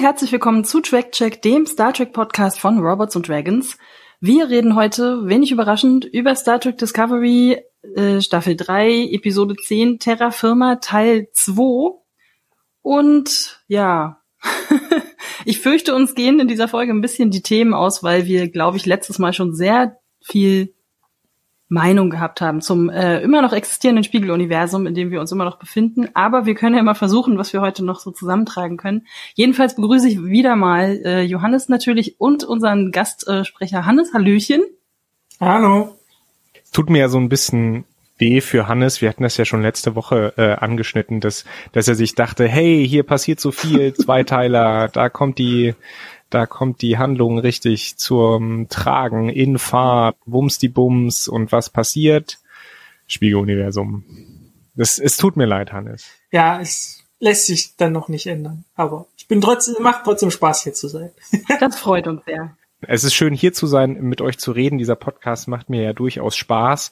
Herzlich 0.00 0.32
willkommen 0.32 0.64
zu 0.64 0.80
Track 0.80 1.12
Check, 1.12 1.42
dem 1.42 1.66
Star 1.66 1.92
Trek 1.92 2.14
Podcast 2.14 2.58
von 2.58 2.78
Robots 2.78 3.16
und 3.16 3.28
Dragons. 3.28 3.76
Wir 4.18 4.48
reden 4.48 4.74
heute, 4.74 5.28
wenig 5.28 5.52
überraschend, 5.52 6.06
über 6.06 6.34
Star 6.36 6.58
Trek 6.58 6.78
Discovery 6.78 7.62
äh, 7.96 8.22
Staffel 8.22 8.56
3, 8.56 9.10
Episode 9.12 9.56
10, 9.56 9.98
Terra 9.98 10.30
Firma 10.30 10.76
Teil 10.76 11.28
2. 11.34 11.98
Und 12.80 13.62
ja, 13.66 14.22
ich 15.44 15.60
fürchte, 15.60 15.94
uns 15.94 16.14
gehen 16.14 16.40
in 16.40 16.48
dieser 16.48 16.66
Folge 16.66 16.94
ein 16.94 17.02
bisschen 17.02 17.30
die 17.30 17.42
Themen 17.42 17.74
aus, 17.74 18.02
weil 18.02 18.24
wir, 18.24 18.48
glaube 18.48 18.78
ich, 18.78 18.86
letztes 18.86 19.18
Mal 19.18 19.34
schon 19.34 19.54
sehr 19.54 19.98
viel 20.22 20.74
Meinung 21.70 22.10
gehabt 22.10 22.40
haben 22.40 22.60
zum 22.60 22.90
äh, 22.90 23.20
immer 23.20 23.42
noch 23.42 23.52
existierenden 23.52 24.02
Spiegeluniversum, 24.02 24.88
in 24.88 24.94
dem 24.94 25.12
wir 25.12 25.20
uns 25.20 25.30
immer 25.30 25.44
noch 25.44 25.56
befinden. 25.56 26.08
Aber 26.14 26.44
wir 26.44 26.56
können 26.56 26.74
ja 26.74 26.82
mal 26.82 26.94
versuchen, 26.94 27.38
was 27.38 27.52
wir 27.52 27.60
heute 27.60 27.84
noch 27.84 28.00
so 28.00 28.10
zusammentragen 28.10 28.76
können. 28.76 29.06
Jedenfalls 29.34 29.76
begrüße 29.76 30.08
ich 30.08 30.22
wieder 30.24 30.56
mal 30.56 31.00
äh, 31.04 31.22
Johannes 31.22 31.68
natürlich 31.68 32.20
und 32.20 32.42
unseren 32.42 32.90
Gastsprecher 32.90 33.86
Hannes. 33.86 34.12
Hallöchen. 34.12 34.62
Hallo. 35.38 35.96
Es 36.64 36.72
tut 36.72 36.90
mir 36.90 36.98
ja 36.98 37.08
so 37.08 37.18
ein 37.18 37.28
bisschen 37.28 37.84
weh 38.18 38.40
für 38.40 38.66
Hannes. 38.66 39.00
Wir 39.00 39.08
hatten 39.08 39.22
das 39.22 39.36
ja 39.36 39.44
schon 39.44 39.62
letzte 39.62 39.94
Woche 39.94 40.34
äh, 40.36 40.52
angeschnitten, 40.52 41.20
dass, 41.20 41.44
dass 41.70 41.86
er 41.86 41.94
sich 41.94 42.16
dachte, 42.16 42.48
hey, 42.48 42.84
hier 42.86 43.04
passiert 43.04 43.38
so 43.38 43.52
viel, 43.52 43.94
Zweiteiler, 43.94 44.88
da 44.88 45.08
kommt 45.08 45.38
die 45.38 45.74
da 46.30 46.46
kommt 46.46 46.80
die 46.80 46.96
Handlung 46.96 47.38
richtig 47.38 47.96
zum 47.96 48.68
Tragen 48.68 49.28
in 49.28 49.58
Fahrt, 49.58 50.16
Wums 50.24 50.58
die 50.58 50.68
Bums 50.68 51.28
und 51.28 51.52
was 51.52 51.70
passiert? 51.70 52.38
Spiegeluniversum. 53.06 54.04
Es, 54.76 54.98
es 54.98 55.16
tut 55.16 55.36
mir 55.36 55.46
leid, 55.46 55.72
Hannes. 55.72 56.06
Ja, 56.30 56.60
es 56.60 57.04
lässt 57.18 57.46
sich 57.46 57.76
dann 57.76 57.92
noch 57.92 58.08
nicht 58.08 58.26
ändern. 58.26 58.64
Aber 58.76 59.06
ich 59.16 59.28
bin 59.28 59.40
trotzdem, 59.40 59.82
macht 59.82 60.04
trotzdem 60.04 60.30
Spaß 60.30 60.62
hier 60.62 60.72
zu 60.72 60.88
sein. 60.88 61.10
Das 61.60 61.76
freut 61.76 62.06
uns 62.06 62.24
sehr. 62.24 62.56
Es 62.86 63.04
ist 63.04 63.14
schön 63.14 63.34
hier 63.34 63.52
zu 63.52 63.66
sein, 63.66 64.00
mit 64.00 64.22
euch 64.22 64.38
zu 64.38 64.52
reden. 64.52 64.78
Dieser 64.78 64.96
Podcast 64.96 65.48
macht 65.48 65.68
mir 65.68 65.82
ja 65.82 65.92
durchaus 65.92 66.36
Spaß. 66.36 66.90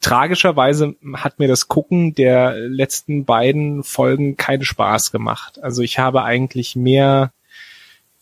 Tragischerweise 0.00 0.94
hat 1.14 1.38
mir 1.38 1.48
das 1.48 1.66
Gucken 1.66 2.14
der 2.14 2.56
letzten 2.56 3.24
beiden 3.24 3.82
Folgen 3.82 4.36
keinen 4.36 4.64
Spaß 4.64 5.10
gemacht. 5.10 5.58
Also 5.62 5.82
ich 5.82 5.98
habe 5.98 6.22
eigentlich 6.22 6.76
mehr 6.76 7.32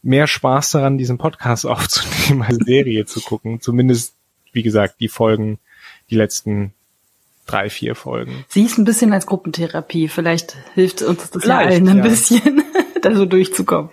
mehr 0.02 0.26
Spaß 0.26 0.72
daran, 0.72 0.98
diesen 0.98 1.18
Podcast 1.18 1.66
aufzunehmen, 1.66 2.42
als 2.42 2.58
Serie 2.58 3.06
zu 3.06 3.20
gucken. 3.20 3.60
Zumindest, 3.60 4.14
wie 4.52 4.62
gesagt, 4.62 4.96
die 5.00 5.08
Folgen, 5.08 5.58
die 6.10 6.16
letzten 6.16 6.74
drei, 7.46 7.70
vier 7.70 7.94
Folgen. 7.94 8.44
Sie 8.48 8.62
ist 8.62 8.78
ein 8.78 8.84
bisschen 8.84 9.12
als 9.12 9.26
Gruppentherapie. 9.26 10.08
Vielleicht 10.08 10.56
hilft 10.74 11.02
uns 11.02 11.30
das 11.30 11.44
ja 11.44 11.58
allen 11.58 11.88
ein 11.88 11.98
ja. 11.98 12.02
bisschen, 12.02 12.62
da 13.02 13.14
so 13.14 13.26
durchzukommen. 13.26 13.90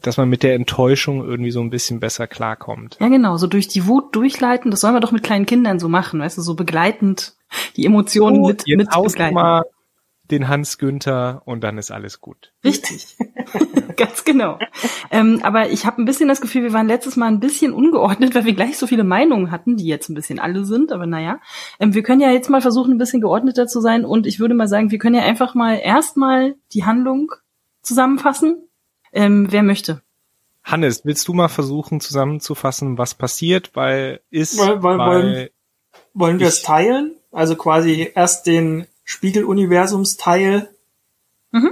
Dass 0.00 0.16
man 0.16 0.28
mit 0.28 0.44
der 0.44 0.54
Enttäuschung 0.54 1.24
irgendwie 1.24 1.50
so 1.50 1.60
ein 1.60 1.70
bisschen 1.70 1.98
besser 1.98 2.28
klarkommt. 2.28 2.96
Ja, 3.00 3.08
genau. 3.08 3.36
So 3.36 3.48
durch 3.48 3.66
die 3.66 3.86
Wut 3.86 4.14
durchleiten. 4.14 4.70
Das 4.70 4.80
sollen 4.80 4.94
wir 4.94 5.00
doch 5.00 5.10
mit 5.10 5.24
kleinen 5.24 5.44
Kindern 5.44 5.80
so 5.80 5.88
machen. 5.88 6.20
Weißt 6.20 6.38
du, 6.38 6.42
so 6.42 6.54
begleitend 6.54 7.34
die 7.74 7.84
Emotionen 7.84 8.38
oh, 8.42 8.46
mit, 8.46 8.62
mit 8.68 8.88
begleiten. 8.88 9.34
Mal 9.34 9.64
den 10.30 10.48
Hans 10.48 10.78
Günther 10.78 11.42
und 11.44 11.62
dann 11.62 11.78
ist 11.78 11.90
alles 11.90 12.20
gut. 12.20 12.52
Richtig. 12.64 13.16
Ganz 13.96 14.24
genau. 14.24 14.58
Ähm, 15.10 15.40
aber 15.42 15.70
ich 15.70 15.86
habe 15.86 16.02
ein 16.02 16.04
bisschen 16.04 16.28
das 16.28 16.40
Gefühl, 16.40 16.62
wir 16.62 16.72
waren 16.72 16.88
letztes 16.88 17.16
Mal 17.16 17.26
ein 17.26 17.40
bisschen 17.40 17.72
ungeordnet, 17.72 18.34
weil 18.34 18.44
wir 18.44 18.54
gleich 18.54 18.76
so 18.78 18.86
viele 18.86 19.04
Meinungen 19.04 19.50
hatten, 19.50 19.76
die 19.76 19.86
jetzt 19.86 20.08
ein 20.08 20.14
bisschen 20.14 20.38
alle 20.38 20.64
sind, 20.64 20.92
aber 20.92 21.06
naja. 21.06 21.40
Ähm, 21.80 21.94
wir 21.94 22.02
können 22.02 22.20
ja 22.20 22.30
jetzt 22.30 22.50
mal 22.50 22.60
versuchen, 22.60 22.92
ein 22.92 22.98
bisschen 22.98 23.20
geordneter 23.20 23.66
zu 23.66 23.80
sein 23.80 24.04
und 24.04 24.26
ich 24.26 24.38
würde 24.38 24.54
mal 24.54 24.68
sagen, 24.68 24.90
wir 24.90 24.98
können 24.98 25.16
ja 25.16 25.22
einfach 25.22 25.54
mal 25.54 25.74
erstmal 25.74 26.56
die 26.72 26.84
Handlung 26.84 27.32
zusammenfassen. 27.82 28.68
Ähm, 29.12 29.46
wer 29.50 29.62
möchte? 29.62 30.02
Hannes, 30.62 31.04
willst 31.04 31.26
du 31.28 31.32
mal 31.32 31.48
versuchen 31.48 32.00
zusammenzufassen, 32.00 32.98
was 32.98 33.14
passiert? 33.14 33.70
Weil 33.74 34.20
ist 34.30 34.58
weil, 34.58 34.82
weil, 34.82 34.98
wollen, 34.98 35.48
wollen 36.12 36.38
wir 36.40 36.48
es 36.48 36.62
teilen? 36.62 37.14
Also 37.30 37.54
quasi 37.54 38.10
erst 38.14 38.46
den 38.46 38.86
Spiegeluniversumsteil 39.06 40.68
mhm. 41.52 41.70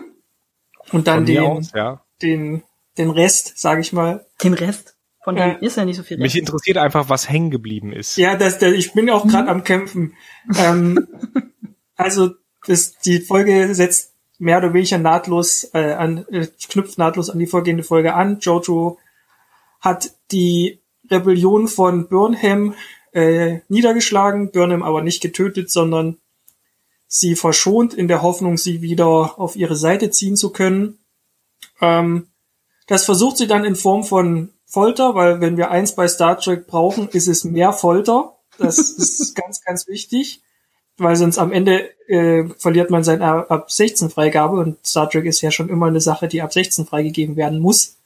und 0.92 1.06
dann 1.08 1.26
den, 1.26 1.42
aus, 1.42 1.72
ja. 1.74 2.00
den, 2.22 2.62
den 2.96 3.10
Rest, 3.10 3.58
sage 3.58 3.80
ich 3.80 3.92
mal. 3.92 4.24
Den 4.42 4.54
Rest? 4.54 4.96
Von 5.24 5.36
dem 5.36 5.58
ist 5.60 5.76
ja 5.76 5.84
nicht 5.84 5.96
so 5.96 6.04
viel. 6.04 6.16
Rest. 6.16 6.22
Mich 6.22 6.38
interessiert 6.38 6.78
einfach, 6.78 7.08
was 7.08 7.28
hängen 7.28 7.50
geblieben 7.50 7.92
ist. 7.92 8.16
Ja, 8.16 8.36
das, 8.36 8.58
das, 8.58 8.72
ich 8.72 8.92
bin 8.92 9.10
auch 9.10 9.26
gerade 9.26 9.44
mhm. 9.44 9.50
am 9.50 9.64
Kämpfen. 9.64 10.14
ähm, 10.56 11.08
also 11.96 12.30
das, 12.66 12.98
die 12.98 13.18
Folge 13.18 13.74
setzt 13.74 14.12
mehr 14.38 14.58
oder 14.58 14.72
weniger 14.72 14.98
nahtlos 14.98 15.68
äh, 15.74 15.92
an, 15.92 16.24
äh, 16.30 16.46
knüpft 16.70 16.98
nahtlos 16.98 17.30
an 17.30 17.40
die 17.40 17.46
vorgehende 17.46 17.82
Folge 17.82 18.14
an. 18.14 18.38
Jojo 18.38 18.98
hat 19.80 20.12
die 20.30 20.80
Rebellion 21.10 21.66
von 21.66 22.08
Burnham 22.08 22.74
äh, 23.12 23.58
niedergeschlagen, 23.68 24.52
Burnham 24.52 24.84
aber 24.84 25.02
nicht 25.02 25.20
getötet, 25.20 25.70
sondern 25.70 26.18
sie 27.14 27.36
verschont, 27.36 27.94
in 27.94 28.08
der 28.08 28.22
Hoffnung, 28.22 28.56
sie 28.56 28.82
wieder 28.82 29.38
auf 29.38 29.54
ihre 29.54 29.76
Seite 29.76 30.10
ziehen 30.10 30.34
zu 30.34 30.50
können. 30.50 30.98
Ähm, 31.80 32.26
das 32.88 33.04
versucht 33.04 33.36
sie 33.36 33.46
dann 33.46 33.64
in 33.64 33.76
Form 33.76 34.02
von 34.02 34.50
Folter, 34.66 35.14
weil 35.14 35.40
wenn 35.40 35.56
wir 35.56 35.70
eins 35.70 35.94
bei 35.94 36.08
Star 36.08 36.40
Trek 36.40 36.66
brauchen, 36.66 37.08
ist 37.08 37.28
es 37.28 37.44
mehr 37.44 37.72
Folter. 37.72 38.36
Das 38.58 38.78
ist 38.98 39.36
ganz, 39.36 39.62
ganz 39.62 39.86
wichtig, 39.86 40.42
weil 40.96 41.14
sonst 41.14 41.38
am 41.38 41.52
Ende 41.52 41.88
äh, 42.08 42.48
verliert 42.58 42.90
man 42.90 43.04
seine 43.04 43.48
ab 43.48 43.70
16 43.70 44.10
Freigabe 44.10 44.58
und 44.58 44.84
Star 44.84 45.08
Trek 45.08 45.26
ist 45.26 45.40
ja 45.40 45.52
schon 45.52 45.68
immer 45.68 45.86
eine 45.86 46.00
Sache, 46.00 46.26
die 46.26 46.42
ab 46.42 46.52
16 46.52 46.84
freigegeben 46.84 47.36
werden 47.36 47.60
muss. 47.60 47.96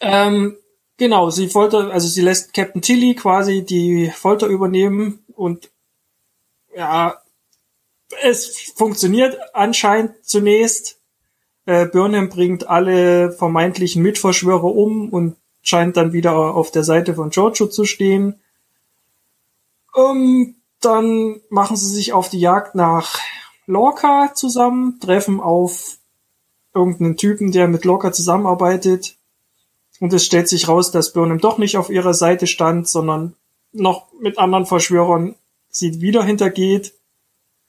Ähm, 0.00 0.56
genau, 0.96 1.30
sie 1.30 1.46
foltert, 1.46 1.92
also 1.92 2.08
sie 2.08 2.22
lässt 2.22 2.52
Captain 2.52 2.82
Tilly 2.82 3.14
quasi 3.14 3.64
die 3.64 4.10
Folter 4.10 4.48
übernehmen 4.48 5.24
und 5.36 5.70
ja, 6.76 7.22
es 8.22 8.72
funktioniert 8.76 9.38
anscheinend 9.52 10.12
zunächst. 10.22 10.98
Äh, 11.64 11.86
Burnham 11.86 12.28
bringt 12.28 12.68
alle 12.68 13.32
vermeintlichen 13.32 14.02
Mitverschwörer 14.02 14.64
um 14.64 15.10
und 15.10 15.36
scheint 15.62 15.96
dann 15.96 16.12
wieder 16.12 16.54
auf 16.54 16.70
der 16.70 16.84
Seite 16.84 17.14
von 17.14 17.30
Giorgio 17.30 17.66
zu 17.66 17.84
stehen. 17.84 18.40
Ähm, 19.96 20.54
dann 20.80 21.40
machen 21.48 21.76
sie 21.76 21.88
sich 21.88 22.12
auf 22.12 22.28
die 22.28 22.38
Jagd 22.40 22.74
nach 22.74 23.18
Lorca 23.66 24.32
zusammen, 24.34 25.00
treffen 25.00 25.40
auf 25.40 25.96
irgendeinen 26.72 27.16
Typen, 27.16 27.50
der 27.50 27.66
mit 27.66 27.84
Lorca 27.84 28.12
zusammenarbeitet. 28.12 29.16
Und 29.98 30.12
es 30.12 30.24
stellt 30.24 30.48
sich 30.48 30.68
raus, 30.68 30.92
dass 30.92 31.12
Burnham 31.12 31.40
doch 31.40 31.58
nicht 31.58 31.76
auf 31.76 31.90
ihrer 31.90 32.14
Seite 32.14 32.46
stand, 32.46 32.86
sondern 32.86 33.34
noch 33.72 34.06
mit 34.20 34.38
anderen 34.38 34.66
Verschwörern 34.66 35.34
sie 35.68 36.00
wieder 36.00 36.22
hintergeht. 36.22 36.92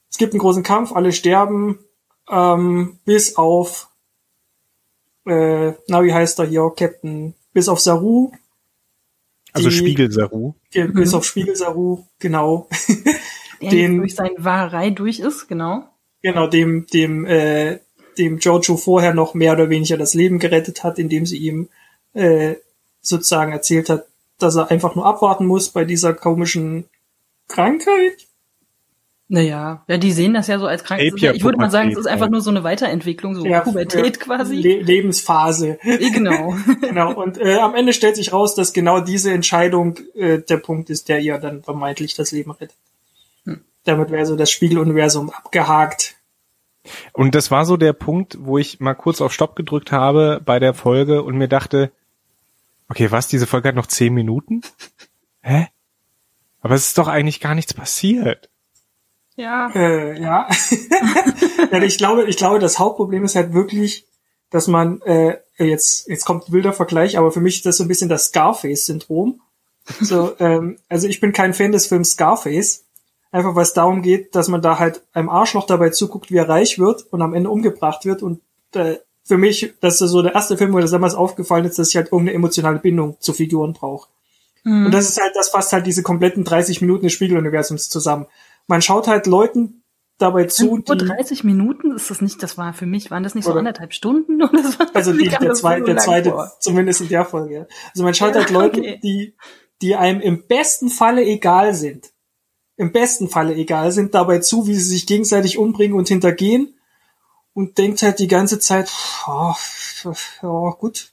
Es 0.10 0.18
gibt 0.18 0.34
einen 0.34 0.40
großen 0.40 0.64
Kampf, 0.64 0.92
alle 0.94 1.12
sterben, 1.12 1.80
ähm, 2.30 3.00
bis 3.06 3.36
auf, 3.36 3.90
äh, 5.26 5.74
na 5.88 6.04
wie 6.04 6.14
heißt 6.14 6.40
er 6.40 6.46
hier, 6.46 6.72
Captain, 6.76 7.34
bis 7.54 7.70
auf 7.70 7.80
Saru. 7.80 8.32
Also 9.54 9.72
Spiegel 9.72 10.12
Saru. 10.12 10.54
Mhm. 10.74 10.94
Bis 10.94 11.14
auf 11.14 11.26
Spiegel 11.26 11.56
Saru, 11.56 12.06
genau. 12.20 12.68
Der 13.62 13.70
den, 13.70 13.98
durch 13.98 14.16
seine 14.16 14.36
Wahrerei 14.38 14.92
durch 14.92 15.20
ist, 15.20 15.48
genau. 15.48 15.84
Genau, 16.22 16.48
dem, 16.48 16.86
dem, 16.88 17.26
äh, 17.26 17.80
dem 18.18 18.38
Giorgio 18.38 18.78
vorher 18.78 19.14
noch 19.14 19.34
mehr 19.34 19.54
oder 19.54 19.70
weniger 19.70 19.98
das 19.98 20.14
Leben 20.14 20.40
gerettet 20.40 20.84
hat, 20.84 21.00
indem 21.00 21.26
sie 21.26 21.38
ihm 21.38 21.70
äh, 22.14 22.56
sozusagen 23.02 23.52
erzählt 23.52 23.90
hat, 23.90 24.08
dass 24.38 24.56
er 24.56 24.70
einfach 24.70 24.96
nur 24.96 25.06
abwarten 25.06 25.46
muss 25.46 25.70
bei 25.70 25.86
dieser 25.86 26.14
komischen 26.14 26.86
Krankheit. 27.48 28.27
Naja, 29.30 29.84
ja, 29.90 29.98
die 29.98 30.14
sehen 30.14 30.34
das 30.34 30.48
ja 30.48 30.58
so 30.58 30.68
als 30.68 30.86
Krankheit. 30.86 31.12
Ich 31.36 31.44
würde 31.44 31.58
mal 31.58 31.70
sagen, 31.70 31.92
es 31.92 31.98
ist 31.98 32.08
einfach 32.08 32.30
nur 32.30 32.40
so 32.40 32.50
eine 32.50 32.64
Weiterentwicklung, 32.64 33.36
so 33.36 33.46
ja, 33.46 33.60
Pubertät 33.60 34.18
ja, 34.18 34.24
quasi. 34.24 34.56
Le 34.56 34.82
Lebensphase. 34.82 35.80
Genau. 36.18 36.56
genau. 36.82 37.14
Und 37.14 37.38
äh, 37.38 37.58
am 37.58 37.76
Ende 37.76 37.92
stellt 37.92 38.16
sich 38.16 38.32
raus, 38.32 38.56
dass 38.56 38.72
genau 38.72 39.02
diese 39.02 39.32
Entscheidung 39.32 39.98
äh, 40.16 40.40
der 40.40 40.58
Punkt 40.58 40.90
ist, 40.90 41.10
der 41.10 41.20
ihr 41.20 41.38
dann 41.40 41.62
vermeintlich 41.62 42.16
das 42.16 42.32
Leben 42.32 42.52
rettet. 42.52 42.78
Hm. 43.44 43.62
Damit 43.84 44.12
wäre 44.12 44.26
so 44.26 44.38
das 44.38 44.50
Spiegeluniversum 44.50 45.30
abgehakt. 45.30 46.16
Und 47.12 47.36
das 47.36 47.52
war 47.52 47.66
so 47.66 47.76
der 47.76 47.94
Punkt, 47.94 48.38
wo 48.40 48.58
ich 48.58 48.80
mal 48.80 48.94
kurz 48.94 49.20
auf 49.20 49.34
Stopp 49.34 49.58
gedrückt 49.58 49.92
habe 49.92 50.42
bei 50.44 50.60
der 50.60 50.74
Folge 50.74 51.24
und 51.24 51.38
mir 51.38 51.50
dachte, 51.50 51.92
okay, 52.88 53.12
was, 53.12 53.28
diese 53.28 53.48
Folge 53.48 53.68
hat 53.68 53.76
noch 53.76 53.88
zehn 53.88 54.14
Minuten? 54.14 54.62
Hä? 55.42 55.68
Aber 56.62 56.76
es 56.76 56.88
ist 56.88 56.98
doch 56.98 57.10
eigentlich 57.10 57.42
gar 57.42 57.56
nichts 57.56 57.74
passiert. 57.74 58.50
Ja. 59.38 59.70
Äh, 59.74 60.20
ja. 60.20 60.50
ja. 61.72 61.82
Ich 61.84 61.98
glaube, 61.98 62.26
ich 62.26 62.38
glaube, 62.38 62.60
das 62.60 62.80
Hauptproblem 62.80 63.24
ist 63.24 63.36
halt 63.36 63.54
wirklich, 63.54 64.06
dass 64.50 64.68
man 64.68 65.02
äh, 65.04 65.38
jetzt 65.58 66.08
jetzt 66.08 66.26
kommt 66.26 66.50
ein 66.50 66.54
wilder 66.54 66.74
Vergleich, 66.74 67.18
aber 67.18 67.32
für 67.32 67.40
mich 67.40 67.58
ist 67.58 67.66
das 67.66 67.78
so 67.78 67.84
ein 67.84 67.88
bisschen 67.88 68.10
das 68.10 68.26
Scarface-Syndrom. 68.26 69.40
So, 70.02 70.36
ähm, 70.40 70.78
also 70.90 71.08
ich 71.08 71.22
bin 71.22 71.34
kein 71.34 71.54
Fan 71.54 71.72
des 71.72 71.86
Films 71.86 72.12
Scarface, 72.12 72.84
einfach 73.32 73.56
weil 73.56 73.64
es 73.64 73.74
darum 73.74 74.02
geht, 74.02 74.36
dass 74.36 74.48
man 74.48 74.62
da 74.62 74.80
halt 74.80 75.04
einem 75.14 75.30
Arschloch 75.30 75.68
dabei 75.68 75.92
zuguckt, 75.92 76.32
wie 76.32 76.38
er 76.38 76.50
reich 76.50 76.80
wird 76.80 77.06
und 77.12 77.22
am 77.22 77.36
Ende 77.36 77.52
umgebracht 77.52 78.06
wird 78.06 78.24
und 78.24 78.42
äh, 78.74 78.96
für 79.24 79.38
mich, 79.38 79.74
das 79.82 80.02
ist 80.02 80.12
so 80.12 80.22
der 80.22 80.34
erste 80.34 80.58
Film, 80.58 80.74
wo 80.74 80.80
das 80.80 80.92
damals 80.92 81.14
aufgefallen 81.14 81.66
ist, 81.66 81.78
dass 81.78 81.90
ich 81.90 81.98
halt 81.98 82.08
irgendeine 82.08 82.34
emotionale 82.36 82.80
Bindung 82.80 83.18
zu 83.20 83.34
Figuren 83.34 83.74
brauche. 83.74 84.08
Mhm. 84.64 84.86
Und 84.86 84.94
das 84.94 85.10
ist 85.10 85.22
halt, 85.22 85.36
das 85.36 85.50
fasst 85.50 85.74
halt 85.74 85.86
diese 85.86 86.02
kompletten 86.02 86.46
30 86.46 86.82
Minuten 86.82 87.04
des 87.04 87.14
Spiegeluniversums 87.14 87.90
zusammen. 87.90 88.26
Man 88.68 88.82
schaut 88.82 89.08
halt 89.08 89.28
Leuten 89.28 89.84
dabei 90.18 90.46
zu. 90.46 90.78
Nur 90.78 90.96
30 90.96 91.44
Minuten 91.44 91.92
ist 91.92 92.10
das 92.10 92.22
nicht, 92.22 92.42
das 92.44 92.58
war 92.58 92.74
für 92.74 92.86
mich, 92.86 93.12
waren 93.12 93.24
das 93.24 93.36
nicht 93.36 93.46
so 93.46 93.54
anderthalb 93.54 93.94
Stunden? 93.94 94.42
Oder 94.44 94.64
so? 94.64 94.84
Also 94.94 95.14
die, 95.14 95.30
der, 95.30 95.54
zweite, 95.54 95.86
der 95.86 95.98
zweite, 95.98 96.32
vor. 96.32 96.52
zumindest 96.60 97.02
in 97.02 97.10
der 97.10 97.26
Folge. 97.26 97.68
Also 97.92 98.04
man 98.04 98.14
schaut 98.14 98.36
ja, 98.36 98.42
halt 98.42 98.50
Leute, 98.50 98.80
okay. 98.80 99.00
die, 99.04 99.36
die 99.82 99.96
einem 99.96 100.22
im 100.22 100.48
besten 100.48 100.90
Falle 100.90 101.24
egal 101.24 101.74
sind. 101.74 102.12
Im 102.76 102.92
besten 102.92 103.28
Falle 103.28 103.56
egal 103.56 103.92
sind, 103.92 104.14
dabei 104.14 104.40
zu, 104.40 104.68
wie 104.68 104.76
sie 104.76 104.90
sich 104.90 105.08
gegenseitig 105.08 105.58
umbringen 105.58 105.98
und 105.98 106.08
hintergehen 106.08 106.76
und 107.54 107.80
denkt 107.80 108.04
halt 108.04 108.20
die 108.20 108.28
ganze 108.28 108.60
Zeit, 108.60 108.92
oh, 109.26 109.56
ja 110.44 110.76
gut, 110.78 111.12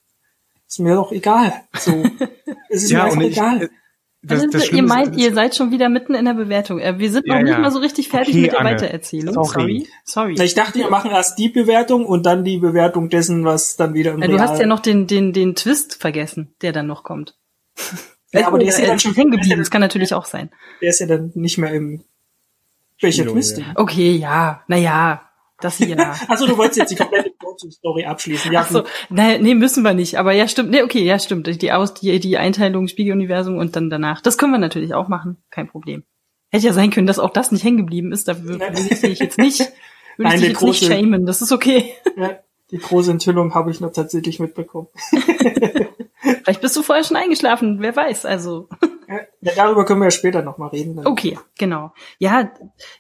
ist 0.69 0.79
mir 0.79 0.95
doch 0.95 1.11
egal. 1.11 1.63
So, 1.73 2.05
es 2.69 2.83
ist 2.83 2.91
ja, 2.91 2.99
mir 2.99 3.05
einfach 3.05 3.23
egal. 3.23 3.71
Ich, 4.25 4.29
das, 4.31 4.41
also, 4.41 4.59
das 4.59 4.73
ihr 4.73 4.83
meint, 4.83 5.17
ihr 5.17 5.35
seid 5.35 5.55
schon 5.55 5.71
wieder 5.71 5.91
mitten 5.91 6.15
in 6.15 6.25
der 6.25 6.33
Bewertung. 6.33 6.79
Äh, 6.79 6.99
wir 6.99 7.11
sind 7.11 7.27
noch 7.27 7.37
ja, 7.37 7.43
nicht 7.43 7.53
ja. 7.53 7.59
mal 7.59 7.71
so 7.71 7.79
richtig 7.79 8.09
fertig 8.09 8.35
okay, 8.35 8.41
mit 8.43 8.53
der 8.53 8.61
Anne. 8.61 8.71
Weitererzählung. 8.71 9.35
Sorry. 9.35 9.87
Sorry. 10.05 10.35
Ich 10.43 10.55
dachte, 10.55 10.79
wir 10.79 10.89
machen 10.89 11.11
erst 11.11 11.39
die 11.39 11.51
Bewertung 11.51 12.07
und 12.07 12.25
dann 12.25 12.43
die 12.43 12.57
Bewertung 12.57 13.11
dessen, 13.11 13.45
was 13.45 13.77
dann 13.77 13.93
wieder 13.93 14.13
im 14.13 14.23
ja, 14.23 14.29
Du 14.29 14.41
hast 14.41 14.59
ja 14.59 14.67
noch 14.67 14.81
den, 14.81 15.07
den, 15.07 15.35
den 15.35 15.55
Twist 15.55 15.97
vergessen, 16.01 16.55
der 16.63 16.73
dann 16.73 16.87
noch 16.87 17.05
kommt. 17.05 17.37
Ja, 18.33 18.47
aber 18.47 18.59
der 18.59 18.69
ist 18.69 18.79
ja 18.79 18.87
dann 18.87 18.99
schon 18.99 19.15
hängen 19.15 19.33
geblieben. 19.33 19.59
Das 19.59 19.71
kann 19.71 19.83
natürlich 19.83 20.15
auch 20.15 20.25
sein. 20.25 20.51
Der 20.81 20.89
ist 20.89 21.01
ja 21.01 21.07
dann 21.07 21.33
nicht 21.35 21.59
mehr 21.59 21.73
im 21.73 22.05
welcher 23.01 23.27
Twist? 23.27 23.61
Okay, 23.75 24.13
ja. 24.13 24.63
Naja, 24.69 25.21
das 25.61 25.77
hier. 25.77 25.99
also 26.29 26.47
du 26.49 26.57
wolltest 26.57 26.79
jetzt 26.79 26.91
die 26.93 26.97
komplette 26.97 27.34
Story 27.59 28.05
abschließen. 28.05 28.53
Ja, 28.53 28.61
Ach 28.61 28.71
so, 28.71 28.85
nee, 29.11 29.55
müssen 29.55 29.83
wir 29.83 29.95
nicht. 29.95 30.19
Aber 30.19 30.33
ja, 30.33 30.49
stimmt. 30.49 30.71
Nee, 30.71 30.83
okay, 30.83 31.03
ja, 31.03 31.19
stimmt. 31.19 31.63
Die 31.63 31.73
Aus, 31.73 31.95
die, 31.95 32.19
die 32.21 32.39
Einteilung 32.39 32.89
Spiegeluniversum 32.89 33.59
und 33.59 33.77
dann 33.77 33.91
danach. 33.91 34.21
Das 34.21 34.39
können 34.39 34.53
wir 34.53 34.59
natürlich 34.59 34.95
auch 34.95 35.09
machen. 35.09 35.43
Kein 35.51 35.69
Problem. 35.69 36.05
Hätte 36.51 36.67
ja 36.67 36.73
sein 36.73 36.91
können, 36.91 37.07
dass 37.07 37.19
auch 37.19 37.31
das 37.31 37.51
nicht 37.51 37.65
hängen 37.65 37.79
geblieben 37.79 38.13
ist. 38.13 38.29
Da 38.29 38.45
würde 38.45 38.65
ich 38.75 39.19
jetzt 39.19 39.39
nicht, 39.39 39.61
würde 40.17 40.35
ich 40.35 40.41
dich 40.41 40.49
jetzt 40.51 40.59
große, 40.59 40.85
nicht 40.89 41.01
shamen. 41.01 41.27
Das 41.27 41.43
ist 41.43 41.53
okay. 41.53 41.93
Ja, 42.17 42.39
die 42.71 42.79
große 42.79 43.11
Enthüllung 43.11 43.55
habe 43.55 43.73
ich 43.73 43.81
noch 43.81 43.93
tatsächlich 43.93 44.39
mitbekommen. 44.39 44.87
Vielleicht 46.45 46.61
bist 46.61 46.77
du 46.77 46.83
vorher 46.83 47.03
schon 47.03 47.17
eingeschlafen, 47.17 47.79
wer 47.81 47.95
weiß, 47.95 48.25
also. 48.25 48.69
Ja, 49.45 49.53
darüber 49.55 49.85
können 49.85 50.01
wir 50.01 50.07
ja 50.07 50.11
später 50.11 50.43
nochmal 50.43 50.71
reden. 50.71 50.97
Dann. 50.97 51.07
Okay, 51.07 51.39
genau. 51.59 51.93
Ja, 52.19 52.51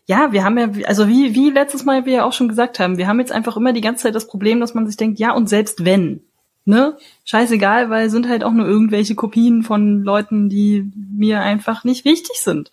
ja, 0.05 0.31
wir 0.32 0.44
haben 0.44 0.58
ja, 0.58 0.87
also 0.87 1.08
wie, 1.08 1.35
wie 1.35 1.49
letztes 1.49 1.85
Mal 1.85 2.05
wir 2.05 2.12
ja 2.12 2.25
auch 2.25 2.35
schon 2.35 2.49
gesagt 2.49 2.79
haben, 2.79 2.99
wir 2.99 3.08
haben 3.08 3.19
jetzt 3.19 3.32
einfach 3.32 3.56
immer 3.56 3.73
die 3.73 3.81
ganze 3.81 4.02
Zeit 4.02 4.14
das 4.14 4.26
Problem, 4.26 4.61
dass 4.61 4.75
man 4.75 4.87
sich 4.87 4.99
denkt, 4.99 5.19
ja, 5.19 5.32
und 5.32 5.49
selbst 5.49 5.87
wenn, 5.87 6.23
ne? 6.67 6.99
Scheißegal, 7.25 7.88
weil 7.88 8.11
sind 8.11 8.29
halt 8.29 8.44
auch 8.44 8.52
nur 8.52 8.67
irgendwelche 8.67 9.14
Kopien 9.14 9.62
von 9.62 10.02
Leuten, 10.02 10.50
die 10.50 10.93
mir 10.94 11.41
einfach 11.41 11.82
nicht 11.82 12.05
wichtig 12.05 12.37
sind. 12.37 12.73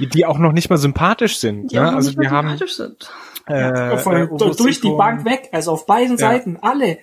Die, 0.00 0.08
die 0.08 0.26
auch 0.26 0.38
noch 0.38 0.52
nicht 0.52 0.68
mal 0.68 0.76
sympathisch 0.76 1.38
sind. 1.38 1.70
Die 1.70 1.76
ne? 1.76 1.94
also 1.94 2.18
wir 2.18 2.30
haben 2.32 2.58
sind. 2.66 3.12
Äh, 3.46 3.60
ja, 3.60 3.92
äh, 3.94 4.28
durch 4.56 4.80
die 4.80 4.90
Bank 4.90 5.24
weg, 5.24 5.48
also 5.52 5.72
auf 5.72 5.86
beiden 5.86 6.16
ja. 6.16 6.28
Seiten, 6.28 6.58
alle. 6.60 6.98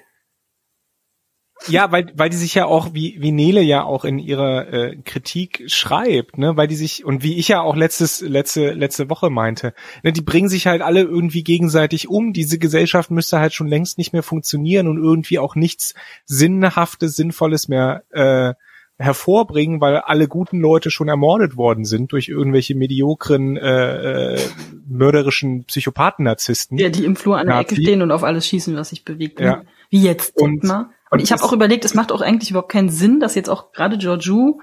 Ja, 1.67 1.91
weil, 1.91 2.11
weil 2.15 2.29
die 2.29 2.37
sich 2.37 2.53
ja 2.55 2.65
auch, 2.65 2.93
wie, 2.93 3.17
wie 3.19 3.31
Nele 3.31 3.61
ja 3.61 3.83
auch 3.83 4.05
in 4.05 4.19
ihrer 4.19 4.71
äh, 4.71 4.95
Kritik 5.03 5.63
schreibt, 5.67 6.37
ne, 6.37 6.57
weil 6.57 6.67
die 6.67 6.75
sich, 6.75 7.05
und 7.05 7.23
wie 7.23 7.37
ich 7.37 7.47
ja 7.47 7.61
auch 7.61 7.75
letztes, 7.75 8.21
letzte, 8.21 8.71
letzte 8.71 9.09
Woche 9.09 9.29
meinte, 9.29 9.73
ne, 10.03 10.11
die 10.11 10.21
bringen 10.21 10.49
sich 10.49 10.67
halt 10.67 10.81
alle 10.81 11.01
irgendwie 11.01 11.43
gegenseitig 11.43 12.07
um. 12.07 12.33
Diese 12.33 12.59
Gesellschaft 12.59 13.11
müsste 13.11 13.39
halt 13.39 13.53
schon 13.53 13.67
längst 13.67 13.97
nicht 13.97 14.13
mehr 14.13 14.23
funktionieren 14.23 14.87
und 14.87 14.97
irgendwie 14.97 15.39
auch 15.39 15.55
nichts 15.55 15.93
Sinnhaftes, 16.25 17.15
Sinnvolles 17.15 17.67
mehr 17.67 18.03
äh, 18.11 18.53
hervorbringen, 18.99 19.79
weil 19.79 19.97
alle 19.97 20.27
guten 20.27 20.59
Leute 20.59 20.89
schon 20.89 21.07
ermordet 21.07 21.55
worden 21.55 21.85
sind 21.85 22.11
durch 22.11 22.29
irgendwelche 22.29 22.75
mediokren, 22.75 23.55
äh, 23.55 24.33
äh, 24.33 24.39
mörderischen 24.87 25.65
Psychopathen-Narzissten. 25.65 26.77
Ja, 26.77 26.89
die 26.89 27.05
im 27.05 27.15
Flur 27.15 27.37
an 27.37 27.47
der. 27.47 27.59
Ecke 27.59 27.75
stehen 27.75 28.01
und 28.01 28.11
auf 28.11 28.23
alles 28.23 28.47
schießen, 28.47 28.75
was 28.75 28.89
sich 28.89 29.05
bewegt. 29.05 29.39
Ja. 29.39 29.63
Wie 29.89 30.01
jetzt, 30.01 30.35
und, 30.37 30.63
mal. 30.63 30.89
Und 31.09 31.21
ich 31.21 31.31
habe 31.31 31.43
auch 31.43 31.53
überlegt, 31.53 31.85
es 31.85 31.93
macht 31.93 32.11
auch 32.11 32.21
eigentlich 32.21 32.49
überhaupt 32.49 32.71
keinen 32.71 32.89
Sinn, 32.89 33.19
dass 33.19 33.35
jetzt 33.35 33.49
auch 33.49 33.71
gerade 33.71 33.97
Georgiou 33.97 34.59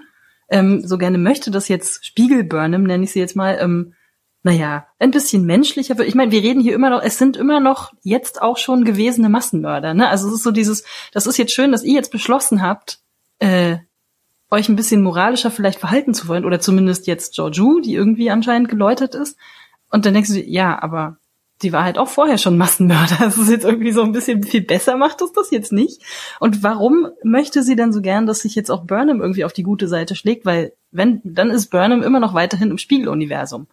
ähm, 0.49 0.87
so 0.87 0.99
gerne 0.99 1.19
möchte, 1.19 1.50
dass 1.50 1.69
jetzt 1.69 2.05
Spiegel 2.05 2.44
Burnham, 2.44 2.82
nenne 2.82 3.05
ich 3.05 3.12
sie 3.12 3.20
jetzt 3.20 3.37
mal, 3.37 3.58
ähm, 3.61 3.94
naja, 4.43 4.87
ein 4.99 5.11
bisschen 5.11 5.46
menschlicher 5.46 5.96
wird. 5.96 6.06
Ich 6.06 6.14
meine, 6.14 6.31
wir 6.31 6.43
reden 6.43 6.61
hier 6.61 6.75
immer 6.75 6.91
noch, 6.91 7.02
es 7.02 7.17
sind 7.17 7.37
immer 7.37 7.61
noch 7.61 7.94
jetzt 8.02 8.43
auch 8.43 8.58
schon 8.58 8.85
gewesene 8.85 9.31
Massenmörder. 9.31 9.94
Ne? 9.94 10.06
Also 10.06 10.29
es 10.29 10.35
ist 10.35 10.43
so 10.43 10.50
dieses, 10.50 10.85
das 11.12 11.26
ist 11.26 11.38
jetzt 11.38 11.55
schön, 11.55 11.73
dass 11.73 11.82
ihr 11.82 11.94
jetzt 11.94 12.12
beschlossen 12.12 12.61
habt, 12.61 12.99
äh, 13.38 13.79
euch 14.50 14.69
ein 14.69 14.76
bisschen 14.76 15.02
moralischer 15.02 15.50
vielleicht 15.50 15.81
verhalten 15.81 16.12
zu 16.12 16.29
wollen, 16.29 16.44
oder 16.44 16.61
zumindest 16.61 17.06
jetzt 17.06 17.35
Georgiou, 17.35 17.81
die 17.81 17.94
irgendwie 17.94 18.31
anscheinend 18.31 18.69
geläutert 18.69 19.14
ist. 19.14 19.38
Und 19.91 20.05
dann 20.05 20.12
denkst 20.12 20.31
du, 20.31 20.43
ja, 20.43 20.81
aber 20.81 21.17
die 21.62 21.72
war 21.72 21.84
halt 21.84 21.98
auch 21.98 22.08
vorher 22.08 22.38
schon 22.38 22.56
Massenmörder. 22.56 23.16
Das 23.20 23.38
ist 23.38 23.50
jetzt 23.50 23.64
irgendwie 23.64 23.92
so 23.92 24.02
ein 24.02 24.12
bisschen 24.12 24.42
viel 24.42 24.62
besser 24.62 24.96
macht 24.96 25.22
es 25.22 25.32
das 25.32 25.50
jetzt 25.50 25.72
nicht. 25.72 26.02
Und 26.40 26.62
warum 26.62 27.08
möchte 27.22 27.62
sie 27.62 27.76
denn 27.76 27.92
so 27.92 28.00
gern, 28.00 28.26
dass 28.26 28.40
sich 28.40 28.54
jetzt 28.54 28.70
auch 28.70 28.84
Burnham 28.84 29.20
irgendwie 29.20 29.44
auf 29.44 29.52
die 29.52 29.62
gute 29.62 29.88
Seite 29.88 30.14
schlägt? 30.14 30.44
Weil 30.44 30.72
wenn, 30.90 31.20
dann 31.24 31.50
ist 31.50 31.70
Burnham 31.70 32.02
immer 32.02 32.20
noch 32.20 32.34
weiterhin 32.34 32.70
im 32.70 32.78
Spiegeluniversum. 32.78 33.68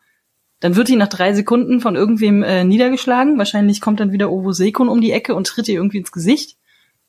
Dann 0.60 0.76
wird 0.76 0.90
die 0.90 0.96
nach 0.96 1.08
drei 1.08 1.34
Sekunden 1.34 1.82
von 1.82 1.96
irgendwem 1.96 2.44
äh, 2.44 2.64
niedergeschlagen. 2.64 3.38
Wahrscheinlich 3.40 3.82
kommt 3.82 4.00
dann 4.00 4.12
wieder 4.12 4.32
Ovo 4.32 4.52
Sekun 4.52 4.90
um 4.90 5.02
die 5.02 5.12
Ecke 5.12 5.34
und 5.34 5.48
tritt 5.48 5.68
ihr 5.68 5.76
irgendwie 5.76 5.98
ins 5.98 6.12
Gesicht. 6.12 6.58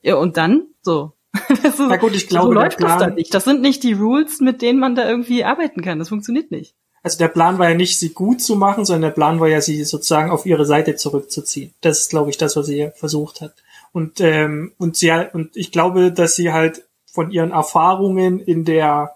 Ja, 0.00 0.16
und 0.16 0.38
dann 0.38 0.66
so. 0.80 1.12
ist, 1.48 1.78
Na 1.78 1.96
gut, 1.96 2.14
ich 2.14 2.28
glaube, 2.28 2.46
so 2.46 2.52
läuft 2.52 2.82
das 2.82 2.98
da 2.98 3.08
nicht. 3.08 3.32
Das 3.34 3.44
sind 3.44 3.60
nicht 3.60 3.82
die 3.82 3.92
Rules, 3.92 4.40
mit 4.40 4.62
denen 4.62 4.80
man 4.80 4.94
da 4.94 5.08
irgendwie 5.08 5.44
arbeiten 5.44 5.82
kann. 5.82 5.98
Das 5.98 6.08
funktioniert 6.08 6.50
nicht 6.50 6.74
also 7.02 7.18
der 7.18 7.28
Plan 7.28 7.58
war 7.58 7.68
ja 7.68 7.74
nicht, 7.74 7.98
sie 7.98 8.10
gut 8.10 8.40
zu 8.40 8.56
machen, 8.56 8.84
sondern 8.84 9.10
der 9.10 9.14
Plan 9.14 9.40
war 9.40 9.48
ja, 9.48 9.60
sie 9.60 9.82
sozusagen 9.84 10.30
auf 10.30 10.46
ihre 10.46 10.64
Seite 10.64 10.94
zurückzuziehen. 10.96 11.74
Das 11.80 12.00
ist, 12.00 12.10
glaube 12.10 12.30
ich, 12.30 12.38
das, 12.38 12.56
was 12.56 12.66
sie 12.66 12.90
versucht 12.94 13.40
hat. 13.40 13.54
Und 13.92 14.20
ähm, 14.20 14.72
und 14.78 14.96
sie 14.96 15.12
und 15.32 15.56
ich 15.56 15.72
glaube, 15.72 16.12
dass 16.12 16.36
sie 16.36 16.52
halt 16.52 16.84
von 17.12 17.30
ihren 17.30 17.50
Erfahrungen 17.50 18.40
in 18.40 18.64
der 18.64 19.14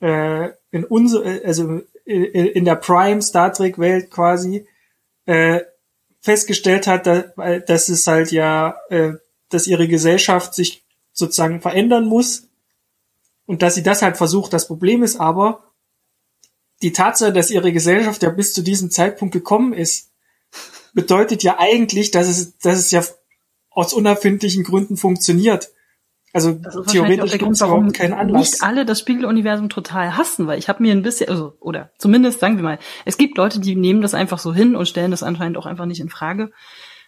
äh, 0.00 0.50
in 0.70 0.84
unser 0.84 1.24
also 1.44 1.80
in, 2.04 2.24
in 2.24 2.64
der 2.64 2.76
Prime 2.76 3.20
Star 3.22 3.52
Trek 3.52 3.78
Welt 3.78 4.10
quasi 4.10 4.66
äh, 5.24 5.60
festgestellt 6.20 6.86
hat, 6.86 7.06
dass, 7.06 7.24
dass 7.66 7.88
es 7.88 8.06
halt 8.06 8.32
ja, 8.32 8.76
äh, 8.90 9.12
dass 9.48 9.66
ihre 9.66 9.88
Gesellschaft 9.88 10.54
sich 10.54 10.84
sozusagen 11.12 11.60
verändern 11.60 12.04
muss 12.04 12.48
und 13.46 13.62
dass 13.62 13.74
sie 13.74 13.82
das 13.82 14.02
halt 14.02 14.16
versucht. 14.16 14.52
Das 14.52 14.66
Problem 14.66 15.02
ist 15.02 15.20
aber, 15.20 15.62
die 16.82 16.92
Tatsache, 16.92 17.32
dass 17.32 17.50
ihre 17.50 17.72
Gesellschaft 17.72 18.22
ja 18.22 18.30
bis 18.30 18.52
zu 18.52 18.62
diesem 18.62 18.90
Zeitpunkt 18.90 19.32
gekommen 19.32 19.72
ist, 19.72 20.10
bedeutet 20.92 21.42
ja 21.42 21.56
eigentlich, 21.58 22.10
dass 22.10 22.28
es, 22.28 22.58
dass 22.58 22.78
es 22.78 22.90
ja 22.90 23.04
aus 23.70 23.92
unerfindlichen 23.92 24.64
Gründen 24.64 24.96
funktioniert. 24.96 25.70
Also 26.32 26.58
theoretisch 26.90 27.38
gibt 27.38 27.52
es 27.52 27.60
überhaupt 27.62 27.94
keinen 27.94 28.12
Anlass. 28.12 28.52
Nicht 28.52 28.62
alle 28.62 28.84
das 28.84 29.00
Spiegeluniversum 29.00 29.70
total 29.70 30.18
hassen, 30.18 30.46
weil 30.46 30.58
ich 30.58 30.68
habe 30.68 30.82
mir 30.82 30.92
ein 30.92 31.02
bisschen, 31.02 31.30
also 31.30 31.54
oder 31.60 31.90
zumindest 31.96 32.40
sagen 32.40 32.56
wir 32.56 32.62
mal, 32.62 32.78
es 33.06 33.16
gibt 33.16 33.38
Leute, 33.38 33.58
die 33.58 33.74
nehmen 33.74 34.02
das 34.02 34.12
einfach 34.12 34.38
so 34.38 34.52
hin 34.52 34.76
und 34.76 34.86
stellen 34.86 35.10
das 35.10 35.22
anscheinend 35.22 35.56
auch 35.56 35.64
einfach 35.64 35.86
nicht 35.86 36.00
in 36.00 36.10
Frage. 36.10 36.52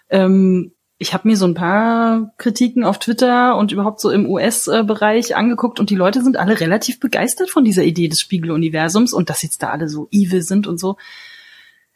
Ähm, 0.08 0.72
ich 0.98 1.14
habe 1.14 1.28
mir 1.28 1.36
so 1.36 1.46
ein 1.46 1.54
paar 1.54 2.32
Kritiken 2.38 2.82
auf 2.82 2.98
Twitter 2.98 3.56
und 3.56 3.70
überhaupt 3.70 4.00
so 4.00 4.10
im 4.10 4.28
US-Bereich 4.28 5.36
angeguckt 5.36 5.78
und 5.78 5.90
die 5.90 5.96
Leute 5.96 6.22
sind 6.22 6.36
alle 6.36 6.58
relativ 6.58 6.98
begeistert 6.98 7.50
von 7.50 7.64
dieser 7.64 7.84
Idee 7.84 8.08
des 8.08 8.20
Spiegeluniversums 8.20 9.12
und 9.12 9.30
dass 9.30 9.42
jetzt 9.42 9.62
da 9.62 9.70
alle 9.70 9.88
so 9.88 10.08
evil 10.10 10.42
sind 10.42 10.66
und 10.66 10.78
so. 10.78 10.96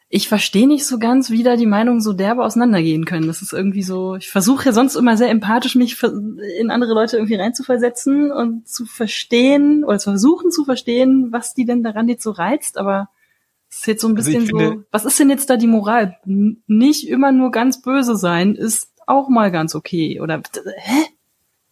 Ich 0.07 0.29
verstehe 0.29 0.67
nicht 0.67 0.85
so 0.85 0.99
ganz, 0.99 1.31
wie 1.31 1.43
da 1.43 1.57
die 1.57 1.65
Meinungen 1.65 1.99
so 1.99 2.13
derbe 2.13 2.45
auseinandergehen 2.45 3.03
können. 3.03 3.27
Das 3.27 3.41
ist 3.41 3.51
irgendwie 3.51 3.81
so, 3.81 4.15
ich 4.15 4.29
versuche 4.29 4.67
ja 4.67 4.71
sonst 4.71 4.95
immer 4.95 5.17
sehr 5.17 5.31
empathisch, 5.31 5.75
mich 5.75 6.01
in 6.59 6.71
andere 6.71 6.93
Leute 6.93 7.17
irgendwie 7.17 7.35
reinzuversetzen 7.35 8.31
und 8.31 8.67
zu 8.69 8.85
verstehen 8.85 9.83
oder 9.83 9.97
zu 9.97 10.11
versuchen 10.11 10.51
zu 10.51 10.63
verstehen, 10.63 11.29
was 11.31 11.53
die 11.53 11.65
denn 11.65 11.83
daran 11.83 12.07
jetzt 12.07 12.23
so 12.23 12.31
reizt, 12.31 12.77
aber 12.77 13.09
es 13.73 13.79
ist 13.79 13.87
jetzt 13.87 14.01
so 14.01 14.07
ein 14.07 14.15
also 14.15 14.31
bisschen 14.31 14.55
also 14.55 14.75
so, 14.75 14.83
was 14.91 15.05
ist 15.05 15.19
denn 15.19 15.31
jetzt 15.31 15.49
da 15.49 15.57
die 15.57 15.67
Moral? 15.67 16.15
Nicht 16.25 17.07
immer 17.07 17.31
nur 17.31 17.49
ganz 17.49 17.81
böse 17.81 18.15
sein 18.15 18.55
ist 18.55 18.92
auch 19.07 19.29
mal 19.29 19.51
ganz 19.51 19.75
okay. 19.75 20.19
Oder 20.19 20.41
hä? 20.77 21.05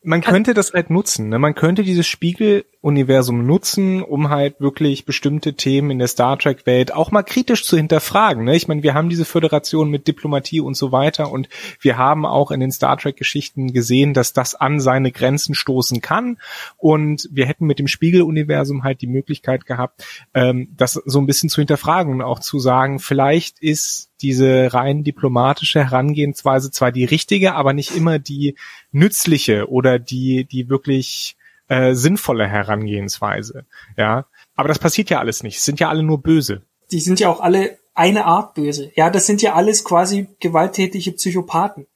man 0.04 0.22
könnte 0.22 0.54
das 0.54 0.74
halt 0.74 0.90
nutzen. 0.90 1.30
Ne? 1.30 1.38
Man 1.38 1.54
könnte 1.54 1.84
dieses 1.84 2.08
Spiegeluniversum 2.08 3.46
nutzen, 3.46 4.02
um 4.02 4.30
halt 4.30 4.60
wirklich 4.60 5.06
bestimmte 5.06 5.54
Themen 5.54 5.92
in 5.92 6.00
der 6.00 6.08
Star 6.08 6.40
Trek-Welt 6.40 6.94
auch 6.94 7.12
mal 7.12 7.22
kritisch 7.22 7.66
zu 7.66 7.78
hinterfragen. 7.78 8.46
Ne? 8.46 8.56
Ich 8.56 8.68
meine, 8.68 8.82
wir 8.82 8.96
haben 8.96 9.10
diese 9.10 9.26
Föderation 9.26 9.92
mit 9.92 10.08
Diplomatie 10.08 10.60
und 10.60 10.76
so 10.76 10.92
weiter 10.92 11.32
und 11.32 11.50
wir 11.80 11.98
haben 11.98 12.26
auch 12.26 12.50
in 12.50 12.60
den 12.60 12.72
Star 12.72 12.98
Trek-Geschichten 12.98 13.74
gesehen, 13.74 14.16
dass 14.16 14.34
das 14.34 14.56
an 14.56 14.80
seine 14.80 15.12
Grenzen 15.12 15.54
stoßen 15.54 16.02
kann. 16.02 16.40
Und 16.78 17.30
wir 17.32 17.46
hätten 17.46 17.68
mit 17.68 17.78
dem 17.78 17.88
Spiegeluniversum 17.88 18.84
halt 18.84 19.02
die 19.02 19.08
Möglichkeit 19.08 19.68
gehabt, 19.68 20.04
ähm, 20.34 20.70
das 20.76 20.94
so 20.94 21.20
ein 21.20 21.28
bisschen 21.28 21.50
zu 21.50 21.62
hinterfragen 21.62 22.12
und 22.14 22.22
auch 22.24 22.40
zu 22.40 22.58
sagen, 22.58 23.00
vielleicht 23.00 23.60
ist 23.60 24.11
diese 24.22 24.74
rein 24.74 25.04
diplomatische 25.04 25.84
Herangehensweise 25.84 26.72
zwar 26.72 26.92
die 26.92 27.06
richtige, 27.06 27.56
aber 27.56 27.74
nicht 27.74 27.96
immer 27.96 28.20
die 28.20 28.56
nützliche 28.92 29.70
oder 29.70 30.00
die, 30.00 30.46
die 30.46 30.70
wirklich 30.70 31.36
äh, 31.68 31.94
sinnvolle 31.94 32.48
Herangehensweise. 32.48 33.66
Ja, 33.98 34.26
aber 34.56 34.68
das 34.68 34.80
passiert 34.80 35.10
ja 35.10 35.20
alles 35.20 35.44
nicht. 35.44 35.58
Es 35.58 35.66
sind 35.66 35.80
ja 35.80 35.90
alle 35.90 36.04
nur 36.04 36.22
böse. 36.22 36.62
Die 36.92 37.00
sind 37.00 37.20
ja 37.20 37.30
auch 37.30 37.40
alle 37.40 37.78
eine 37.94 38.26
Art 38.26 38.54
böse. 38.54 38.92
Ja, 38.96 39.10
das 39.10 39.26
sind 39.26 39.42
ja 39.42 39.54
alles 39.54 39.84
quasi 39.84 40.28
gewalttätige 40.40 41.12
Psychopathen. 41.14 41.88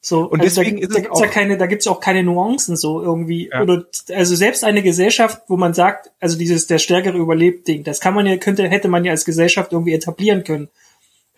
So, 0.00 0.20
und 0.22 0.40
also 0.40 0.62
deswegen 0.62 0.76
da, 0.76 0.82
ist 0.82 0.94
da 0.94 0.98
es 0.98 1.02
gibt's 1.04 1.20
ja 1.20 1.26
keine, 1.26 1.58
da 1.58 1.66
gibt's 1.66 1.86
auch 1.86 2.00
keine 2.00 2.22
Nuancen 2.22 2.76
so 2.76 3.02
irgendwie. 3.02 3.50
Ja. 3.52 3.62
Oder 3.62 3.84
also 4.14 4.36
selbst 4.36 4.64
eine 4.64 4.82
Gesellschaft, 4.82 5.42
wo 5.48 5.56
man 5.56 5.74
sagt, 5.74 6.10
also 6.20 6.38
dieses 6.38 6.66
der 6.66 6.78
Stärkere 6.78 7.18
überlebt 7.18 7.66
Ding, 7.66 7.84
das 7.84 8.00
kann 8.00 8.14
man 8.14 8.24
ja, 8.26 8.36
könnte, 8.36 8.68
hätte 8.68 8.88
man 8.88 9.04
ja 9.04 9.10
als 9.10 9.24
Gesellschaft 9.24 9.72
irgendwie 9.72 9.92
etablieren 9.92 10.44
können. 10.44 10.68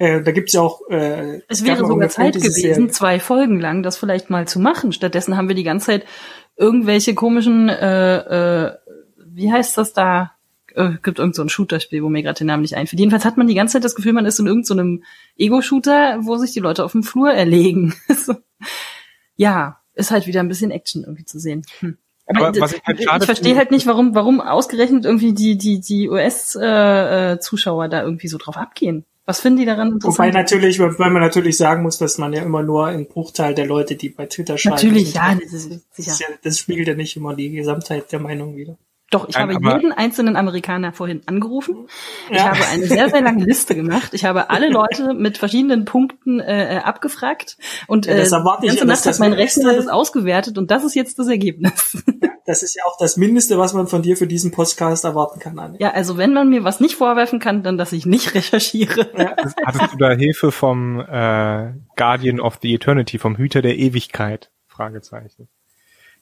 Äh, 0.00 0.22
da 0.22 0.32
gibt's 0.32 0.54
ja 0.54 0.62
auch. 0.62 0.80
Äh, 0.88 1.42
Es 1.46 1.62
wäre 1.62 1.84
sogar 1.84 2.08
Zeit 2.08 2.34
gewesen, 2.34 2.88
zwei 2.88 3.20
Folgen 3.20 3.60
lang 3.60 3.82
das 3.82 3.98
vielleicht 3.98 4.30
mal 4.30 4.48
zu 4.48 4.58
machen. 4.58 4.92
Stattdessen 4.92 5.36
haben 5.36 5.48
wir 5.48 5.54
die 5.54 5.62
ganze 5.62 5.86
Zeit 5.86 6.06
irgendwelche 6.56 7.14
komischen, 7.14 7.68
äh, 7.68 8.16
äh, 8.68 8.78
wie 9.26 9.52
heißt 9.52 9.76
das 9.76 9.92
da? 9.92 10.32
Äh, 10.74 10.92
gibt 11.02 11.18
irgend 11.18 11.34
so 11.34 11.42
ein 11.42 11.50
Shooter-Spiel, 11.50 12.02
wo 12.02 12.08
mir 12.08 12.22
gerade 12.22 12.38
der 12.38 12.46
Name 12.46 12.62
nicht 12.62 12.76
einfällt. 12.76 12.98
Jedenfalls 12.98 13.26
hat 13.26 13.36
man 13.36 13.46
die 13.46 13.54
ganze 13.54 13.74
Zeit 13.74 13.84
das 13.84 13.94
Gefühl, 13.94 14.14
man 14.14 14.24
ist 14.24 14.40
in 14.40 14.46
irgendeinem 14.46 15.04
Ego-Shooter, 15.36 16.20
wo 16.22 16.36
sich 16.36 16.52
die 16.52 16.60
Leute 16.60 16.82
auf 16.82 16.92
dem 16.92 17.02
Flur 17.02 17.30
erlegen. 17.30 17.94
So. 18.16 18.36
ja, 19.36 19.80
ist 19.94 20.10
halt 20.10 20.26
wieder 20.26 20.40
ein 20.40 20.48
bisschen 20.48 20.70
Action 20.70 21.02
irgendwie 21.02 21.26
zu 21.26 21.38
sehen. 21.38 21.62
Hm. 21.80 21.98
Aber 22.26 22.58
was 22.58 22.72
ich 22.72 22.82
halt 22.84 23.02
schade 23.02 23.18
ich 23.22 23.26
verstehe 23.26 23.56
halt 23.56 23.70
nicht, 23.70 23.86
warum, 23.86 24.14
warum 24.14 24.40
ausgerechnet 24.40 25.04
irgendwie 25.04 25.34
die, 25.34 25.58
die, 25.58 25.80
die 25.80 26.08
US-Zuschauer 26.08 27.88
da 27.88 28.02
irgendwie 28.02 28.28
so 28.28 28.38
drauf 28.38 28.56
abgehen. 28.56 29.04
Was 29.30 29.40
finden 29.40 29.60
die 29.60 29.64
daran 29.64 29.92
Wobei 30.02 30.28
interessant? 30.28 30.34
natürlich, 30.34 30.80
weil 30.80 31.10
man 31.10 31.22
natürlich 31.22 31.56
sagen 31.56 31.84
muss, 31.84 31.98
dass 31.98 32.18
man 32.18 32.32
ja 32.32 32.42
immer 32.42 32.64
nur 32.64 32.86
einen 32.86 33.06
Bruchteil 33.06 33.54
der 33.54 33.66
Leute, 33.66 33.94
die 33.94 34.08
bei 34.08 34.26
Twitter 34.26 34.58
schreiben. 34.58 34.74
Natürlich, 34.74 35.14
ja, 35.14 35.36
das 35.40 35.52
ist 35.52 35.70
Das, 35.70 35.80
sicher. 35.96 36.10
ist 36.10 36.20
ja, 36.20 36.26
das 36.42 36.58
spiegelt 36.58 36.88
ja 36.88 36.94
nicht 36.94 37.16
immer 37.16 37.34
die 37.34 37.50
Gesamtheit 37.50 38.10
der 38.10 38.18
Meinung 38.18 38.56
wieder. 38.56 38.76
Doch, 39.12 39.28
ich 39.28 39.36
Nein, 39.36 39.54
habe 39.54 39.74
jeden 39.76 39.92
einzelnen 39.92 40.34
Amerikaner 40.36 40.92
vorhin 40.92 41.22
angerufen. 41.26 41.86
Ich 42.30 42.36
Ja. 42.36 42.50
habe 42.50 42.64
eine 42.72 42.86
sehr, 42.86 43.08
sehr 43.08 43.20
lange 43.22 43.44
Liste 43.44 43.74
gemacht. 43.76 44.14
Ich 44.14 44.24
habe 44.24 44.50
alle 44.50 44.68
Leute 44.68 45.14
mit 45.14 45.38
verschiedenen 45.38 45.84
Punkten 45.84 46.40
äh, 46.40 46.76
äh, 46.76 46.78
abgefragt 46.78 47.56
und 47.86 48.06
Ja, 48.06 48.12
äh, 48.14 48.16
das 48.18 48.28
die 48.30 48.34
erwarte 48.34 48.66
ich 48.66 48.68
ganze 48.70 48.84
ja, 48.84 48.86
Nacht 48.86 49.06
das 49.06 49.12
hat 49.14 49.18
mein 49.20 49.32
Rechner 49.32 49.74
das 49.74 49.86
ausgewertet 49.88 50.58
und 50.58 50.70
das 50.70 50.84
ist 50.84 50.94
jetzt 50.94 51.18
das 51.20 51.28
Ergebnis. 51.28 52.02
Das 52.46 52.62
ist 52.62 52.74
ja 52.74 52.84
auch 52.84 52.96
das 52.98 53.16
Mindeste, 53.16 53.58
was 53.58 53.74
man 53.74 53.86
von 53.86 54.02
dir 54.02 54.16
für 54.16 54.26
diesen 54.26 54.50
Podcast 54.50 55.04
erwarten 55.04 55.40
kann, 55.40 55.58
Anne. 55.58 55.76
ja, 55.80 55.92
also 55.92 56.16
wenn 56.16 56.32
man 56.32 56.48
mir 56.48 56.64
was 56.64 56.80
nicht 56.80 56.94
vorwerfen 56.94 57.38
kann, 57.38 57.62
dann, 57.62 57.78
dass 57.78 57.92
ich 57.92 58.06
nicht 58.06 58.34
recherchiere. 58.34 59.10
Hattest 59.64 59.92
du 59.92 59.98
da 59.98 60.10
Hilfe 60.10 60.52
vom 60.52 61.00
äh, 61.00 61.72
Guardian 61.96 62.40
of 62.40 62.58
the 62.62 62.74
Eternity, 62.74 63.18
vom 63.18 63.36
Hüter 63.36 63.62
der 63.62 63.76
Ewigkeit? 63.76 64.50
Fragezeichen. 64.66 65.48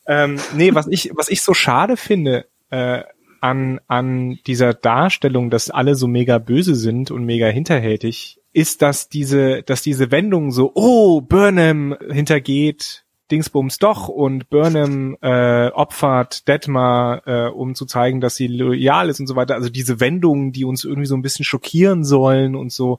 Ähm, 0.07 0.39
nee, 0.55 0.75
was 0.75 0.87
ich, 0.89 1.13
was 1.15 1.29
ich 1.29 1.43
so 1.43 1.55
schade 1.55 1.97
finde 1.97 2.47
äh, 2.71 3.03
an, 3.41 3.81
an 3.87 4.39
dieser 4.47 4.75
Darstellung, 4.75 5.51
dass 5.51 5.71
alle 5.71 5.95
so 5.95 6.09
mega 6.09 6.39
böse 6.39 6.75
sind 6.75 7.11
und 7.11 7.25
mega 7.25 7.47
hinterhältig, 7.47 8.41
ist, 8.53 8.83
dass 8.83 9.09
diese, 9.09 9.63
dass 9.63 9.83
diese 9.83 10.11
Wendung 10.11 10.51
so, 10.51 10.73
oh, 10.75 11.21
Burnham 11.21 11.97
hintergeht 12.11 13.05
Dingsbums 13.31 13.79
doch 13.79 14.09
und 14.09 14.49
Burnham 14.51 15.17
äh, 15.21 15.69
opfert 15.69 16.49
Detmar, 16.49 17.27
äh, 17.27 17.49
um 17.49 17.75
zu 17.75 17.87
zeigen, 17.87 18.21
dass 18.21 18.37
sie 18.37 18.49
loyal 18.49 19.09
ist 19.09 19.21
und 19.21 19.27
so 19.27 19.37
weiter. 19.37 19.55
Also 19.55 19.69
diese 19.69 20.01
Wendungen, 20.01 20.53
die 20.53 20.65
uns 20.65 20.85
irgendwie 20.85 21.07
so 21.07 21.17
ein 21.17 21.23
bisschen 21.23 21.45
schockieren 21.45 22.05
sollen 22.05 22.55
und 22.55 22.73
so, 22.73 22.99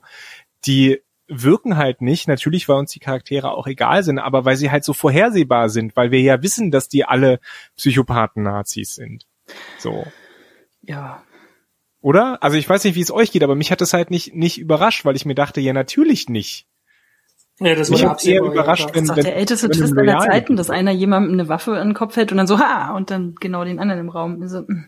die 0.64 1.00
wirken 1.30 1.76
halt 1.76 2.02
nicht, 2.02 2.28
natürlich, 2.28 2.68
weil 2.68 2.76
uns 2.76 2.90
die 2.90 2.98
Charaktere 2.98 3.52
auch 3.52 3.66
egal 3.66 4.02
sind, 4.02 4.18
aber 4.18 4.44
weil 4.44 4.56
sie 4.56 4.70
halt 4.70 4.84
so 4.84 4.92
vorhersehbar 4.92 5.68
sind, 5.68 5.96
weil 5.96 6.10
wir 6.10 6.20
ja 6.20 6.42
wissen, 6.42 6.70
dass 6.70 6.88
die 6.88 7.04
alle 7.04 7.40
Psychopathen-Nazis 7.76 8.96
sind. 8.96 9.26
So. 9.78 10.06
Ja. 10.82 11.22
Oder? 12.00 12.42
Also 12.42 12.56
ich 12.56 12.68
weiß 12.68 12.82
nicht, 12.84 12.96
wie 12.96 13.00
es 13.00 13.12
euch 13.12 13.30
geht, 13.30 13.42
aber 13.42 13.54
mich 13.54 13.70
hat 13.70 13.80
das 13.80 13.92
halt 13.92 14.10
nicht, 14.10 14.34
nicht 14.34 14.58
überrascht, 14.58 15.04
weil 15.04 15.16
ich 15.16 15.24
mir 15.24 15.34
dachte, 15.34 15.60
ja, 15.60 15.72
natürlich 15.72 16.28
nicht. 16.28 16.66
Ja, 17.60 17.74
das 17.74 17.90
Mich 17.90 18.02
war 18.02 18.10
hat 18.12 18.24
eher 18.24 18.42
überrascht, 18.42 18.88
ja, 18.88 18.94
wenn- 18.94 19.06
Das 19.06 19.16
ist 19.16 19.20
auch 19.20 19.24
der 19.24 19.36
älteste 19.36 19.68
wenn 19.68 19.76
Twist 19.76 19.96
aller 19.96 20.18
Zeiten, 20.20 20.56
dass 20.56 20.70
einer 20.70 20.92
jemandem 20.92 21.34
eine 21.34 21.48
Waffe 21.48 21.72
in 21.76 21.88
den 21.88 21.94
Kopf 21.94 22.16
hält 22.16 22.32
und 22.32 22.38
dann 22.38 22.46
so, 22.46 22.58
ha, 22.58 22.94
und 22.96 23.10
dann 23.10 23.34
genau 23.38 23.64
den 23.64 23.78
anderen 23.78 24.00
im 24.00 24.08
Raum. 24.08 24.40
Also, 24.40 24.62
mm. 24.62 24.86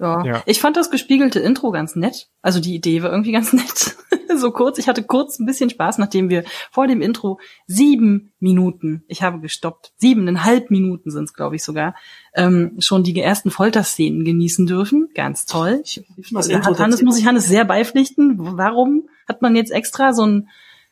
ja. 0.00 0.24
Ja. 0.24 0.42
Ich 0.46 0.60
fand 0.60 0.76
das 0.76 0.90
gespiegelte 0.90 1.38
Intro 1.38 1.70
ganz 1.70 1.94
nett. 1.94 2.28
Also 2.42 2.60
die 2.60 2.74
Idee 2.74 3.02
war 3.02 3.10
irgendwie 3.10 3.32
ganz 3.38 3.52
nett. 3.52 3.96
so 4.36 4.50
kurz. 4.50 4.78
Ich 4.78 4.88
hatte 4.88 5.02
kurz 5.04 5.38
ein 5.38 5.46
bisschen 5.46 5.70
Spaß, 5.70 5.98
nachdem 5.98 6.30
wir 6.30 6.44
vor 6.70 6.86
dem 6.88 7.00
Intro 7.00 7.38
sieben 7.66 8.32
Minuten, 8.40 9.04
ich 9.08 9.22
habe 9.22 9.40
gestoppt, 9.40 9.92
siebeneinhalb 9.96 10.70
Minuten 10.70 11.10
sind 11.10 11.24
es, 11.24 11.34
glaube 11.34 11.56
ich 11.56 11.64
sogar, 11.64 11.94
ähm, 12.34 12.76
schon 12.80 13.04
die 13.04 13.18
ersten 13.20 13.50
Folterszenen 13.50 14.24
genießen 14.24 14.66
dürfen. 14.66 15.08
Ganz 15.14 15.46
toll. 15.46 15.80
Ich, 15.84 16.04
Das 16.32 16.48
hat 16.52 16.78
Hannes, 16.78 17.02
muss 17.02 17.18
ich 17.18 17.26
Hannes 17.26 17.46
sehr 17.46 17.64
beipflichten. 17.64 18.36
Warum 18.38 19.08
hat 19.28 19.42
man 19.42 19.54
jetzt 19.56 19.70
extra 19.70 20.12
so 20.12 20.24
ein 20.26 20.48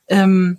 ähm, 0.08 0.58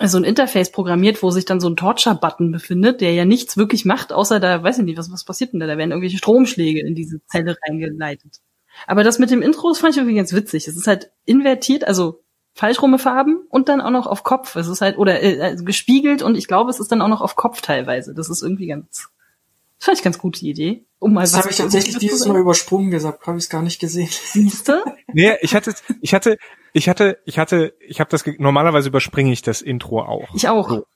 so 0.00 0.18
ein 0.18 0.24
Interface 0.24 0.70
programmiert, 0.70 1.22
wo 1.22 1.30
sich 1.30 1.44
dann 1.44 1.60
so 1.60 1.68
ein 1.68 1.76
Torture-Button 1.76 2.52
befindet, 2.52 3.00
der 3.00 3.14
ja 3.14 3.24
nichts 3.24 3.56
wirklich 3.56 3.84
macht, 3.84 4.12
außer 4.12 4.38
da, 4.38 4.62
weiß 4.62 4.78
ich 4.78 4.84
nicht, 4.84 4.98
was, 4.98 5.10
was 5.10 5.24
passiert 5.24 5.52
denn 5.52 5.60
da? 5.60 5.66
Da 5.66 5.78
werden 5.78 5.90
irgendwelche 5.90 6.18
Stromschläge 6.18 6.80
in 6.80 6.94
diese 6.94 7.24
Zelle 7.26 7.56
reingeleitet. 7.66 8.40
Aber 8.86 9.02
das 9.02 9.18
mit 9.18 9.30
dem 9.30 9.42
Intro, 9.42 9.68
das 9.68 9.78
fand 9.78 9.94
ich 9.94 9.98
irgendwie 9.98 10.16
ganz 10.16 10.32
witzig. 10.32 10.68
Es 10.68 10.76
ist 10.76 10.86
halt 10.86 11.10
invertiert, 11.24 11.84
also 11.84 12.22
falschrumme 12.54 12.98
Farben 12.98 13.46
und 13.48 13.68
dann 13.68 13.80
auch 13.80 13.90
noch 13.90 14.06
auf 14.06 14.24
Kopf. 14.24 14.56
Es 14.56 14.68
ist 14.68 14.80
halt, 14.80 14.98
oder 14.98 15.22
äh, 15.22 15.40
also 15.40 15.64
gespiegelt 15.64 16.22
und 16.22 16.36
ich 16.36 16.48
glaube, 16.48 16.70
es 16.70 16.80
ist 16.80 16.92
dann 16.92 17.02
auch 17.02 17.08
noch 17.08 17.22
auf 17.22 17.34
Kopf 17.34 17.60
teilweise. 17.60 18.14
Das 18.14 18.28
ist 18.28 18.42
irgendwie 18.42 18.66
ganz, 18.66 19.08
fand 19.88 19.98
ich 19.98 20.04
ganz 20.04 20.18
gute 20.18 20.44
Idee. 20.44 20.84
Um 20.98 21.14
mal 21.14 21.22
Das 21.22 21.34
habe 21.34 21.48
ich 21.48 21.56
tatsächlich 21.56 21.96
dieses 21.96 22.26
Mal 22.26 22.38
übersprungen 22.38 22.90
gesagt, 22.90 23.26
habe 23.26 23.38
ich 23.38 23.44
es 23.44 23.50
gar 23.50 23.62
nicht 23.62 23.80
gesehen. 23.80 24.10
Siehste? 24.10 24.84
Nee, 25.14 25.36
ich 25.40 25.54
hatte, 25.54 25.74
ich 26.02 26.12
hatte, 26.12 26.36
ich 26.74 26.90
hatte, 26.90 27.18
ich 27.24 27.38
hatte, 27.38 27.72
ich 27.80 27.98
habe 27.98 28.10
das, 28.10 28.26
normalerweise 28.36 28.90
überspringe 28.90 29.32
ich 29.32 29.40
das 29.40 29.62
Intro 29.62 30.02
auch. 30.02 30.34
Ich 30.34 30.46
auch. 30.46 30.68
So. 30.68 30.86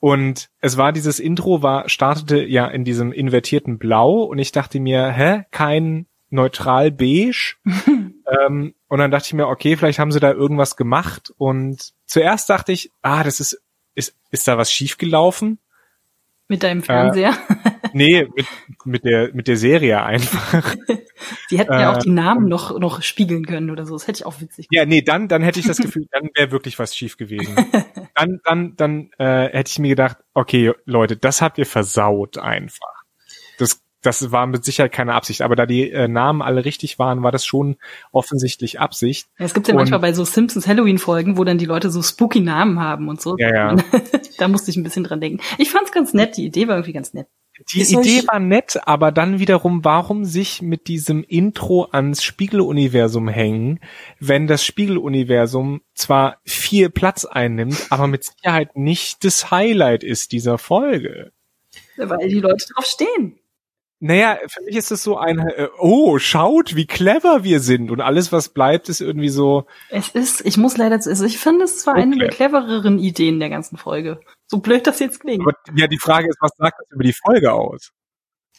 Und 0.00 0.48
es 0.60 0.76
war 0.76 0.92
dieses 0.92 1.20
Intro 1.20 1.62
war 1.62 1.88
startete 1.88 2.42
ja 2.42 2.66
in 2.66 2.84
diesem 2.84 3.12
invertierten 3.12 3.78
Blau 3.78 4.24
und 4.24 4.38
ich 4.40 4.50
dachte 4.50 4.80
mir, 4.80 5.08
hä, 5.12 5.44
kein 5.52 6.06
neutral 6.30 6.90
beige. 6.90 7.54
ähm, 7.86 8.74
und 8.88 8.98
dann 8.98 9.12
dachte 9.12 9.26
ich 9.26 9.34
mir, 9.34 9.46
okay, 9.46 9.76
vielleicht 9.76 10.00
haben 10.00 10.10
sie 10.10 10.18
da 10.18 10.32
irgendwas 10.32 10.74
gemacht 10.74 11.32
und 11.36 11.92
zuerst 12.06 12.50
dachte 12.50 12.72
ich, 12.72 12.90
ah, 13.02 13.22
das 13.22 13.38
ist 13.38 13.62
ist 13.94 14.16
ist 14.32 14.48
da 14.48 14.58
was 14.58 14.72
schiefgelaufen? 14.72 15.60
Mit 16.48 16.64
deinem 16.64 16.82
Fernseher. 16.82 17.38
Nee, 17.92 18.26
mit 18.34 18.46
mit 18.84 19.04
der 19.04 19.34
mit 19.34 19.48
der 19.48 19.56
Serie 19.56 20.02
einfach. 20.02 20.74
Die 21.50 21.58
hätten 21.58 21.72
ja 21.72 21.92
Äh, 21.92 21.96
auch 21.96 21.98
die 21.98 22.10
Namen 22.10 22.48
noch, 22.48 22.78
noch 22.78 23.02
spiegeln 23.02 23.44
können 23.46 23.70
oder 23.70 23.84
so. 23.86 23.94
Das 23.94 24.06
hätte 24.06 24.18
ich 24.20 24.26
auch 24.26 24.40
witzig 24.40 24.66
Ja, 24.70 24.86
nee, 24.86 25.02
dann, 25.02 25.28
dann 25.28 25.42
hätte 25.42 25.60
ich 25.60 25.66
das 25.66 25.78
Gefühl, 25.78 26.06
dann 26.10 26.30
wäre 26.34 26.50
wirklich 26.50 26.78
was 26.78 26.96
schief 26.96 27.16
gewesen. 27.16 27.54
Dann, 28.14 28.40
dann, 28.44 28.76
dann 28.76 29.10
äh, 29.18 29.48
hätte 29.50 29.70
ich 29.70 29.78
mir 29.78 29.88
gedacht, 29.88 30.18
okay, 30.34 30.72
Leute, 30.84 31.16
das 31.16 31.40
habt 31.40 31.56
ihr 31.56 31.64
versaut 31.64 32.36
einfach. 32.36 33.04
Das, 33.56 33.80
das 34.02 34.30
war 34.30 34.46
mit 34.46 34.62
Sicherheit 34.64 34.92
keine 34.92 35.14
Absicht, 35.14 35.40
aber 35.40 35.56
da 35.56 35.64
die 35.64 35.90
äh, 35.90 36.06
Namen 36.06 36.42
alle 36.42 36.64
richtig 36.66 36.98
waren, 36.98 37.22
war 37.22 37.32
das 37.32 37.46
schon 37.46 37.76
offensichtlich 38.12 38.78
Absicht. 38.78 39.28
Ja, 39.38 39.46
es 39.46 39.54
gibt 39.54 39.68
ja 39.68 39.72
Und- 39.74 39.78
manchmal 39.78 40.00
bei 40.00 40.12
so 40.12 40.24
Simpsons 40.24 40.66
Halloween-Folgen, 40.66 41.38
wo 41.38 41.44
dann 41.44 41.56
die 41.56 41.64
Leute 41.66 41.88
so 41.90 42.02
spooky 42.02 42.40
Namen 42.40 42.78
haben 42.80 43.08
und 43.08 43.22
so. 43.22 43.36
Ja, 43.38 43.54
ja. 43.54 43.76
da 44.38 44.48
musste 44.48 44.70
ich 44.70 44.76
ein 44.76 44.82
bisschen 44.82 45.04
dran 45.04 45.20
denken. 45.22 45.40
Ich 45.56 45.70
fand's 45.70 45.92
ganz 45.92 46.12
nett, 46.12 46.36
die 46.36 46.44
Idee 46.44 46.68
war 46.68 46.74
irgendwie 46.76 46.92
ganz 46.92 47.14
nett. 47.14 47.28
Die 47.72 47.80
Ist 47.80 47.92
Idee 47.92 48.26
war 48.26 48.40
nett, 48.40 48.78
aber 48.86 49.12
dann 49.12 49.38
wiederum, 49.38 49.84
warum 49.84 50.24
sich 50.24 50.62
mit 50.62 50.88
diesem 50.88 51.22
Intro 51.24 51.88
ans 51.90 52.22
Spiegeluniversum 52.22 53.28
hängen, 53.28 53.80
wenn 54.18 54.46
das 54.46 54.64
Spiegeluniversum 54.64 55.82
zwar 55.94 56.38
viel 56.44 56.88
Platz 56.88 57.24
einnimmt, 57.24 57.86
aber 57.90 58.06
mit 58.06 58.24
Sicherheit 58.24 58.76
nicht 58.76 59.24
das 59.24 59.50
Highlight 59.50 60.02
ist 60.02 60.32
dieser 60.32 60.56
Folge. 60.58 61.32
Weil 61.96 62.28
die 62.28 62.40
Leute 62.40 62.64
drauf 62.74 62.86
stehen. 62.86 63.38
Naja, 64.02 64.38
für 64.46 64.62
mich 64.64 64.76
ist 64.76 64.90
es 64.90 65.02
so 65.02 65.18
ein, 65.18 65.40
äh, 65.40 65.68
oh, 65.78 66.18
schaut, 66.18 66.74
wie 66.74 66.86
clever 66.86 67.44
wir 67.44 67.60
sind 67.60 67.90
und 67.90 68.00
alles, 68.00 68.32
was 68.32 68.48
bleibt, 68.48 68.88
ist 68.88 69.02
irgendwie 69.02 69.28
so, 69.28 69.66
Es 69.90 70.08
ist, 70.08 70.46
ich 70.46 70.56
muss 70.56 70.78
leider, 70.78 70.94
also 70.94 71.24
ich 71.26 71.36
finde, 71.36 71.66
es 71.66 71.86
war 71.86 71.94
eine 71.94 72.16
Okay. 72.16 72.20
der 72.20 72.28
clevereren 72.30 72.98
Ideen 72.98 73.38
der 73.40 73.50
ganzen 73.50 73.76
Folge. 73.76 74.18
So 74.50 74.58
blöd 74.58 74.84
das 74.84 74.98
jetzt 74.98 75.20
klingt. 75.20 75.42
aber 75.42 75.56
ja, 75.76 75.86
die 75.86 75.98
Frage 75.98 76.28
ist, 76.28 76.38
was 76.40 76.50
sagt 76.58 76.80
das 76.80 76.90
über 76.90 77.04
die 77.04 77.12
Folge 77.12 77.52
aus? 77.52 77.92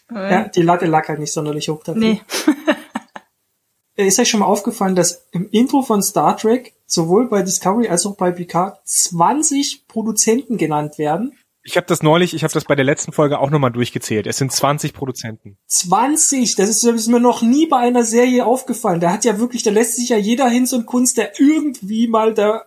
Äh, 0.10 0.32
Ja, 0.32 0.48
die 0.48 0.62
Latte 0.62 0.86
lag 0.86 1.10
halt 1.10 1.20
nicht 1.20 1.34
sonderlich 1.34 1.68
hoch 1.68 1.84
dafür. 1.84 2.00
nee. 2.02 2.22
Ist 3.98 4.20
euch 4.20 4.30
schon 4.30 4.40
mal 4.40 4.46
aufgefallen, 4.48 4.96
dass 4.96 5.28
im 5.32 5.50
Intro 5.52 5.82
von 5.82 6.02
Star 6.02 6.38
Trek 6.38 6.74
sowohl 6.88 7.28
bei 7.28 7.44
Discovery 7.44 7.90
als 7.90 8.06
auch 8.06 8.16
bei 8.16 8.32
Picard 8.32 8.80
20 8.86 9.86
Produzenten 9.88 10.58
genannt 10.58 10.98
werden? 10.98 11.38
Ich 11.62 11.76
habe 11.76 11.86
das 11.86 12.02
neulich, 12.02 12.34
ich 12.34 12.44
habe 12.44 12.54
das 12.54 12.64
bei 12.64 12.74
der 12.76 12.86
letzten 12.86 13.12
Folge 13.12 13.38
auch 13.38 13.50
nochmal 13.52 13.72
durchgezählt. 13.72 14.26
Es 14.28 14.38
sind 14.38 14.52
20 14.52 14.94
Produzenten. 14.94 15.58
20! 15.68 16.56
Das 16.56 16.70
ist, 16.70 16.84
das 16.86 16.96
ist 16.96 17.08
mir 17.10 17.20
noch 17.20 17.42
nie 17.44 17.68
bei 17.68 17.78
einer 17.78 18.04
Serie 18.04 18.46
aufgefallen. 18.46 19.02
Da 19.02 19.12
hat 19.12 19.26
ja 19.26 19.38
wirklich, 19.38 19.62
da 19.62 19.72
lässt 19.72 19.98
sich 19.98 20.10
ja 20.10 20.18
jeder 20.18 20.48
Hinz 20.50 20.72
und 20.74 20.86
Kunst, 20.88 21.18
der 21.18 21.40
irgendwie 21.40 22.08
mal 22.08 22.34
da 22.34 22.64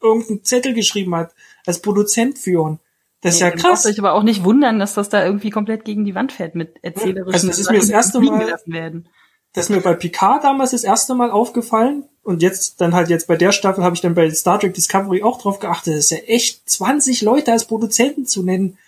irgendeinen 0.00 0.44
Zettel 0.44 0.74
geschrieben 0.74 1.16
hat, 1.16 1.34
als 1.66 1.80
Produzent 1.80 2.38
führen. 2.38 2.78
Das 3.20 3.34
ist 3.34 3.40
ja, 3.40 3.48
ja 3.48 3.56
krass. 3.56 3.86
euch 3.86 3.98
aber 3.98 4.14
auch 4.14 4.22
nicht 4.22 4.44
wundern, 4.44 4.78
dass 4.78 4.94
das 4.94 5.08
da 5.08 5.24
irgendwie 5.24 5.50
komplett 5.50 5.84
gegen 5.84 6.04
die 6.04 6.14
Wand 6.14 6.32
fährt 6.32 6.54
mit 6.54 6.76
erzählerischen 6.82 7.32
Also 7.32 7.48
das 7.48 7.58
ist 7.58 7.70
mir 7.70 7.78
das 7.78 7.88
erste 7.88 8.20
Mal, 8.20 8.56
werden. 8.66 9.08
das 9.52 9.64
ist 9.64 9.70
mir 9.70 9.80
bei 9.80 9.94
Picard 9.94 10.44
damals 10.44 10.70
das 10.70 10.84
erste 10.84 11.14
Mal 11.14 11.30
aufgefallen 11.30 12.04
und 12.22 12.42
jetzt 12.42 12.80
dann 12.80 12.94
halt 12.94 13.08
jetzt 13.08 13.26
bei 13.26 13.36
der 13.36 13.52
Staffel 13.52 13.84
habe 13.84 13.94
ich 13.94 14.00
dann 14.00 14.14
bei 14.14 14.30
Star 14.30 14.60
Trek 14.60 14.74
Discovery 14.74 15.22
auch 15.22 15.40
drauf 15.40 15.58
geachtet, 15.58 15.94
das 15.94 16.04
ist 16.04 16.10
ja 16.10 16.18
echt 16.18 16.68
20 16.68 17.22
Leute 17.22 17.52
als 17.52 17.66
Produzenten 17.66 18.26
zu 18.26 18.42
nennen. 18.42 18.78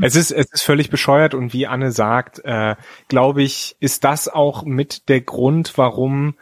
Es 0.00 0.16
ist, 0.16 0.30
es 0.30 0.46
ist 0.52 0.62
völlig 0.62 0.88
bescheuert 0.88 1.34
und 1.34 1.52
wie 1.52 1.66
Anne 1.66 1.92
sagt, 1.92 2.40
äh, 2.44 2.76
glaube 3.08 3.42
ich, 3.42 3.76
ist 3.78 4.04
das 4.04 4.28
auch 4.28 4.64
mit 4.64 5.08
der 5.08 5.20
Grund, 5.20 5.74
warum 5.76 6.36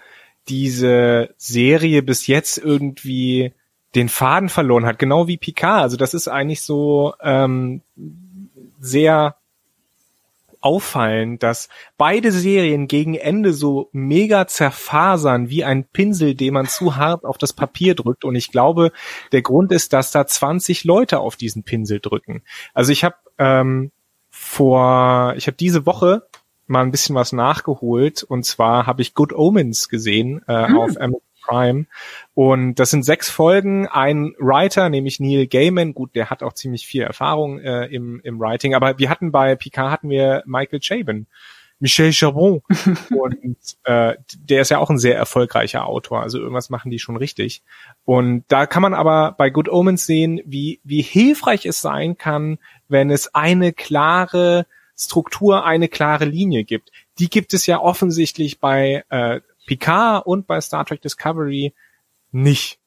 diese 0.49 1.35
Serie 1.37 2.03
bis 2.03 2.27
jetzt 2.29 2.59
irgendwie 2.59 3.53
den 3.95 4.09
Faden 4.09 4.49
verloren 4.49 4.87
hat, 4.87 4.99
genau 4.99 5.29
wie 5.29 5.37
Picard. 5.37 5.83
Also 5.83 5.97
das 5.97 6.15
ist 6.15 6.29
eigentlich 6.29 6.63
so 6.63 7.15
ähm, 7.21 7.83
sehr 8.81 9.37
auffallend, 10.61 11.43
dass 11.43 11.69
beide 11.99 12.33
Serien 12.33 12.89
gegen 12.89 13.15
Ende 13.15 13.53
so 13.53 13.91
mega 13.93 14.47
zerfasern 14.47 15.51
wie 15.51 15.63
ein 15.63 15.85
Pinsel, 15.85 16.35
den 16.35 16.55
man 16.55 16.67
zu 16.67 16.97
hart 16.97 17.25
auf 17.25 17.37
das 17.37 17.53
Papier 17.53 17.95
drückt. 17.95 18.25
Und 18.25 18.35
ich 18.35 18.51
glaube, 18.51 18.91
der 19.33 19.43
Grund 19.43 19.73
ist, 19.73 19.93
dass 19.93 20.11
da 20.11 20.27
20 20.27 20.85
Leute 20.85 21.21
auf 21.21 21.37
diesen 21.37 21.65
Pinsel 21.65 22.01
drücken. 22.01 22.43
Also 22.73 22.93
ich 22.93 23.05
habe 23.05 23.17
ähm, 23.39 23.91
vor, 24.31 25.35
ich 25.37 25.47
habe 25.47 25.57
diese 25.57 25.85
Woche 25.85 26.23
mal 26.67 26.83
ein 26.83 26.91
bisschen 26.91 27.15
was 27.15 27.33
nachgeholt 27.33 28.23
und 28.23 28.47
zwar 28.47 28.87
habe 28.87 29.03
ich 29.03 29.13
Good 29.13 29.35
Omens 29.35 29.91
gesehen 29.91 30.43
äh, 30.49 30.69
mhm. 30.69 30.79
auf 30.79 30.97
Amazon 30.99 31.21
Prime 31.45 31.87
und 32.35 32.77
das 32.77 32.91
sind 32.91 33.05
sechs 33.05 33.29
Folgen. 33.29 33.87
Ein 33.87 34.35
Writer, 34.39 34.89
nämlich 34.89 35.21
Neil 35.21 35.47
Gaiman, 35.47 35.95
gut, 35.95 36.15
der 36.15 36.31
hat 36.31 36.43
auch 36.43 36.53
ziemlich 36.53 36.87
viel 36.87 37.03
Erfahrung 37.03 37.59
äh, 37.59 37.87
im, 37.87 38.21
im 38.25 38.41
Writing, 38.41 38.75
aber 38.75 38.99
wir 38.99 39.11
hatten 39.11 39.33
bei 39.33 39.55
Picard 39.57 39.91
hatten 39.91 40.11
wir 40.11 40.43
Michael 40.47 40.81
Chabon. 40.81 41.27
Michel 41.81 42.13
Chabon. 42.13 42.63
und 43.11 43.59
äh, 43.85 44.15
der 44.39 44.63
ist 44.63 44.71
ja 44.71 44.79
auch 44.79 44.91
ein 44.91 44.99
sehr 44.99 45.17
erfolgreicher 45.17 45.87
Autor, 45.87 46.23
also 46.23 46.39
irgendwas 46.39 46.71
machen 46.71 46.91
die 46.91 46.99
schon 46.99 47.17
richtig. 47.17 47.63
Und 48.05 48.45
da 48.49 48.67
kann 48.67 48.83
man 48.83 48.95
aber 48.95 49.33
bei 49.37 49.51
Good 49.51 49.69
Omens 49.69 50.07
sehen, 50.07 50.41
wie, 50.45 50.81
wie 50.85 51.03
hilfreich 51.03 51.67
es 51.67 51.81
sein 51.81 52.17
kann, 52.17 52.59
wenn 52.89 53.11
es 53.11 53.35
eine 53.35 53.73
klare 53.73 54.67
Struktur, 54.97 55.65
eine 55.65 55.89
klare 55.89 56.25
Linie 56.25 56.65
gibt. 56.65 56.91
Die 57.19 57.29
gibt 57.29 57.53
es 57.53 57.67
ja 57.67 57.81
offensichtlich 57.81 58.61
bei 58.61 59.05
äh, 59.09 59.41
Picard 59.67 60.27
und 60.27 60.47
bei 60.47 60.61
Star 60.61 60.85
Trek 60.85 61.01
Discovery 61.03 61.75
nicht. 62.33 62.79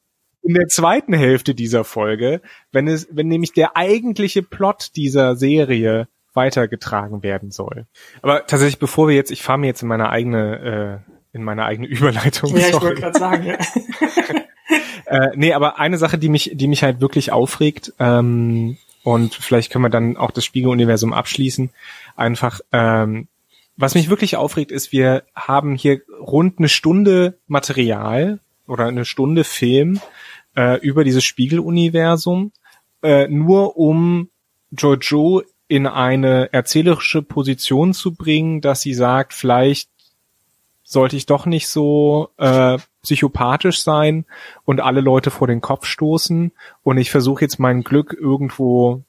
In 0.44 0.54
der 0.54 0.68
zweiten 0.68 1.14
Hälfte 1.14 1.56
dieser 1.56 1.84
Folge, 1.84 2.42
wenn 2.72 2.88
es, 2.88 3.08
wenn 3.12 3.28
nämlich 3.28 3.52
der 3.52 3.76
eigentliche 3.76 4.44
Plot 4.44 4.96
dieser 4.96 5.36
Serie 5.36 6.08
weitergetragen 6.34 7.24
werden 7.24 7.52
soll. 7.52 7.88
Aber 8.22 8.46
tatsächlich, 8.46 8.80
bevor 8.80 9.10
wir 9.10 9.16
jetzt, 9.16 9.32
ich 9.32 9.42
fahre 9.42 9.58
mir 9.58 9.68
jetzt 9.68 9.82
in 9.82 9.90
meine 9.90 10.10
eigene, 10.10 11.04
äh, 11.06 11.36
in 11.36 11.44
meine 11.44 11.66
eigene 11.66 11.88
Überleitung. 11.88 12.56
Ja, 12.56 12.68
ich 12.68 12.82
wollte 12.82 13.02
gerade 13.02 13.20
sagen. 13.20 13.46
Ja. 13.46 13.58
äh, 15.06 15.32
nee, 15.36 15.54
aber 15.54 15.80
eine 15.80 15.98
Sache, 15.98 16.18
die 16.18 16.30
mich, 16.30 16.52
die 16.54 16.68
mich 16.68 16.84
halt 16.84 17.02
wirklich 17.02 17.32
aufregt, 17.32 17.94
ähm, 18.00 18.78
und 19.08 19.36
vielleicht 19.36 19.72
können 19.72 19.86
wir 19.86 19.90
dann 19.90 20.18
auch 20.18 20.32
das 20.32 20.44
Spiegeluniversum 20.44 21.14
abschließen. 21.14 21.70
Einfach, 22.18 22.60
ähm, 22.74 23.30
was 23.78 23.96
mich 23.96 24.10
wirklich 24.10 24.36
aufregt, 24.36 24.72
ist, 24.72 24.92
wir 24.92 25.24
haben 25.36 25.76
hier 25.76 26.02
rund 26.20 26.58
eine 26.58 26.68
Stunde 26.68 27.38
Material 27.48 28.40
oder 28.68 28.88
eine 28.88 29.06
Stunde 29.06 29.44
Film 29.44 30.02
äh, 30.56 30.80
über 30.80 31.04
dieses 31.04 31.24
Spiegeluniversum, 31.24 32.52
äh, 33.04 33.28
nur 33.28 33.78
um 33.78 34.30
Jojo 34.72 35.44
in 35.68 35.86
eine 35.86 36.52
erzählerische 36.54 37.22
Position 37.22 37.94
zu 37.94 38.16
bringen, 38.16 38.62
dass 38.62 38.82
sie 38.82 38.94
sagt, 38.94 39.34
vielleicht 39.34 39.90
sollte 40.84 41.18
ich 41.18 41.26
doch 41.26 41.46
nicht 41.46 41.68
so 41.68 42.30
äh, 42.38 42.78
psychopathisch 43.04 43.84
sein 43.84 44.26
und 44.64 44.80
alle 44.80 45.02
Leute 45.02 45.32
vor 45.32 45.48
den 45.48 45.60
Kopf 45.62 45.86
stoßen. 45.86 46.54
Und 46.82 46.98
ich 46.98 47.12
versuche 47.12 47.42
jetzt 47.42 47.60
mein 47.60 47.84
Glück 47.84 48.16
irgendwo 48.18 49.04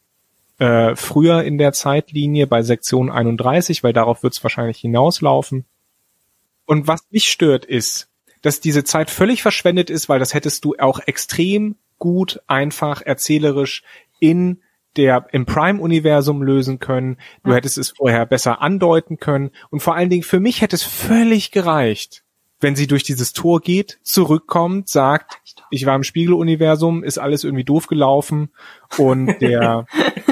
äh, 0.59 0.97
früher 0.97 1.45
in 1.45 1.59
der 1.59 1.73
Zeitlinie 1.73 2.47
bei 2.47 2.63
Sektion 2.63 3.11
31, 3.11 3.83
weil 3.83 3.93
darauf 3.93 4.23
wird 4.23 4.35
es 4.35 4.43
wahrscheinlich 4.43 4.79
hinauslaufen. 4.79 5.65
Und 6.67 6.87
was 6.87 7.01
mich 7.11 7.31
stört 7.31 7.65
ist, 7.65 8.09
dass 8.43 8.61
diese 8.61 8.85
Zeit 8.85 9.11
völlig 9.11 9.43
verschwendet 9.43 9.91
ist, 9.91 10.09
weil 10.09 10.19
das 10.19 10.35
hättest 10.35 10.65
du 10.65 10.75
auch 10.79 11.01
extrem 11.07 11.77
gut, 11.99 12.41
einfach, 12.47 13.03
erzählerisch 13.03 13.83
in 14.21 14.61
der 14.97 15.27
im 15.33 15.47
Prime-Universum 15.47 16.43
lösen 16.43 16.79
können. 16.79 17.19
Du 17.45 17.55
hättest 17.55 17.79
es 17.79 17.91
vorher 17.91 18.27
besser 18.27 18.61
andeuten 18.61 19.19
können. 19.19 19.51
Und 19.71 19.81
vor 19.81 19.95
allen 19.95 20.11
Dingen 20.11 20.25
für 20.25 20.41
mich 20.41 20.61
hätte 20.61 20.77
es 20.77 20.83
völlig 20.83 21.53
gereicht, 21.53 22.25
wenn 22.61 22.77
sie 22.77 22.87
durch 22.87 23.03
dieses 23.03 23.33
Tor 23.33 23.61
geht, 23.61 23.99
zurückkommt, 24.03 24.89
sagt, 24.89 25.41
ich 25.71 25.87
war 25.87 25.95
im 25.95 26.03
Spiegeluniversum, 26.03 27.05
ist 27.05 27.19
alles 27.19 27.45
irgendwie 27.45 27.65
doof 27.65 27.87
gelaufen 27.87 28.51
und 28.97 29.41
der 29.41 29.87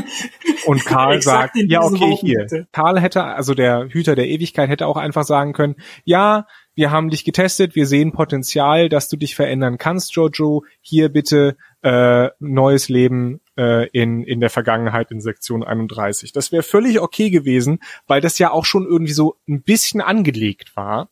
und 0.67 0.85
Karl 0.85 1.23
sagt, 1.23 1.57
ja 1.57 1.83
okay 1.83 2.17
hier. 2.17 2.67
Karl 2.73 3.01
hätte, 3.01 3.25
also 3.25 3.55
der 3.55 3.89
Hüter 3.89 4.15
der 4.15 4.29
Ewigkeit 4.29 4.69
hätte 4.69 4.87
auch 4.87 4.97
einfach 4.97 5.25
sagen 5.25 5.53
können, 5.53 5.77
ja, 6.05 6.47
wir 6.75 6.91
haben 6.91 7.09
dich 7.09 7.25
getestet, 7.25 7.75
wir 7.75 7.87
sehen 7.87 8.13
Potenzial, 8.13 8.89
dass 8.89 9.09
du 9.09 9.17
dich 9.17 9.35
verändern 9.35 9.79
kannst, 9.79 10.15
Jojo. 10.15 10.65
Hier 10.83 11.09
bitte 11.09 11.57
äh, 11.83 12.29
neues 12.39 12.91
Leben 12.91 13.41
äh, 13.57 13.89
in, 13.89 14.25
in 14.25 14.41
der 14.41 14.51
Vergangenheit 14.51 15.11
in 15.11 15.23
Sektion 15.23 15.65
31. 15.65 16.33
Das 16.33 16.53
wäre 16.53 16.63
völlig 16.63 17.01
okay 17.01 17.31
gewesen, 17.31 17.79
weil 18.07 18.21
das 18.21 18.39
ja 18.39 18.51
auch 18.51 18.67
schon 18.67 18.85
irgendwie 18.85 19.15
so 19.15 19.37
ein 19.49 19.63
bisschen 19.63 20.03
angelegt 20.03 20.77
war 20.77 21.09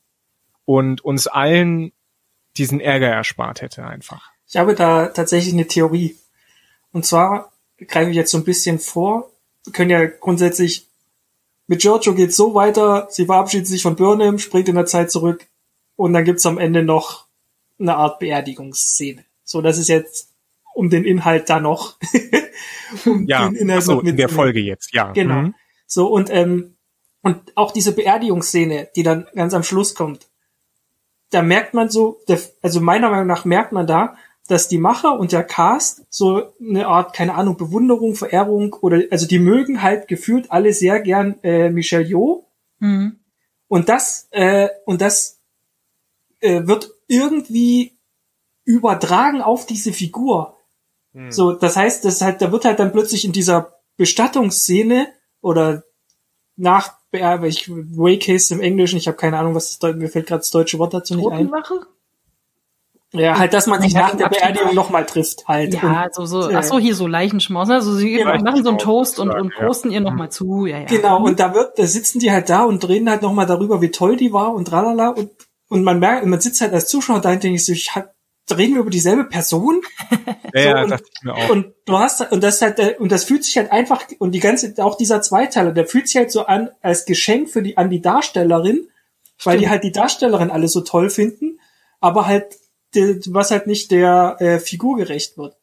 und 0.65 1.05
uns 1.05 1.27
allen 1.27 1.93
diesen 2.57 2.81
Ärger 2.81 3.09
erspart 3.09 3.63
hätte 3.63 3.85
einfach. 3.85 4.31
Ich 4.47 4.57
habe 4.57 4.75
da 4.75 5.09
tatsächlich 5.09 5.55
eine 5.55 5.67
Theorie. 5.67 6.17
Und 6.93 7.05
zwar 7.05 7.53
greife 7.89 8.11
ich 8.11 8.17
jetzt 8.17 8.31
so 8.31 8.39
ein 8.39 8.45
bisschen 8.45 8.79
vor. 8.79 9.31
Wir 9.65 9.73
können 9.73 9.91
ja 9.91 10.07
grundsätzlich 10.07 10.89
mit 11.67 11.81
Giorgio 11.81 12.15
geht's 12.15 12.37
so 12.37 12.55
weiter, 12.55 13.09
sie 13.11 13.27
verabschiedet 13.27 13.67
sich 13.67 13.83
von 13.83 13.97
Burnham, 13.97 14.39
springt 14.39 14.69
in 14.69 14.75
der 14.75 14.87
Zeit 14.87 15.11
zurück 15.11 15.47
und 15.97 16.13
dann 16.13 16.25
gibt's 16.25 16.45
am 16.45 16.59
Ende 16.59 16.83
noch 16.83 17.27
eine 17.79 17.97
Art 17.97 18.19
Beerdigungsszene. 18.19 19.25
So, 19.45 19.63
das 19.63 19.79
ist 19.79 19.89
jetzt 19.89 20.31
um 20.75 20.91
den 20.91 21.05
Inhalt 21.05 21.49
da 21.49 21.61
noch. 21.61 21.97
um 23.07 23.27
ja, 23.27 23.49
den 23.49 23.57
Inhalt 23.57 23.83
so, 23.83 24.01
in 24.01 24.17
der 24.17 24.29
Folge 24.29 24.61
jetzt, 24.61 24.93
ja. 24.93 25.13
Genau. 25.13 25.43
Mhm. 25.43 25.55
So, 25.87 26.09
und, 26.09 26.31
ähm, 26.31 26.77
und 27.23 27.41
auch 27.55 27.73
diese 27.73 27.93
Beerdigungsszene, 27.93 28.89
die 28.95 29.03
dann 29.03 29.27
ganz 29.35 29.55
am 29.55 29.63
Schluss 29.63 29.95
kommt, 29.95 30.27
da 31.35 31.43
merkt 31.43 31.75
man 31.75 31.91
so, 31.91 32.21
der, 32.29 32.41
also 32.63 32.81
meiner 32.81 33.11
Meinung 33.11 33.27
nach 33.27 33.45
merkt 33.45 33.73
man 33.73 33.87
da, 33.87 34.17
dass 34.47 34.69
die 34.69 34.79
Macher 34.79 35.19
und 35.19 35.33
der 35.33 35.43
Cast 35.43 36.05
so 36.11 36.53
eine 36.61 36.87
Art, 36.87 37.15
keine 37.15 37.35
Ahnung, 37.35 37.57
Bewunderung, 37.57 38.15
Verehrung 38.15 38.75
oder, 38.75 39.03
also 39.11 39.27
die 39.27 39.39
mögen 39.39 39.83
halt 39.83 40.07
gefühlt 40.07 40.51
alle 40.53 40.73
sehr 40.73 41.01
gern 41.01 41.43
äh, 41.43 41.71
Michelle 41.71 42.05
Yeoh. 42.05 42.47
Mhm. 42.79 43.21
Und 43.69 43.89
das, 43.89 44.29
äh, 44.31 44.69
und 44.85 45.01
das 45.01 45.41
äh, 46.41 46.67
wird 46.67 46.91
irgendwie 47.09 47.99
übertragen 48.65 49.41
auf 49.41 49.67
diese 49.67 49.93
Figur. 49.93 50.57
Mhm. 51.15 51.33
So, 51.33 51.53
das 51.53 51.77
heißt, 51.77 52.05
das 52.05 52.21
halt, 52.21 52.43
da 52.43 52.53
wird 52.53 52.65
halt 52.65 52.79
dann 52.79 52.93
plötzlich 52.93 53.25
in 53.25 53.33
dieser 53.33 53.81
Bestattungsszene 53.97 55.09
oder 55.41 55.85
nach 56.57 56.99
ja, 57.19 57.43
ich 57.43 57.71
Waycase 57.71 58.55
im 58.55 58.61
Englischen, 58.61 58.97
ich 58.97 59.07
habe 59.07 59.17
keine 59.17 59.39
Ahnung, 59.39 59.55
was 59.55 59.79
das, 59.79 59.95
mir 59.97 60.09
fällt 60.09 60.27
gerade 60.27 60.41
das 60.41 60.51
deutsche 60.51 60.79
Wort 60.79 60.95
dazu 60.95 61.15
nicht 61.15 61.31
ein. 61.31 61.51
Ja, 63.13 63.39
halt, 63.39 63.53
dass 63.53 63.69
man 63.69 63.81
sich 63.81 63.95
nach 63.95 64.17
der 64.17 64.29
Beerdigung 64.29 64.75
nochmal 64.75 65.07
trifft, 65.07 65.47
halt. 65.47 65.75
Ja, 65.75 66.05
und, 66.05 66.15
so, 66.15 66.27
so, 66.27 66.51
ach 66.53 66.65
so, 66.65 66.81
hier 66.81 66.97
so 66.97 67.07
Leichenschmaus, 67.07 67.71
also 67.71 67.95
sie 67.95 68.19
ja, 68.19 68.25
machen 68.43 68.65
so 68.65 68.71
einen 68.71 68.79
Toast 68.79 69.21
und, 69.21 69.31
und 69.31 69.55
posten 69.55 69.93
ihr 69.93 70.01
nochmal 70.01 70.31
zu, 70.31 70.67
ja, 70.67 70.79
ja. 70.79 70.87
Genau, 70.87 71.23
und 71.25 71.39
da 71.39 71.55
wird, 71.55 71.79
da 71.79 71.87
sitzen 71.87 72.19
die 72.19 72.33
halt 72.33 72.49
da 72.49 72.65
und 72.65 72.83
drehen 72.83 73.09
halt 73.09 73.23
nochmal 73.23 73.47
darüber, 73.47 73.81
wie 73.81 73.93
toll 73.93 74.17
die 74.17 74.33
war 74.33 74.53
und 74.53 74.67
tralala 74.67 75.11
und, 75.11 75.31
und 75.69 75.85
man 75.85 76.01
merkt, 76.01 76.27
man 76.27 76.41
sitzt 76.41 76.61
halt 76.61 76.73
als 76.73 76.89
Zuschauer 76.89 77.21
da 77.21 77.31
und 77.31 77.45
denkt 77.45 77.61
sich 77.61 77.67
so, 77.67 77.73
ich 77.73 77.95
hab, 77.95 78.14
reden 78.53 78.75
wir 78.75 78.83
über 78.83 78.91
dieselbe 78.91 79.25
Person? 79.25 79.83
ja, 80.55 80.63
so, 80.63 80.69
ja, 80.69 80.83
und, 80.83 80.91
dachte 80.91 81.05
ich 81.13 81.23
mir 81.23 81.35
auch. 81.35 81.49
Und 81.51 81.75
du 81.87 81.99
hast, 81.99 82.33
und 82.33 82.43
das 82.43 82.61
halt, 82.61 83.01
und 83.01 83.11
das 83.11 83.25
fühlt 83.25 83.45
sich 83.45 83.57
halt 83.57 83.73
einfach, 83.73 84.05
und 84.19 84.33
die 84.33 84.41
ganze, 84.41 84.75
auch 84.85 84.97
dieser 84.97 85.23
Zweiteiler, 85.23 85.73
der 85.73 85.87
fühlt 85.87 86.09
sich 86.09 86.17
halt 86.17 86.31
so 86.31 86.47
an, 86.47 86.71
als 86.83 87.07
Geschenk 87.07 87.49
für 87.51 87.63
die, 87.63 87.77
an 87.77 87.91
die 87.91 88.01
Darstellerin, 88.01 88.77
Stimmt. 88.77 89.47
weil 89.47 89.59
die 89.59 89.69
halt 89.69 89.85
die 89.85 89.93
Darstellerin 89.93 90.51
alle 90.51 90.69
so 90.69 90.83
toll 90.83 91.11
finden, 91.11 91.59
aber 92.01 92.27
halt, 92.27 92.57
was 92.95 93.51
halt 93.51 93.67
nicht 93.67 93.91
der 93.91 94.37
äh, 94.39 94.59
Figur 94.61 94.97
gerecht 94.97 95.37
wird. 95.39 95.57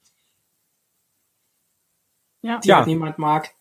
Ja. 2.42 2.60
Die 2.60 2.70
ja. 2.70 2.78
halt 2.78 2.88
niemand 2.88 3.20
mag. 3.20 3.52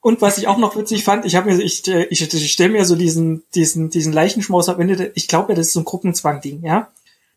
Und 0.00 0.20
was 0.20 0.36
ich 0.36 0.48
auch 0.48 0.58
noch 0.58 0.74
witzig 0.74 1.04
fand, 1.04 1.24
ich 1.26 1.36
habe 1.36 1.52
mir, 1.52 1.62
ich, 1.62 1.86
äh, 1.86 2.04
ich, 2.06 2.22
ich 2.22 2.52
stelle 2.52 2.70
mir 2.72 2.84
so 2.84 2.96
diesen, 2.96 3.44
diesen, 3.54 3.88
diesen 3.90 4.12
Leichenschmaus 4.12 4.68
am 4.68 4.80
Ende, 4.80 5.12
ich 5.14 5.28
glaube 5.28 5.52
ja, 5.52 5.56
das 5.56 5.68
ist 5.68 5.74
so 5.74 5.80
ein 5.80 5.84
Gruppenzwang-Ding, 5.84 6.64
ja. 6.64 6.90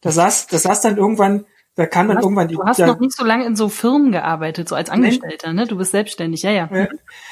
Da 0.06 0.12
saß, 0.12 0.48
da 0.48 0.60
saß 0.60 0.82
dann 0.82 0.98
irgendwann 0.98 1.46
Da 1.74 1.88
kann 1.88 2.08
dann 2.08 2.18
hast, 2.18 2.24
irgendwann 2.24 2.48
die. 2.48 2.56
Du 2.56 2.64
hast 2.64 2.80
da, 2.80 2.86
noch 2.86 3.00
nicht 3.00 3.18
so 3.18 3.26
lange 3.26 3.44
in 3.44 3.56
so 3.56 3.70
Firmen 3.70 4.12
gearbeitet, 4.12 4.70
so 4.70 4.76
als 4.76 4.90
Angestellter, 4.90 5.52
ne? 5.52 5.66
Du 5.66 5.78
bist 5.78 5.92
selbstständig, 5.92 6.44
ja, 6.44 6.52
ja. 6.52 6.70
ja, 6.72 6.88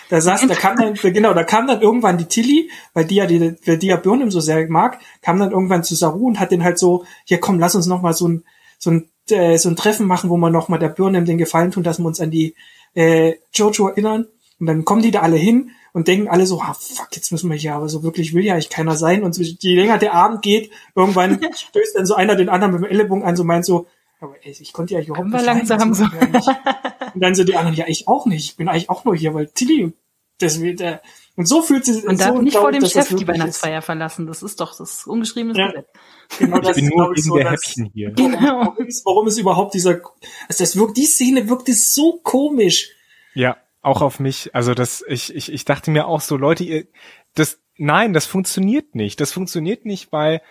da 0.09 0.19
saß, 0.19 0.47
da 0.47 0.55
kam 0.55 0.75
dann, 0.75 0.95
genau, 0.95 1.33
da 1.33 1.43
kam 1.43 1.67
dann 1.67 1.81
irgendwann 1.81 2.17
die 2.17 2.25
Tilly, 2.25 2.71
weil 2.93 3.05
die 3.05 3.15
ja 3.15 3.27
die, 3.27 3.55
weil 3.65 3.77
die 3.77 3.87
ja 3.87 3.95
Burnham 3.95 4.31
so 4.31 4.39
sehr 4.39 4.67
mag, 4.69 4.99
kam 5.21 5.39
dann 5.39 5.51
irgendwann 5.51 5.83
zu 5.83 5.93
Saru 5.95 6.27
und 6.27 6.39
hat 6.39 6.51
den 6.51 6.63
halt 6.63 6.79
so, 6.79 7.05
hier 7.25 7.39
komm, 7.39 7.59
lass 7.59 7.75
uns 7.75 7.85
noch 7.85 8.01
mal 8.01 8.13
so 8.13 8.27
ein, 8.27 8.43
so 8.79 8.89
ein, 8.89 9.07
äh, 9.29 9.57
so 9.57 9.69
ein 9.69 9.75
Treffen 9.75 10.07
machen, 10.07 10.29
wo 10.29 10.37
wir 10.37 10.49
noch 10.49 10.67
mal 10.67 10.79
der 10.79 10.89
Burnham 10.89 11.25
den 11.25 11.37
Gefallen 11.37 11.71
tun, 11.71 11.83
dass 11.83 11.99
wir 11.99 12.05
uns 12.05 12.19
an 12.19 12.31
die 12.31 12.55
äh, 12.95 13.35
Jojo 13.53 13.89
erinnern. 13.89 14.25
Und 14.59 14.65
dann 14.65 14.83
kommen 14.83 15.03
die 15.03 15.11
da 15.11 15.21
alle 15.21 15.37
hin 15.37 15.71
und 15.93 16.07
denken 16.07 16.27
alle 16.27 16.45
so, 16.45 16.59
ah, 16.59 16.73
fuck, 16.73 17.07
jetzt 17.13 17.31
müssen 17.31 17.49
wir 17.49 17.55
hier, 17.57 17.75
aber 17.75 17.87
so 17.87 18.03
wirklich 18.03 18.33
will 18.33 18.43
ja 18.43 18.53
eigentlich 18.53 18.69
keiner 18.69 18.95
sein. 18.95 19.23
Und 19.23 19.33
so, 19.33 19.41
je 19.41 19.75
länger 19.75 19.97
der 19.99 20.13
Abend 20.13 20.41
geht, 20.41 20.71
irgendwann 20.95 21.39
stößt 21.55 21.95
dann 21.95 22.05
so 22.05 22.15
einer 22.15 22.35
den 22.35 22.49
anderen 22.49 22.73
mit 22.73 22.81
dem 22.83 22.91
Ellenbogen 22.91 23.23
an, 23.23 23.35
so 23.35 23.43
meint 23.43 23.65
so, 23.65 23.87
aber 24.19 24.35
ey, 24.41 24.55
ich 24.59 24.73
konnte 24.73 24.93
ja 24.95 24.99
hier 24.99 25.09
überhaupt 25.09 25.29
nicht 25.29 25.45
langsam 25.45 25.93
so. 25.93 26.03
Und 27.13 27.21
dann 27.21 27.35
so 27.35 27.43
die 27.43 27.55
anderen, 27.55 27.75
ja, 27.77 27.85
ich 27.87 28.07
auch 28.07 28.25
nicht. 28.25 28.45
Ich 28.51 28.55
bin 28.57 28.67
eigentlich 28.69 28.89
auch 28.89 29.05
nur 29.05 29.15
hier, 29.15 29.33
weil 29.33 29.47
Tilly, 29.47 29.93
das 30.39 30.61
wird, 30.61 30.81
äh, 30.81 30.97
und 31.35 31.47
so 31.47 31.61
fühlt 31.61 31.85
sie 31.85 32.01
Und 32.05 32.17
so 32.17 32.25
darf 32.25 32.41
nicht 32.41 32.57
vor 32.57 32.71
dem 32.71 32.85
Chef 32.85 33.13
die 33.15 33.27
Weihnachtsfeier 33.27 33.81
verlassen. 33.81 34.25
Das 34.27 34.41
ist 34.43 34.59
doch 34.59 34.75
das 34.77 35.05
ungeschriebene 35.05 35.57
Ja. 35.57 35.67
Gesetz. 35.71 35.87
Ist. 36.31 36.39
Genau, 36.39 36.57
Ich 36.57 36.63
das 36.63 36.75
bin 36.75 36.85
ist, 36.85 36.95
nur 36.95 37.09
wegen 37.11 37.21
so 37.21 37.35
der 37.35 37.43
das- 37.43 37.51
Häppchen 37.53 37.91
hier. 37.93 38.11
Genau. 38.11 38.39
Warum 38.65 38.85
ist, 38.87 39.05
warum 39.05 39.27
ist 39.27 39.37
überhaupt 39.37 39.73
dieser, 39.73 40.01
also 40.47 40.63
das 40.63 40.75
wirkt, 40.75 40.97
die 40.97 41.05
Szene 41.05 41.49
wirkte 41.49 41.73
so 41.73 42.19
komisch. 42.23 42.89
Ja, 43.35 43.57
auch 43.83 44.01
auf 44.01 44.19
mich. 44.19 44.55
Also 44.55 44.73
das, 44.73 45.03
ich, 45.07 45.35
ich, 45.35 45.51
ich 45.51 45.65
dachte 45.65 45.91
mir 45.91 46.07
auch 46.07 46.21
so, 46.21 46.37
Leute, 46.37 46.63
ihr, 46.63 46.87
das, 47.35 47.59
nein, 47.77 48.13
das 48.13 48.25
funktioniert 48.25 48.95
nicht. 48.95 49.19
Das 49.19 49.31
funktioniert 49.31 49.85
nicht, 49.85 50.11
weil 50.11 50.41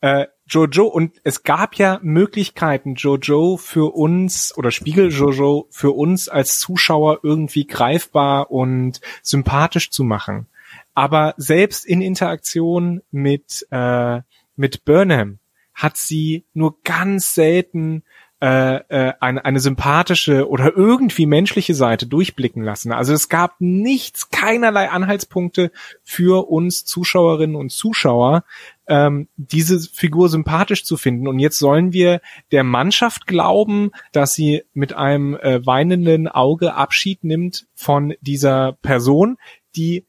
äh, 0.00 0.26
Jojo 0.46 0.86
und 0.86 1.20
es 1.24 1.42
gab 1.42 1.76
ja 1.76 2.00
Möglichkeiten, 2.02 2.94
Jojo 2.96 3.56
für 3.56 3.94
uns 3.94 4.56
oder 4.56 4.70
Spiegel 4.70 5.10
Jojo 5.10 5.66
für 5.70 5.92
uns 5.92 6.28
als 6.28 6.58
Zuschauer 6.58 7.20
irgendwie 7.22 7.66
greifbar 7.66 8.50
und 8.50 9.00
sympathisch 9.22 9.90
zu 9.90 10.02
machen. 10.02 10.48
Aber 10.94 11.34
selbst 11.36 11.86
in 11.86 12.02
Interaktion 12.02 13.02
mit 13.10 13.66
äh, 13.70 14.22
mit 14.56 14.84
Burnham 14.84 15.38
hat 15.74 15.96
sie 15.96 16.44
nur 16.52 16.82
ganz 16.82 17.34
selten 17.34 18.02
äh, 18.42 18.76
äh, 18.88 19.12
eine, 19.20 19.44
eine 19.44 19.60
sympathische 19.60 20.48
oder 20.48 20.74
irgendwie 20.74 21.26
menschliche 21.26 21.74
Seite 21.74 22.06
durchblicken 22.06 22.62
lassen. 22.62 22.90
Also 22.90 23.12
es 23.12 23.28
gab 23.28 23.60
nichts, 23.60 24.30
keinerlei 24.30 24.88
Anhaltspunkte 24.88 25.70
für 26.02 26.48
uns 26.48 26.86
Zuschauerinnen 26.86 27.54
und 27.54 27.70
Zuschauer, 27.70 28.44
ähm, 28.86 29.28
diese 29.36 29.78
Figur 29.80 30.30
sympathisch 30.30 30.84
zu 30.84 30.96
finden. 30.96 31.28
Und 31.28 31.38
jetzt 31.38 31.58
sollen 31.58 31.92
wir 31.92 32.22
der 32.50 32.64
Mannschaft 32.64 33.26
glauben, 33.26 33.90
dass 34.12 34.34
sie 34.34 34.62
mit 34.72 34.94
einem 34.94 35.36
äh, 35.36 35.64
weinenden 35.66 36.26
Auge 36.26 36.74
Abschied 36.74 37.24
nimmt 37.24 37.66
von 37.74 38.14
dieser 38.22 38.72
Person, 38.80 39.36
die 39.76 40.06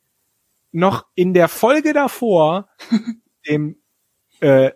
noch 0.72 1.06
in 1.16 1.34
der 1.34 1.50
Folge 1.50 1.92
davor 1.92 2.70
dem 3.50 3.76
äh, 4.40 4.72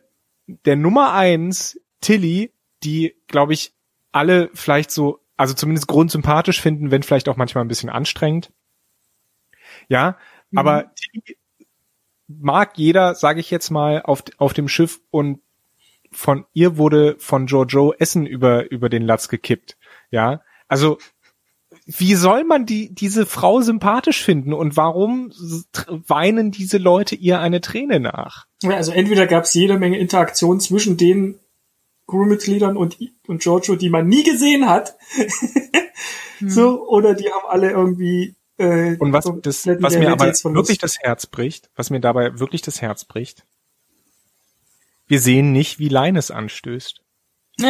der 0.48 0.76
Nummer 0.76 1.14
eins 1.14 1.80
Tilly, 2.02 2.52
die 2.86 3.16
glaube 3.28 3.54
ich 3.54 3.74
alle 4.12 4.50
vielleicht 4.54 4.92
so, 4.92 5.20
also 5.36 5.54
zumindest 5.54 5.88
grundsympathisch 5.88 6.62
finden, 6.62 6.92
wenn 6.92 7.04
vielleicht 7.04 7.28
auch 7.28 7.38
manchmal 7.38 7.66
ein 7.66 7.70
bisschen 7.70 7.90
anstrengend. 7.90 8.52
Ja, 9.90 10.18
Mhm. 10.52 10.58
aber 10.60 10.92
Tilly 10.96 11.38
mag 12.28 12.78
jeder, 12.78 13.16
sage 13.16 13.40
ich 13.40 13.52
jetzt 13.52 13.70
mal, 13.70 14.02
auf, 14.02 14.24
auf 14.38 14.54
dem 14.54 14.68
Schiff 14.68 15.02
und 15.12 15.42
von 16.12 16.46
ihr 16.54 16.78
wurde 16.78 17.16
von 17.20 17.48
Jojo 17.48 17.94
Essen 17.98 18.26
über, 18.26 18.72
über 18.72 18.90
den 18.90 19.04
Latz 19.04 19.28
gekippt. 19.28 19.78
Ja, 20.12 20.42
also 20.68 20.98
wie 21.86 22.16
soll 22.16 22.46
man 22.46 22.66
die, 22.66 22.94
diese 22.96 23.26
Frau 23.26 23.62
sympathisch 23.62 24.24
finden 24.24 24.54
und 24.54 24.78
warum 24.78 25.32
weinen 25.88 26.52
diese 26.52 26.78
Leute 26.78 27.16
ihr 27.16 27.40
eine 27.40 27.62
Träne 27.62 28.00
nach? 28.00 28.46
Also 28.64 28.92
entweder 28.92 29.28
gab 29.28 29.44
es 29.44 29.54
jede 29.54 29.78
Menge 29.78 30.00
Interaktion 30.00 30.60
zwischen 30.60 30.98
den 30.98 31.38
Crewmitgliedern 32.08 32.78
und, 32.78 32.98
und 33.28 33.42
Giorgio, 33.42 33.76
die 33.76 33.90
man 33.90 34.08
nie 34.08 34.24
gesehen 34.24 34.70
hat. 34.70 34.96
so, 36.46 36.88
oder 36.88 37.14
die 37.14 37.32
haben 37.32 37.48
alle 37.48 37.72
irgendwie 37.72 38.36
äh, 38.58 38.96
Und 38.98 39.12
was, 39.14 39.26
so 39.26 39.34
das, 39.34 39.68
was 39.68 39.98
mir 39.98 40.12
aber 40.12 40.28
wirklich 40.28 40.78
das 40.78 41.00
Herz 41.00 41.26
bricht, 41.26 41.70
was 41.76 41.90
mir 41.90 42.00
dabei 42.00 42.40
wirklich 42.40 42.62
das 42.62 42.82
Herz 42.82 43.06
bricht, 43.06 43.46
wir 45.08 45.20
sehen 45.20 45.52
nicht, 45.52 45.80
wie 45.80 45.90
Leines 45.90 46.32
anstößt. 46.32 47.02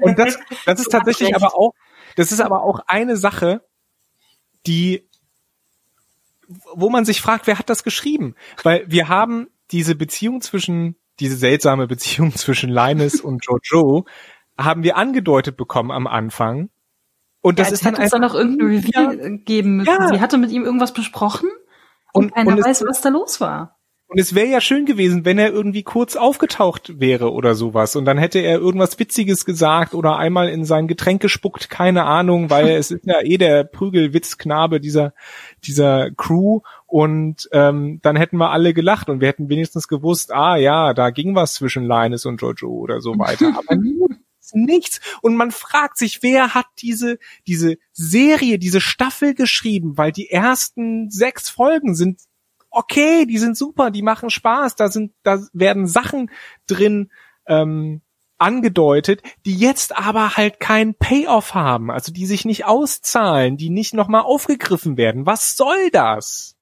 Und 0.00 0.18
das, 0.18 0.38
das 0.64 0.80
ist 0.80 0.90
tatsächlich 0.90 1.34
aber 1.34 1.54
auch, 1.54 1.74
das 2.16 2.32
ist 2.32 2.40
aber 2.40 2.62
auch 2.62 2.80
eine 2.86 3.16
Sache, 3.16 3.62
die, 4.66 5.08
wo 6.46 6.88
man 6.88 7.04
sich 7.04 7.20
fragt, 7.20 7.46
wer 7.46 7.58
hat 7.58 7.68
das 7.68 7.82
geschrieben? 7.82 8.34
Weil 8.62 8.84
wir 8.90 9.08
haben 9.08 9.48
diese 9.70 9.94
Beziehung 9.94 10.40
zwischen, 10.40 10.96
diese 11.20 11.36
seltsame 11.36 11.86
Beziehung 11.86 12.32
zwischen 12.36 12.70
Linus 12.70 13.20
und 13.20 13.44
Jojo, 13.46 14.04
haben 14.58 14.82
wir 14.82 14.96
angedeutet 14.96 15.56
bekommen 15.56 15.90
am 15.90 16.06
Anfang. 16.06 16.70
Und 17.40 17.58
das 17.58 17.68
ja, 17.68 17.74
ist 17.74 17.78
sie 17.80 17.84
dann 17.86 17.94
einfach 17.96 18.18
noch 18.18 18.34
irgendein 18.34 18.66
Reveal 18.68 19.38
geben 19.38 19.76
müssen. 19.76 19.88
Ja. 19.90 20.08
Sie 20.08 20.20
hatte 20.20 20.38
mit 20.38 20.50
ihm 20.50 20.64
irgendwas 20.64 20.92
besprochen 20.92 21.48
und, 22.12 22.26
Und- 22.26 22.34
keiner 22.34 22.52
und 22.52 22.58
es- 22.58 22.64
weiß, 22.66 22.84
was 22.88 23.00
da 23.00 23.08
los 23.10 23.40
war. 23.40 23.77
Und 24.10 24.18
es 24.18 24.34
wäre 24.34 24.46
ja 24.46 24.62
schön 24.62 24.86
gewesen, 24.86 25.26
wenn 25.26 25.38
er 25.38 25.52
irgendwie 25.52 25.82
kurz 25.82 26.16
aufgetaucht 26.16 26.98
wäre 26.98 27.30
oder 27.30 27.54
sowas. 27.54 27.94
Und 27.94 28.06
dann 28.06 28.16
hätte 28.16 28.38
er 28.38 28.58
irgendwas 28.58 28.98
Witziges 28.98 29.44
gesagt 29.44 29.94
oder 29.94 30.16
einmal 30.16 30.48
in 30.48 30.64
sein 30.64 30.88
Getränk 30.88 31.20
gespuckt, 31.20 31.68
keine 31.68 32.04
Ahnung, 32.04 32.48
weil 32.48 32.68
es 32.70 32.90
ist 32.90 33.04
ja 33.04 33.20
eh 33.20 33.36
der 33.36 33.64
Prügelwitzknabe 33.64 34.80
dieser, 34.80 35.12
dieser 35.62 36.10
Crew. 36.12 36.60
Und 36.86 37.50
ähm, 37.52 38.00
dann 38.00 38.16
hätten 38.16 38.38
wir 38.38 38.50
alle 38.50 38.72
gelacht 38.72 39.10
und 39.10 39.20
wir 39.20 39.28
hätten 39.28 39.50
wenigstens 39.50 39.88
gewusst, 39.88 40.32
ah 40.32 40.56
ja, 40.56 40.94
da 40.94 41.10
ging 41.10 41.34
was 41.34 41.52
zwischen 41.52 41.84
Linus 41.84 42.24
und 42.24 42.40
Jojo 42.40 42.70
oder 42.70 43.02
so 43.02 43.18
weiter. 43.18 43.48
Aber 43.58 43.76
nichts, 43.76 44.54
nichts. 44.54 45.00
Und 45.20 45.36
man 45.36 45.50
fragt 45.50 45.98
sich, 45.98 46.22
wer 46.22 46.54
hat 46.54 46.66
diese, 46.78 47.18
diese 47.46 47.76
Serie, 47.92 48.58
diese 48.58 48.80
Staffel 48.80 49.34
geschrieben, 49.34 49.98
weil 49.98 50.12
die 50.12 50.30
ersten 50.30 51.10
sechs 51.10 51.50
Folgen 51.50 51.94
sind 51.94 52.20
okay, 52.70 53.26
die 53.26 53.38
sind 53.38 53.56
super, 53.56 53.90
die 53.90 54.02
machen 54.02 54.30
Spaß, 54.30 54.76
da 54.76 54.88
sind, 54.88 55.12
da 55.22 55.40
werden 55.52 55.86
Sachen 55.86 56.30
drin 56.66 57.10
ähm, 57.46 58.02
angedeutet, 58.38 59.22
die 59.44 59.56
jetzt 59.56 59.96
aber 59.96 60.36
halt 60.36 60.60
keinen 60.60 60.94
Payoff 60.94 61.54
haben, 61.54 61.90
also 61.90 62.12
die 62.12 62.26
sich 62.26 62.44
nicht 62.44 62.64
auszahlen, 62.64 63.56
die 63.56 63.70
nicht 63.70 63.94
nochmal 63.94 64.22
aufgegriffen 64.22 64.96
werden. 64.96 65.26
Was 65.26 65.56
soll 65.56 65.90
das? 65.90 66.54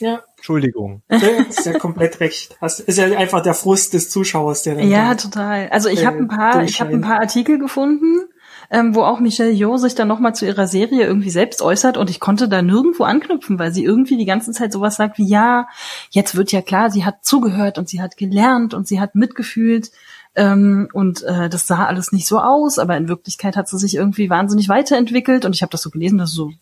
Ja, 0.00 0.22
Entschuldigung. 0.36 1.02
ja, 1.10 1.18
ist 1.18 1.66
ja 1.66 1.76
komplett 1.76 2.20
recht. 2.20 2.56
Das 2.60 2.78
ist 2.78 2.98
ja 2.98 3.06
einfach 3.06 3.42
der 3.42 3.54
Frust 3.54 3.94
des 3.94 4.10
Zuschauers, 4.10 4.62
der 4.62 4.76
dann 4.76 4.88
Ja, 4.88 5.16
total. 5.16 5.68
Also 5.70 5.88
ich 5.88 6.02
äh, 6.02 6.06
habe 6.06 6.18
ein 6.18 6.28
paar, 6.28 6.62
ich 6.62 6.80
habe 6.80 6.92
ein 6.92 7.00
paar 7.00 7.18
Artikel 7.18 7.58
gefunden, 7.58 8.27
ähm, 8.70 8.94
wo 8.94 9.02
auch 9.02 9.20
Michelle 9.20 9.50
Yeoh 9.50 9.76
sich 9.78 9.94
dann 9.94 10.08
nochmal 10.08 10.34
zu 10.34 10.46
ihrer 10.46 10.66
Serie 10.66 11.06
irgendwie 11.06 11.30
selbst 11.30 11.62
äußert 11.62 11.96
und 11.96 12.10
ich 12.10 12.20
konnte 12.20 12.48
da 12.48 12.62
nirgendwo 12.62 13.04
anknüpfen, 13.04 13.58
weil 13.58 13.72
sie 13.72 13.84
irgendwie 13.84 14.16
die 14.16 14.26
ganze 14.26 14.52
Zeit 14.52 14.72
sowas 14.72 14.96
sagt 14.96 15.18
wie, 15.18 15.26
ja, 15.26 15.68
jetzt 16.10 16.36
wird 16.36 16.52
ja 16.52 16.60
klar, 16.60 16.90
sie 16.90 17.04
hat 17.04 17.24
zugehört 17.24 17.78
und 17.78 17.88
sie 17.88 18.02
hat 18.02 18.16
gelernt 18.16 18.74
und 18.74 18.86
sie 18.86 19.00
hat 19.00 19.14
mitgefühlt 19.14 19.90
ähm, 20.34 20.88
und 20.92 21.22
äh, 21.22 21.48
das 21.48 21.66
sah 21.66 21.86
alles 21.86 22.12
nicht 22.12 22.26
so 22.26 22.38
aus, 22.38 22.78
aber 22.78 22.96
in 22.96 23.08
Wirklichkeit 23.08 23.56
hat 23.56 23.68
sie 23.68 23.78
sich 23.78 23.94
irgendwie 23.94 24.30
wahnsinnig 24.30 24.68
weiterentwickelt 24.68 25.44
und 25.44 25.54
ich 25.54 25.62
habe 25.62 25.72
das 25.72 25.82
so 25.82 25.90
gelesen, 25.90 26.18
dass 26.18 26.32
so, 26.32 26.52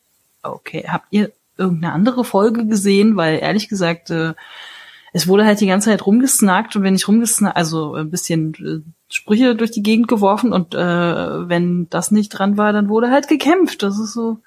okay, 0.42 0.86
habt 0.88 1.06
ihr 1.10 1.32
irgendeine 1.58 1.92
andere 1.92 2.24
Folge 2.24 2.66
gesehen, 2.66 3.16
weil 3.16 3.38
ehrlich 3.38 3.68
gesagt, 3.68 4.10
äh, 4.10 4.34
es 5.16 5.26
wurde 5.26 5.46
halt 5.46 5.62
die 5.62 5.66
ganze 5.66 5.88
Zeit 5.88 6.04
rumgesnackt 6.04 6.76
und 6.76 6.82
wenn 6.82 6.94
ich 6.94 7.08
rumgesnackt, 7.08 7.56
also 7.56 7.94
ein 7.94 8.10
bisschen 8.10 8.52
äh, 8.54 8.86
Sprüche 9.08 9.56
durch 9.56 9.70
die 9.70 9.82
Gegend 9.82 10.08
geworfen 10.08 10.52
und 10.52 10.74
äh, 10.74 10.78
wenn 11.48 11.88
das 11.88 12.10
nicht 12.10 12.28
dran 12.28 12.58
war, 12.58 12.74
dann 12.74 12.90
wurde 12.90 13.10
halt 13.10 13.26
gekämpft. 13.26 13.82
Das 13.82 13.98
ist 13.98 14.12
so, 14.12 14.40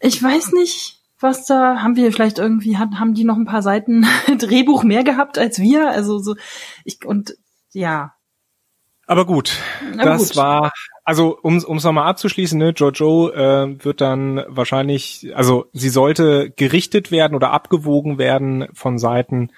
ich 0.00 0.22
weiß 0.22 0.52
nicht, 0.52 1.00
was 1.18 1.46
da, 1.46 1.78
haben 1.78 1.96
wir 1.96 2.12
vielleicht 2.12 2.38
irgendwie, 2.38 2.76
hat, 2.76 2.90
haben 3.00 3.14
die 3.14 3.24
noch 3.24 3.38
ein 3.38 3.46
paar 3.46 3.62
Seiten 3.62 4.06
Drehbuch 4.38 4.82
mehr 4.82 5.02
gehabt 5.02 5.38
als 5.38 5.58
wir? 5.58 5.88
Also 5.92 6.18
so, 6.18 6.36
ich, 6.84 7.06
und 7.06 7.34
ja. 7.72 8.12
Aber 9.06 9.24
gut, 9.24 9.56
Aber 9.94 10.04
das 10.04 10.28
gut. 10.28 10.36
war, 10.36 10.72
also 11.08 11.38
um 11.40 11.56
es 11.56 11.66
nochmal 11.84 12.06
abzuschließen, 12.06 12.58
ne, 12.58 12.74
Jojo 12.76 13.30
äh, 13.30 13.82
wird 13.82 14.02
dann 14.02 14.44
wahrscheinlich, 14.46 15.32
also 15.34 15.64
sie 15.72 15.88
sollte 15.88 16.50
gerichtet 16.50 17.10
werden 17.10 17.34
oder 17.34 17.50
abgewogen 17.50 18.18
werden 18.18 18.68
von 18.74 18.98
Seiten 18.98 19.50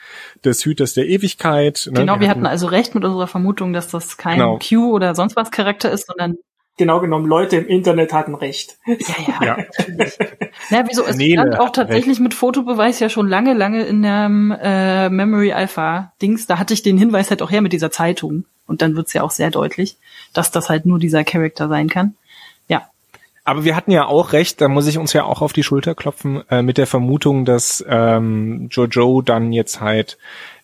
des 0.44 0.64
Hüters 0.64 0.94
der 0.94 1.08
Ewigkeit. 1.08 1.88
Ne? 1.90 1.98
Genau, 2.02 2.20
wir 2.20 2.28
hatten 2.28 2.46
also 2.46 2.68
recht 2.68 2.94
mit 2.94 3.04
unserer 3.04 3.26
Vermutung, 3.26 3.72
dass 3.72 3.88
das 3.88 4.16
kein 4.16 4.38
Genau. 4.38 4.60
Q 4.60 4.94
oder 4.94 5.16
sonst 5.16 5.34
was 5.34 5.50
Charakter 5.50 5.90
ist, 5.90 6.06
sondern 6.06 6.36
Genau 6.76 7.00
genommen, 7.00 7.26
Leute 7.26 7.56
im 7.56 7.66
Internet 7.66 8.12
hatten 8.14 8.34
recht. 8.34 8.78
ja, 8.86 8.96
ja. 9.28 9.44
Ja. 9.44 10.06
Na, 10.70 10.84
wieso? 10.88 11.04
Es 11.04 11.16
Nele 11.16 11.42
stand 11.42 11.60
auch 11.60 11.70
tatsächlich 11.70 12.20
mit 12.20 12.32
Fotobeweis 12.32 13.00
ja 13.00 13.10
schon 13.10 13.28
lange, 13.28 13.52
lange 13.52 13.82
in 13.82 14.00
der 14.00 14.30
äh, 14.62 15.10
Memory 15.10 15.52
Alpha 15.52 16.14
Dings. 16.22 16.46
Da 16.46 16.58
hatte 16.58 16.72
ich 16.72 16.82
den 16.82 16.96
Hinweis 16.96 17.28
halt 17.28 17.42
auch 17.42 17.50
her 17.50 17.60
mit 17.60 17.74
dieser 17.74 17.90
Zeitung. 17.90 18.46
Und 18.70 18.82
dann 18.82 18.94
wird's 18.94 19.12
ja 19.12 19.24
auch 19.24 19.32
sehr 19.32 19.50
deutlich, 19.50 19.96
dass 20.32 20.52
das 20.52 20.68
halt 20.68 20.86
nur 20.86 21.00
dieser 21.00 21.24
Charakter 21.24 21.68
sein 21.68 21.88
kann. 21.88 22.14
Ja. 22.68 22.88
Aber 23.42 23.64
wir 23.64 23.74
hatten 23.74 23.90
ja 23.90 24.06
auch 24.06 24.32
recht, 24.32 24.60
da 24.60 24.68
muss 24.68 24.86
ich 24.86 24.96
uns 24.96 25.12
ja 25.12 25.24
auch 25.24 25.42
auf 25.42 25.52
die 25.52 25.64
Schulter 25.64 25.96
klopfen, 25.96 26.48
äh, 26.50 26.62
mit 26.62 26.78
der 26.78 26.86
Vermutung, 26.86 27.44
dass 27.44 27.84
ähm, 27.88 28.68
Jojo 28.70 29.22
dann 29.22 29.52
jetzt 29.52 29.80
halt 29.80 30.18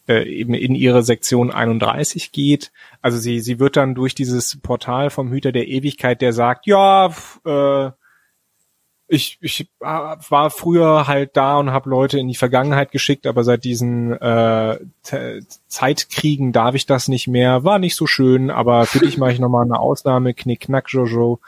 äh, 0.08 0.22
eben 0.22 0.54
in 0.54 0.76
ihre 0.76 1.02
Sektion 1.02 1.50
31 1.50 2.30
geht. 2.30 2.70
Also 3.02 3.18
sie, 3.18 3.40
sie 3.40 3.58
wird 3.58 3.76
dann 3.76 3.96
durch 3.96 4.14
dieses 4.14 4.56
Portal 4.60 5.10
vom 5.10 5.32
Hüter 5.32 5.50
der 5.50 5.66
Ewigkeit, 5.66 6.20
der 6.20 6.32
sagt, 6.32 6.68
ja, 6.68 7.10
äh, 7.44 7.90
ich, 9.08 9.38
ich 9.40 9.68
war 9.78 10.50
früher 10.50 11.06
halt 11.06 11.36
da 11.36 11.58
und 11.58 11.70
habe 11.70 11.88
Leute 11.88 12.18
in 12.18 12.26
die 12.28 12.34
Vergangenheit 12.34 12.90
geschickt, 12.90 13.26
aber 13.26 13.44
seit 13.44 13.64
diesen 13.64 14.12
äh, 14.12 14.78
Zeitkriegen 15.68 16.52
darf 16.52 16.74
ich 16.74 16.86
das 16.86 17.06
nicht 17.06 17.28
mehr. 17.28 17.62
War 17.62 17.78
nicht 17.78 17.94
so 17.94 18.06
schön, 18.06 18.50
aber 18.50 18.86
für 18.86 18.98
dich 18.98 19.16
mache 19.18 19.32
ich 19.32 19.38
nochmal 19.38 19.64
eine 19.64 19.78
Ausnahme. 19.78 20.34
Knick, 20.34 20.60
knack, 20.62 20.86
Jojo. 20.88 21.38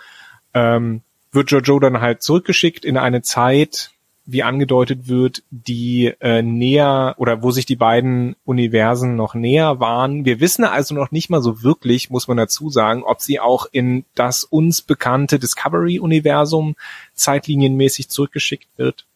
Ähm, 0.55 1.03
wird 1.33 1.51
Jojo 1.51 1.81
dann 1.81 2.01
halt 2.01 2.23
zurückgeschickt 2.23 2.85
in 2.85 2.97
eine 2.97 3.23
Zeit, 3.23 3.91
wie 4.31 4.43
angedeutet 4.43 5.09
wird, 5.09 5.43
die 5.51 6.13
äh, 6.21 6.43
näher 6.43 7.15
oder 7.17 7.43
wo 7.43 7.51
sich 7.51 7.65
die 7.65 7.77
beiden 7.77 8.37
Universen 8.45 9.17
noch 9.17 9.35
näher 9.35 9.81
waren. 9.81 10.27
Wir 10.27 10.39
wissen 10.39 10.65
also 10.65 10.95
noch 10.95 11.11
nicht 11.11 11.31
mal 11.31 11.41
so 11.41 11.63
wirklich, 11.63 12.11
muss 12.11 12.29
man 12.29 12.37
dazu 12.37 12.69
sagen, 12.69 13.05
ob 13.05 13.23
sie 13.23 13.41
auch 13.41 13.67
in 13.73 14.05
das 14.15 14.45
uns 14.45 14.83
bekannte 14.83 15.39
Discovery-Universum 15.39 16.77
zeitlinienmäßig 17.15 18.11
zurückgeschickt 18.11 18.69
wird. 18.77 19.07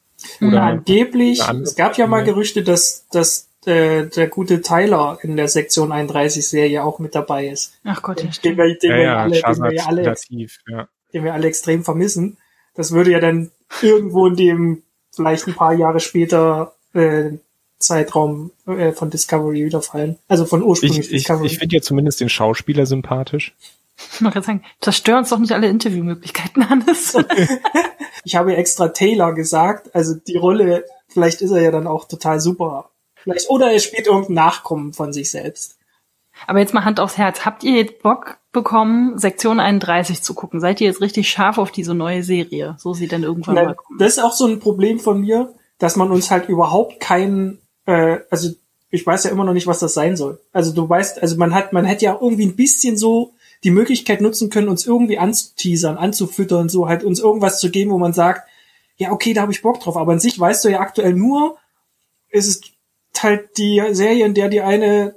Oder 0.40 0.62
Angeblich, 0.62 1.42
es 1.62 1.74
gab 1.74 1.98
ja 1.98 2.06
mal 2.06 2.24
Gerüchte, 2.24 2.62
dass, 2.62 3.06
dass 3.10 3.50
äh, 3.66 4.06
der 4.06 4.28
gute 4.28 4.62
Tyler 4.62 5.18
in 5.20 5.36
der 5.36 5.48
Sektion 5.48 5.92
31 5.92 6.48
Serie 6.48 6.84
auch 6.84 7.00
mit 7.00 7.14
dabei 7.14 7.48
ist. 7.48 7.78
Ach 7.84 8.00
Gott, 8.00 8.22
den, 8.22 8.30
den, 8.42 8.56
wir, 8.56 8.78
den, 8.78 8.90
ja, 8.90 8.96
wir, 8.96 9.18
alle, 9.18 9.40
den 9.42 9.72
wir 9.72 9.86
alle, 9.86 10.14
ja. 10.68 10.88
den 11.12 11.24
wir 11.24 11.34
alle 11.34 11.48
extrem 11.48 11.84
vermissen. 11.84 12.38
Das 12.74 12.92
würde 12.92 13.10
ja 13.10 13.20
dann 13.20 13.50
irgendwo 13.82 14.26
in 14.26 14.36
dem 14.36 14.82
vielleicht 15.14 15.46
ein 15.46 15.54
paar 15.54 15.74
Jahre 15.74 16.00
später 16.00 16.74
äh, 16.94 17.30
Zeitraum 17.78 18.52
äh, 18.66 18.92
von 18.92 19.10
Discovery 19.10 19.64
wiederfallen. 19.64 20.18
Also 20.28 20.46
von 20.46 20.62
ursprünglich 20.62 21.06
ich, 21.06 21.08
Discovery. 21.08 21.46
Ich, 21.46 21.52
ich 21.52 21.58
finde 21.58 21.76
ja 21.76 21.82
zumindest 21.82 22.20
den 22.20 22.28
Schauspieler 22.28 22.86
sympathisch. 22.86 23.54
Ich 24.14 24.20
mag 24.20 24.32
gerade 24.32 24.46
sagen, 24.46 24.64
zerstör 24.80 25.18
uns 25.18 25.28
doch 25.28 25.38
nicht 25.38 25.52
alle 25.52 25.68
Interviewmöglichkeiten, 25.68 26.68
Hannes. 26.70 27.16
ich 28.24 28.36
habe 28.36 28.56
extra 28.56 28.88
Taylor 28.88 29.34
gesagt, 29.34 29.94
also 29.94 30.14
die 30.14 30.36
Rolle, 30.36 30.84
vielleicht 31.08 31.42
ist 31.42 31.50
er 31.50 31.60
ja 31.60 31.70
dann 31.70 31.86
auch 31.86 32.06
total 32.06 32.40
super. 32.40 32.90
Vielleicht, 33.16 33.50
oder 33.50 33.70
er 33.70 33.78
spielt 33.78 34.06
irgendein 34.06 34.34
Nachkommen 34.34 34.92
von 34.92 35.12
sich 35.12 35.30
selbst. 35.30 35.76
Aber 36.46 36.58
jetzt 36.58 36.74
mal 36.74 36.84
Hand 36.84 37.00
aufs 37.00 37.18
Herz. 37.18 37.44
Habt 37.44 37.64
ihr 37.64 37.76
jetzt 37.76 38.02
Bock 38.02 38.38
bekommen, 38.52 39.18
Sektion 39.18 39.60
31 39.60 40.22
zu 40.22 40.34
gucken? 40.34 40.60
Seid 40.60 40.80
ihr 40.80 40.86
jetzt 40.86 41.00
richtig 41.00 41.28
scharf 41.30 41.58
auf 41.58 41.70
diese 41.70 41.94
neue 41.94 42.22
Serie? 42.22 42.76
So 42.78 42.94
sie 42.94 43.08
denn 43.08 43.22
irgendwann 43.22 43.54
Na, 43.54 43.64
mal 43.64 43.74
kommen. 43.74 43.98
Das 43.98 44.16
ist 44.16 44.18
auch 44.22 44.32
so 44.32 44.46
ein 44.46 44.60
Problem 44.60 44.98
von 44.98 45.20
mir, 45.20 45.54
dass 45.78 45.96
man 45.96 46.10
uns 46.10 46.30
halt 46.30 46.48
überhaupt 46.48 47.00
keinen, 47.00 47.58
äh, 47.86 48.18
also 48.30 48.50
ich 48.90 49.06
weiß 49.06 49.24
ja 49.24 49.30
immer 49.30 49.44
noch 49.44 49.54
nicht, 49.54 49.66
was 49.66 49.78
das 49.78 49.94
sein 49.94 50.16
soll. 50.16 50.40
Also 50.52 50.72
du 50.72 50.88
weißt, 50.88 51.22
also 51.22 51.36
man 51.36 51.54
hat, 51.54 51.72
man 51.72 51.84
hätte 51.84 52.04
ja 52.04 52.18
irgendwie 52.20 52.46
ein 52.46 52.56
bisschen 52.56 52.96
so 52.96 53.32
die 53.64 53.70
Möglichkeit 53.70 54.20
nutzen 54.20 54.50
können, 54.50 54.68
uns 54.68 54.86
irgendwie 54.86 55.18
anzuteasern, 55.18 55.96
anzufüttern, 55.96 56.68
so 56.68 56.88
halt 56.88 57.04
uns 57.04 57.20
irgendwas 57.20 57.58
zu 57.58 57.70
geben, 57.70 57.90
wo 57.90 57.98
man 57.98 58.12
sagt, 58.12 58.48
ja, 58.96 59.10
okay, 59.12 59.32
da 59.32 59.42
habe 59.42 59.52
ich 59.52 59.62
Bock 59.62 59.80
drauf. 59.80 59.96
Aber 59.96 60.12
an 60.12 60.20
sich 60.20 60.38
weißt 60.38 60.64
du 60.64 60.68
ja 60.68 60.80
aktuell 60.80 61.14
nur, 61.14 61.56
es 62.28 62.46
ist 62.46 62.72
halt 63.18 63.56
die 63.56 63.82
Serie, 63.92 64.26
in 64.26 64.34
der 64.34 64.48
die 64.48 64.60
eine 64.60 65.14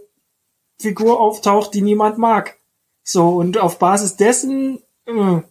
Figur 0.79 1.19
auftaucht, 1.19 1.73
die 1.73 1.81
niemand 1.81 2.17
mag. 2.17 2.57
So, 3.03 3.35
und 3.35 3.57
auf 3.57 3.79
Basis 3.79 4.15
dessen. 4.15 4.79
Äh. 5.05 5.41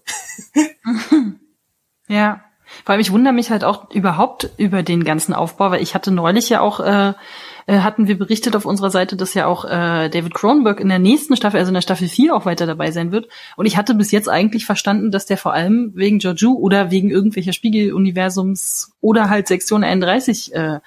ja. 2.08 2.40
Vor 2.84 2.92
allem, 2.92 3.00
ich 3.00 3.12
wundere 3.12 3.32
mich 3.32 3.50
halt 3.50 3.62
auch 3.62 3.90
überhaupt 3.92 4.50
über 4.56 4.82
den 4.82 5.04
ganzen 5.04 5.32
Aufbau, 5.32 5.70
weil 5.70 5.82
ich 5.82 5.94
hatte 5.94 6.10
neulich 6.10 6.48
ja 6.48 6.60
auch, 6.60 6.80
äh, 6.80 7.12
äh, 7.66 7.78
hatten 7.78 8.08
wir 8.08 8.18
berichtet 8.18 8.56
auf 8.56 8.64
unserer 8.64 8.90
Seite, 8.90 9.16
dass 9.16 9.34
ja 9.34 9.46
auch 9.46 9.64
äh, 9.64 10.08
David 10.08 10.34
Cronenberg 10.34 10.80
in 10.80 10.88
der 10.88 10.98
nächsten 10.98 11.36
Staffel, 11.36 11.60
also 11.60 11.70
in 11.70 11.74
der 11.74 11.82
Staffel 11.82 12.08
4 12.08 12.34
auch 12.34 12.46
weiter 12.46 12.66
dabei 12.66 12.90
sein 12.90 13.12
wird. 13.12 13.28
Und 13.56 13.66
ich 13.66 13.76
hatte 13.76 13.94
bis 13.94 14.10
jetzt 14.10 14.28
eigentlich 14.28 14.66
verstanden, 14.66 15.12
dass 15.12 15.26
der 15.26 15.38
vor 15.38 15.52
allem 15.52 15.92
wegen 15.94 16.18
Georgiou 16.18 16.58
oder 16.58 16.90
wegen 16.90 17.10
irgendwelcher 17.10 17.52
Spiegeluniversums 17.52 18.92
oder 19.00 19.30
halt 19.30 19.46
Sektion 19.46 19.84
31 19.84 20.54
äh, 20.54 20.80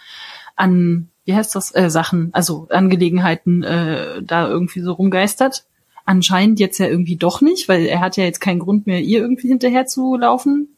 an 0.55 1.09
wie 1.27 1.35
heißt 1.35 1.53
das, 1.55 1.75
äh, 1.75 1.89
Sachen, 1.89 2.29
also 2.31 2.67
Angelegenheiten 2.69 3.61
äh, 3.61 4.23
da 4.23 4.47
irgendwie 4.47 4.79
so 4.79 4.93
rumgeistert. 4.93 5.65
Anscheinend 6.05 6.57
jetzt 6.61 6.77
ja 6.77 6.87
irgendwie 6.87 7.17
doch 7.17 7.41
nicht, 7.41 7.67
weil 7.67 7.85
er 7.85 7.99
hat 7.99 8.15
ja 8.15 8.23
jetzt 8.23 8.39
keinen 8.39 8.59
Grund 8.59 8.87
mehr, 8.87 9.01
ihr 9.01 9.19
irgendwie 9.19 9.49
hinterher 9.49 9.85
zu 9.85 10.15
laufen. 10.15 10.77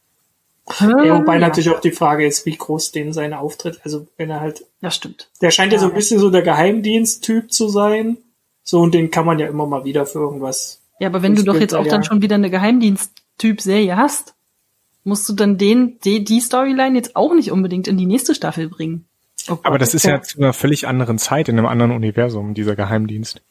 Ja, 0.80 1.20
wobei 1.20 1.36
ja. 1.36 1.40
natürlich 1.40 1.70
auch 1.70 1.80
die 1.80 1.92
Frage 1.92 2.26
ist, 2.26 2.48
wie 2.48 2.56
groß 2.56 2.92
denn 2.92 3.14
sein 3.14 3.34
Auftritt, 3.34 3.80
also 3.84 4.08
wenn 4.18 4.32
er 4.32 4.40
halt. 4.40 4.66
Ja, 4.82 4.90
stimmt. 4.90 5.30
Der 5.40 5.52
scheint 5.52 5.72
ja, 5.72 5.78
ja 5.78 5.82
so 5.84 5.90
ein 5.90 5.94
bisschen 5.94 6.20
so 6.20 6.32
der 6.32 6.42
Geheimdiensttyp 6.42 7.52
zu 7.52 7.70
sein. 7.70 8.18
So, 8.64 8.80
und 8.80 8.96
den 8.96 9.12
kann 9.12 9.26
man 9.28 9.38
ja 9.38 9.48
immer 9.48 9.68
mal 9.68 9.86
wieder 9.86 10.08
für 10.08 10.20
irgendwas. 10.20 10.82
Ja, 11.00 11.10
aber 11.10 11.22
wenn 11.22 11.36
du 11.36 11.44
doch 11.44 11.60
jetzt 11.60 11.76
auch 11.76 11.86
dann 11.86 12.04
schon 12.04 12.24
wieder 12.24 12.36
eine 12.36 12.50
Geheimdiensttyp-Serie 12.50 13.98
hast, 13.98 14.34
musst 15.04 15.30
du 15.30 15.34
dann 15.34 15.60
den, 15.60 16.00
die, 16.04 16.24
die 16.24 16.40
Storyline 16.40 16.96
jetzt 16.96 17.16
auch 17.16 17.36
nicht 17.36 17.52
unbedingt 17.52 17.88
in 17.88 17.98
die 17.98 18.08
nächste 18.08 18.34
Staffel 18.34 18.68
bringen. 18.68 19.06
Oh 19.50 19.60
Aber 19.64 19.78
das 19.78 19.94
ist 19.94 20.06
ja 20.06 20.22
zu 20.22 20.38
einer 20.40 20.54
völlig 20.54 20.88
anderen 20.88 21.18
Zeit, 21.18 21.50
in 21.50 21.58
einem 21.58 21.68
anderen 21.68 21.92
Universum, 21.92 22.54
dieser 22.54 22.76
Geheimdienst. 22.76 23.42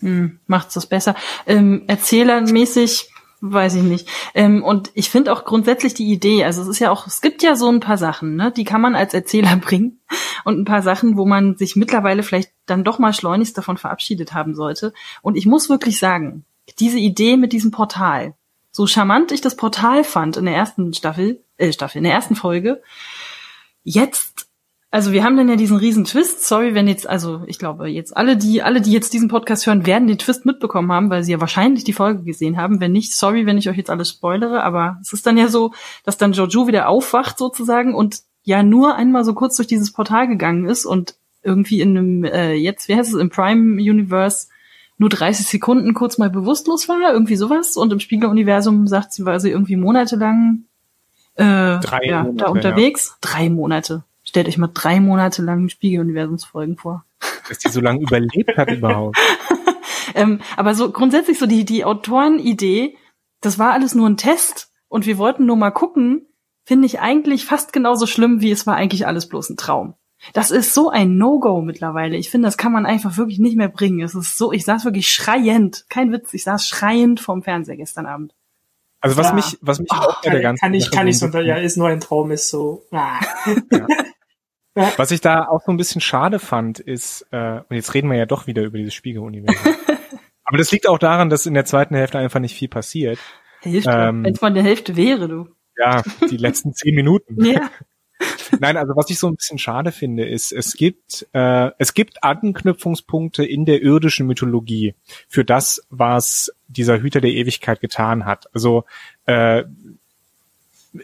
Hm, 0.00 0.40
macht's 0.46 0.74
das 0.74 0.86
besser. 0.86 1.14
Ähm, 1.46 1.84
erzählermäßig 1.86 3.08
weiß 3.42 3.74
ich 3.74 3.82
nicht. 3.82 4.08
Ähm, 4.34 4.62
und 4.62 4.90
ich 4.94 5.10
finde 5.10 5.32
auch 5.32 5.44
grundsätzlich 5.44 5.94
die 5.94 6.10
Idee, 6.10 6.44
also 6.44 6.62
es 6.62 6.68
ist 6.68 6.78
ja 6.78 6.90
auch, 6.90 7.08
es 7.08 7.20
gibt 7.20 7.42
ja 7.42 7.56
so 7.56 7.68
ein 7.68 7.80
paar 7.80 7.98
Sachen, 7.98 8.36
ne, 8.36 8.52
die 8.52 8.64
kann 8.64 8.80
man 8.80 8.94
als 8.94 9.14
Erzähler 9.14 9.56
bringen 9.60 10.00
und 10.44 10.60
ein 10.60 10.64
paar 10.64 10.82
Sachen, 10.82 11.16
wo 11.16 11.26
man 11.26 11.56
sich 11.56 11.74
mittlerweile 11.74 12.22
vielleicht 12.22 12.52
dann 12.66 12.84
doch 12.84 12.98
mal 13.00 13.12
schleunigst 13.12 13.58
davon 13.58 13.76
verabschiedet 13.76 14.32
haben 14.32 14.54
sollte. 14.54 14.94
Und 15.22 15.36
ich 15.36 15.46
muss 15.46 15.68
wirklich 15.68 15.98
sagen, 15.98 16.44
diese 16.78 16.98
Idee 16.98 17.36
mit 17.36 17.52
diesem 17.52 17.72
Portal, 17.72 18.34
so 18.70 18.86
charmant 18.86 19.32
ich 19.32 19.40
das 19.40 19.56
Portal 19.56 20.04
fand 20.04 20.36
in 20.36 20.46
der 20.46 20.54
ersten 20.54 20.94
Staffel, 20.94 21.42
äh, 21.58 21.72
Staffel, 21.72 21.98
in 21.98 22.04
der 22.04 22.14
ersten 22.14 22.36
Folge, 22.36 22.80
jetzt 23.82 24.46
also 24.92 25.10
wir 25.12 25.24
haben 25.24 25.38
dann 25.38 25.48
ja 25.48 25.56
diesen 25.56 25.78
riesen 25.78 26.04
Twist. 26.04 26.46
Sorry, 26.46 26.74
wenn 26.74 26.86
jetzt, 26.86 27.08
also 27.08 27.42
ich 27.46 27.58
glaube 27.58 27.88
jetzt 27.88 28.14
alle, 28.14 28.36
die, 28.36 28.62
alle, 28.62 28.82
die 28.82 28.92
jetzt 28.92 29.14
diesen 29.14 29.28
Podcast 29.28 29.66
hören, 29.66 29.86
werden 29.86 30.06
den 30.06 30.18
Twist 30.18 30.44
mitbekommen 30.44 30.92
haben, 30.92 31.08
weil 31.08 31.24
sie 31.24 31.32
ja 31.32 31.40
wahrscheinlich 31.40 31.82
die 31.84 31.94
Folge 31.94 32.22
gesehen 32.24 32.58
haben. 32.58 32.78
Wenn 32.78 32.92
nicht, 32.92 33.14
sorry, 33.14 33.46
wenn 33.46 33.56
ich 33.56 33.70
euch 33.70 33.78
jetzt 33.78 33.88
alles 33.88 34.10
spoilere, 34.10 34.62
aber 34.62 34.98
es 35.00 35.14
ist 35.14 35.26
dann 35.26 35.38
ja 35.38 35.48
so, 35.48 35.72
dass 36.04 36.18
dann 36.18 36.34
Jojo 36.34 36.66
wieder 36.66 36.90
aufwacht 36.90 37.38
sozusagen 37.38 37.94
und 37.94 38.20
ja 38.44 38.62
nur 38.62 38.94
einmal 38.94 39.24
so 39.24 39.32
kurz 39.32 39.56
durch 39.56 39.66
dieses 39.66 39.92
Portal 39.92 40.28
gegangen 40.28 40.66
ist 40.66 40.84
und 40.84 41.14
irgendwie 41.42 41.80
in 41.80 41.96
einem, 41.96 42.24
äh, 42.24 42.52
jetzt, 42.52 42.88
wie 42.88 42.94
heißt 42.94 43.14
es, 43.14 43.18
im 43.18 43.30
Prime 43.30 43.80
Universe 43.80 44.48
nur 44.98 45.08
30 45.08 45.46
Sekunden 45.46 45.94
kurz 45.94 46.18
mal 46.18 46.28
bewusstlos 46.28 46.86
war, 46.90 47.14
irgendwie 47.14 47.36
sowas. 47.36 47.78
Und 47.78 47.94
im 47.94 47.98
Spiegeluniversum 47.98 48.86
sagt 48.86 49.14
sie, 49.14 49.24
war 49.24 49.40
sie 49.40 49.50
irgendwie 49.50 49.76
monatelang 49.76 50.64
äh, 51.36 51.78
Drei 51.78 52.04
ja, 52.04 52.24
Monate, 52.24 52.44
da 52.44 52.50
unterwegs. 52.50 53.08
Ja. 53.08 53.16
Drei 53.22 53.48
Monate. 53.48 54.04
Stellt 54.32 54.48
euch 54.48 54.56
mal 54.56 54.70
drei 54.72 54.98
Monate 54.98 55.42
lang 55.42 55.68
Spiegeluniversumsfolgen 55.68 56.78
vor. 56.78 57.04
Dass 57.50 57.58
die 57.58 57.68
so 57.68 57.82
lange 57.82 58.00
überlebt 58.00 58.56
hat 58.56 58.70
überhaupt. 58.70 59.18
ähm, 60.14 60.40
aber 60.56 60.74
so 60.74 60.90
grundsätzlich 60.90 61.38
so 61.38 61.44
die, 61.44 61.66
die 61.66 61.84
Autorenidee, 61.84 62.96
das 63.42 63.58
war 63.58 63.72
alles 63.72 63.94
nur 63.94 64.08
ein 64.08 64.16
Test 64.16 64.72
und 64.88 65.04
wir 65.04 65.18
wollten 65.18 65.44
nur 65.44 65.56
mal 65.56 65.70
gucken, 65.70 66.28
finde 66.64 66.86
ich 66.86 67.00
eigentlich 67.00 67.44
fast 67.44 67.74
genauso 67.74 68.06
schlimm, 68.06 68.40
wie 68.40 68.50
es 68.50 68.66
war 68.66 68.74
eigentlich 68.74 69.06
alles 69.06 69.28
bloß 69.28 69.50
ein 69.50 69.58
Traum. 69.58 69.96
Das 70.32 70.50
ist 70.50 70.72
so 70.72 70.88
ein 70.88 71.18
No-Go 71.18 71.60
mittlerweile. 71.60 72.16
Ich 72.16 72.30
finde, 72.30 72.48
das 72.48 72.56
kann 72.56 72.72
man 72.72 72.86
einfach 72.86 73.18
wirklich 73.18 73.38
nicht 73.38 73.58
mehr 73.58 73.68
bringen. 73.68 74.00
Es 74.00 74.14
ist 74.14 74.38
so, 74.38 74.50
ich 74.50 74.64
saß 74.64 74.86
wirklich 74.86 75.10
schreiend, 75.10 75.84
kein 75.90 76.10
Witz, 76.10 76.32
ich 76.32 76.44
saß 76.44 76.66
schreiend 76.66 77.20
vorm 77.20 77.42
Fernseher 77.42 77.76
gestern 77.76 78.06
Abend. 78.06 78.34
Also 79.02 79.18
was 79.18 79.26
ja. 79.26 79.34
mich, 79.34 79.58
was 79.60 79.78
mich 79.78 79.90
oh, 79.92 79.96
auch 79.96 80.22
bei 80.22 80.30
der 80.30 80.40
ganzen 80.40 80.60
kann 80.62 80.72
ich, 80.72 80.90
kann 80.90 81.06
ich 81.06 81.18
so, 81.18 81.26
ja, 81.26 81.56
ist 81.56 81.76
nur 81.76 81.88
ein 81.88 82.00
Traum, 82.00 82.30
ist 82.30 82.48
so. 82.48 82.86
Ah. 82.92 83.20
Ja. 83.70 83.86
Was 84.74 85.10
ich 85.10 85.20
da 85.20 85.46
auch 85.48 85.60
so 85.64 85.70
ein 85.70 85.76
bisschen 85.76 86.00
schade 86.00 86.38
fand, 86.38 86.80
ist, 86.80 87.26
äh, 87.30 87.60
und 87.68 87.76
jetzt 87.76 87.92
reden 87.94 88.10
wir 88.10 88.16
ja 88.16 88.26
doch 88.26 88.46
wieder 88.46 88.62
über 88.62 88.78
dieses 88.78 88.94
Spiegeluniversum. 88.94 89.74
Aber 90.44 90.58
das 90.58 90.70
liegt 90.72 90.88
auch 90.88 90.98
daran, 90.98 91.30
dass 91.30 91.46
in 91.46 91.54
der 91.54 91.64
zweiten 91.64 91.94
Hälfte 91.94 92.18
einfach 92.18 92.40
nicht 92.40 92.56
viel 92.56 92.68
passiert. 92.68 93.18
Hälfte? 93.60 93.90
Ähm, 93.90 94.24
Wenn 94.24 94.34
es 94.34 94.40
mal 94.40 94.48
eine 94.48 94.62
Hälfte 94.62 94.96
wäre, 94.96 95.28
du. 95.28 95.48
Ja, 95.76 96.02
die 96.28 96.36
letzten 96.36 96.72
zehn 96.74 96.94
Minuten. 96.94 97.44
Ja. 97.44 97.70
Nein, 98.60 98.76
also 98.76 98.94
was 98.94 99.10
ich 99.10 99.18
so 99.18 99.28
ein 99.28 99.36
bisschen 99.36 99.58
schade 99.58 99.92
finde, 99.92 100.28
ist, 100.28 100.52
es 100.52 100.74
gibt, 100.74 101.26
äh, 101.32 101.70
es 101.78 101.94
gibt 101.94 102.22
Anknüpfungspunkte 102.22 103.44
in 103.44 103.64
der 103.64 103.82
irdischen 103.82 104.26
Mythologie 104.26 104.94
für 105.28 105.44
das, 105.44 105.86
was 105.90 106.52
dieser 106.68 107.00
Hüter 107.00 107.20
der 107.20 107.32
Ewigkeit 107.32 107.80
getan 107.80 108.24
hat. 108.24 108.46
Also 108.54 108.84
äh, 109.26 109.64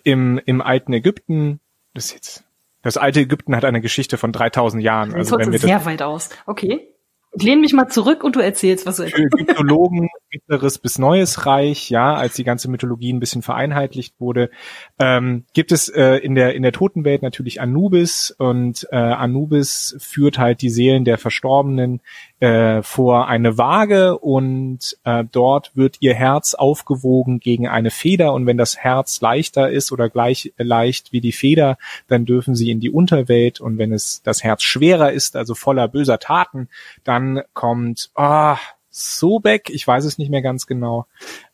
im, 0.05 0.41
im 0.45 0.61
alten 0.61 0.93
Ägypten, 0.93 1.61
das 1.95 2.07
ist 2.07 2.15
jetzt 2.15 2.45
das 2.83 2.97
alte 2.97 3.21
Ägypten 3.21 3.57
hat 3.57 3.65
eine 3.65 3.81
Geschichte 3.81 4.19
von 4.19 4.33
3000 4.33 4.83
Jahren. 4.83 5.15
Also 5.15 5.39
wenn 5.39 5.53
wir 5.53 5.59
sehr 5.59 5.79
das, 5.79 5.87
weit 5.87 6.03
aus. 6.03 6.31
Okay. 6.47 6.95
Ich 7.33 7.43
lehne 7.43 7.61
mich 7.61 7.73
mal 7.73 7.89
zurück 7.89 8.25
und 8.25 8.37
du 8.37 8.41
erzählst, 8.41 8.87
was 8.87 8.97
du 8.97 9.03
erzählst. 9.03 9.37
Für 9.37 9.45
Mythologen 9.45 10.09
mittleres 10.31 10.79
bis 10.79 10.99
neues 10.99 11.47
Reich, 11.47 11.91
ja, 11.91 12.15
als 12.15 12.35
die 12.35 12.45
ganze 12.45 12.71
Mythologie 12.71 13.13
ein 13.13 13.21
bisschen 13.21 13.43
vereinheitlicht 13.43 14.15
wurde, 14.19 14.51
ähm, 14.99 15.45
gibt 15.55 15.73
es 15.73 15.89
äh, 15.89 16.17
in 16.17 16.35
der 16.35 16.55
in 16.55 16.63
der 16.63 16.73
Totenwelt 16.73 17.23
natürlich 17.23 17.61
Anubis 17.61 18.35
und 18.37 18.87
äh, 18.91 18.97
Anubis 18.97 19.97
führt 19.99 20.39
halt 20.39 20.63
die 20.63 20.71
Seelen 20.71 21.05
der 21.05 21.19
Verstorbenen 21.19 22.01
äh, 22.41 22.83
vor 22.83 23.29
eine 23.29 23.59
Waage 23.59 24.19
und 24.19 24.99
äh, 25.05 25.25
dort 25.31 25.77
wird 25.77 25.97
ihr 26.01 26.15
Herz 26.15 26.55
aufgewogen 26.55 27.41
gegen 27.41 27.67
eine 27.69 27.91
Feder 27.91 28.33
und 28.33 28.47
wenn 28.47 28.59
das 28.59 28.77
Herz 28.77 29.21
leichter 29.21 29.71
ist 29.71 29.93
oder 29.93 30.09
gleich 30.09 30.53
leicht 30.59 31.13
wie 31.13 31.21
die 31.21 31.33
Feder, 31.33 31.79
dann 32.07 32.27
dürfen 32.27 32.55
sie 32.55 32.71
in 32.71 32.81
die 32.81 32.91
Unterwelt 32.91 33.61
und 33.61 33.79
wenn 33.79 33.93
es 33.93 34.23
das 34.23 34.45
Herz 34.45 34.63
schwerer 34.63 35.13
ist, 35.13 35.37
also 35.37 35.55
voller 35.55 35.89
böser 35.89 36.19
Taten, 36.19 36.69
dann 37.05 37.43
kommt 37.55 38.11
ah, 38.15 38.59
Sobek, 38.99 39.71
ich 39.71 39.87
weiß 39.87 40.05
es 40.05 40.19
nicht 40.19 40.31
mehr 40.31 40.43
ganz 40.43 40.67
genau, 40.67 41.07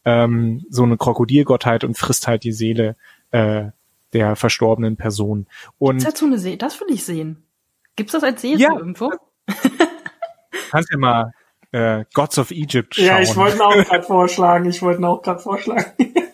ähm, 0.04 0.64
so 0.70 0.82
eine 0.82 0.96
Krokodilgottheit 0.96 1.84
und 1.84 1.98
frisst 1.98 2.26
halt 2.26 2.44
die 2.44 2.52
Seele 2.52 2.96
äh, 3.30 3.66
der 4.12 4.36
verstorbenen 4.36 4.96
Person. 4.96 5.46
Und 5.78 6.04
das, 6.04 6.18
so 6.18 6.26
eine 6.26 6.38
See 6.38 6.56
das 6.56 6.80
will 6.80 6.88
ich 6.90 7.04
sehen. 7.04 7.44
Gibt's 7.96 8.12
das 8.12 8.22
als 8.22 8.40
Serie 8.42 8.58
Ja. 8.58 8.76
irgendwo? 8.76 9.12
kannst 10.70 10.90
ja 10.90 10.98
mal 10.98 11.32
äh, 11.72 12.04
Gods 12.14 12.38
of 12.38 12.50
Egypt 12.50 12.96
schauen. 12.96 13.06
Ja, 13.06 13.20
ich 13.20 13.36
wollte 13.36 13.64
auch 13.64 13.74
gerade 13.74 14.02
vorschlagen. 14.02 14.68
Ich 14.68 14.82
wollte 14.82 15.06
auch 15.06 15.22
gerade 15.22 15.40
vorschlagen. 15.40 15.92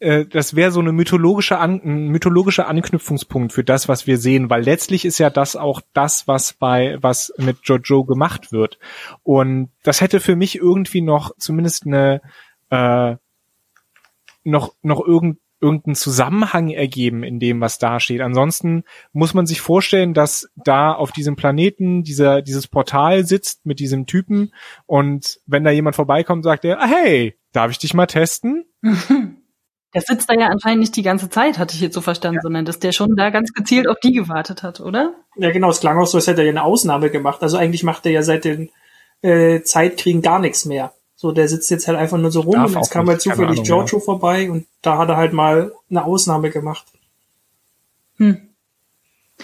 äh, 0.00 0.26
das 0.26 0.54
wäre 0.54 0.70
so 0.70 0.80
eine 0.80 0.92
mythologische 0.92 1.58
An 1.58 1.80
ein 1.84 2.08
mythologischer 2.08 2.68
Anknüpfungspunkt 2.68 3.52
für 3.52 3.64
das, 3.64 3.88
was 3.88 4.06
wir 4.06 4.18
sehen, 4.18 4.50
weil 4.50 4.62
letztlich 4.62 5.04
ist 5.04 5.18
ja 5.18 5.30
das 5.30 5.56
auch 5.56 5.80
das, 5.92 6.28
was 6.28 6.52
bei 6.52 6.98
was 7.00 7.32
mit 7.38 7.58
Jojo 7.64 8.04
gemacht 8.04 8.52
wird. 8.52 8.78
Und 9.22 9.70
das 9.82 10.00
hätte 10.00 10.20
für 10.20 10.36
mich 10.36 10.56
irgendwie 10.56 11.00
noch 11.00 11.36
zumindest 11.38 11.86
eine 11.86 12.20
äh, 12.70 13.16
noch 14.44 14.74
noch 14.82 15.04
irgend 15.04 15.38
irgendeinen 15.60 15.96
Zusammenhang 15.96 16.70
ergeben 16.70 17.24
in 17.24 17.40
dem, 17.40 17.60
was 17.60 17.78
da 17.78 17.98
steht. 17.98 18.20
Ansonsten 18.20 18.84
muss 19.12 19.34
man 19.34 19.44
sich 19.44 19.60
vorstellen, 19.60 20.14
dass 20.14 20.48
da 20.54 20.92
auf 20.92 21.10
diesem 21.10 21.34
Planeten 21.34 22.04
dieser, 22.04 22.42
dieses 22.42 22.68
Portal 22.68 23.26
sitzt 23.26 23.66
mit 23.66 23.80
diesem 23.80 24.06
Typen 24.06 24.52
und 24.86 25.40
wenn 25.46 25.64
da 25.64 25.72
jemand 25.72 25.96
vorbeikommt, 25.96 26.44
sagt 26.44 26.64
er, 26.64 26.80
ah, 26.80 26.86
hey, 26.86 27.36
darf 27.50 27.72
ich 27.72 27.78
dich 27.78 27.92
mal 27.92 28.06
testen? 28.06 28.66
Der 29.94 30.02
sitzt 30.02 30.28
da 30.28 30.34
ja 30.34 30.48
anscheinend 30.48 30.80
nicht 30.80 30.96
die 30.96 31.02
ganze 31.02 31.30
Zeit, 31.30 31.58
hatte 31.58 31.74
ich 31.74 31.80
jetzt 31.80 31.94
so 31.94 32.02
verstanden, 32.02 32.40
sondern 32.42 32.66
dass 32.66 32.78
der 32.78 32.92
schon 32.92 33.16
da 33.16 33.30
ganz 33.30 33.54
gezielt 33.54 33.88
auf 33.88 33.98
die 34.00 34.12
gewartet 34.12 34.62
hat, 34.62 34.80
oder? 34.80 35.14
Ja, 35.36 35.50
genau, 35.50 35.70
es 35.70 35.80
klang 35.80 35.98
auch 35.98 36.06
so, 36.06 36.18
als 36.18 36.26
hätte 36.26 36.42
er 36.42 36.46
ja 36.46 36.50
eine 36.50 36.62
Ausnahme 36.62 37.10
gemacht. 37.10 37.42
Also 37.42 37.56
eigentlich 37.56 37.84
macht 37.84 38.04
er 38.04 38.12
ja 38.12 38.22
seit 38.22 38.44
den 38.44 38.68
äh, 39.22 39.62
Zeitkriegen 39.62 40.20
gar 40.20 40.38
nichts 40.40 40.66
mehr. 40.66 40.92
So, 41.16 41.32
der 41.32 41.48
sitzt 41.48 41.70
jetzt 41.70 41.88
halt 41.88 41.98
einfach 41.98 42.18
nur 42.18 42.30
so 42.30 42.42
rum 42.42 42.54
Darf 42.54 42.70
und 42.70 42.76
jetzt 42.76 42.90
kam 42.90 43.06
nicht, 43.06 43.12
halt 43.12 43.22
zufällig 43.22 43.62
Giorgio 43.64 43.98
vorbei 43.98 44.50
und 44.50 44.66
da 44.82 44.98
hat 44.98 45.08
er 45.08 45.16
halt 45.16 45.32
mal 45.32 45.72
eine 45.90 46.04
Ausnahme 46.04 46.50
gemacht. 46.50 46.84
Hm. 48.18 48.48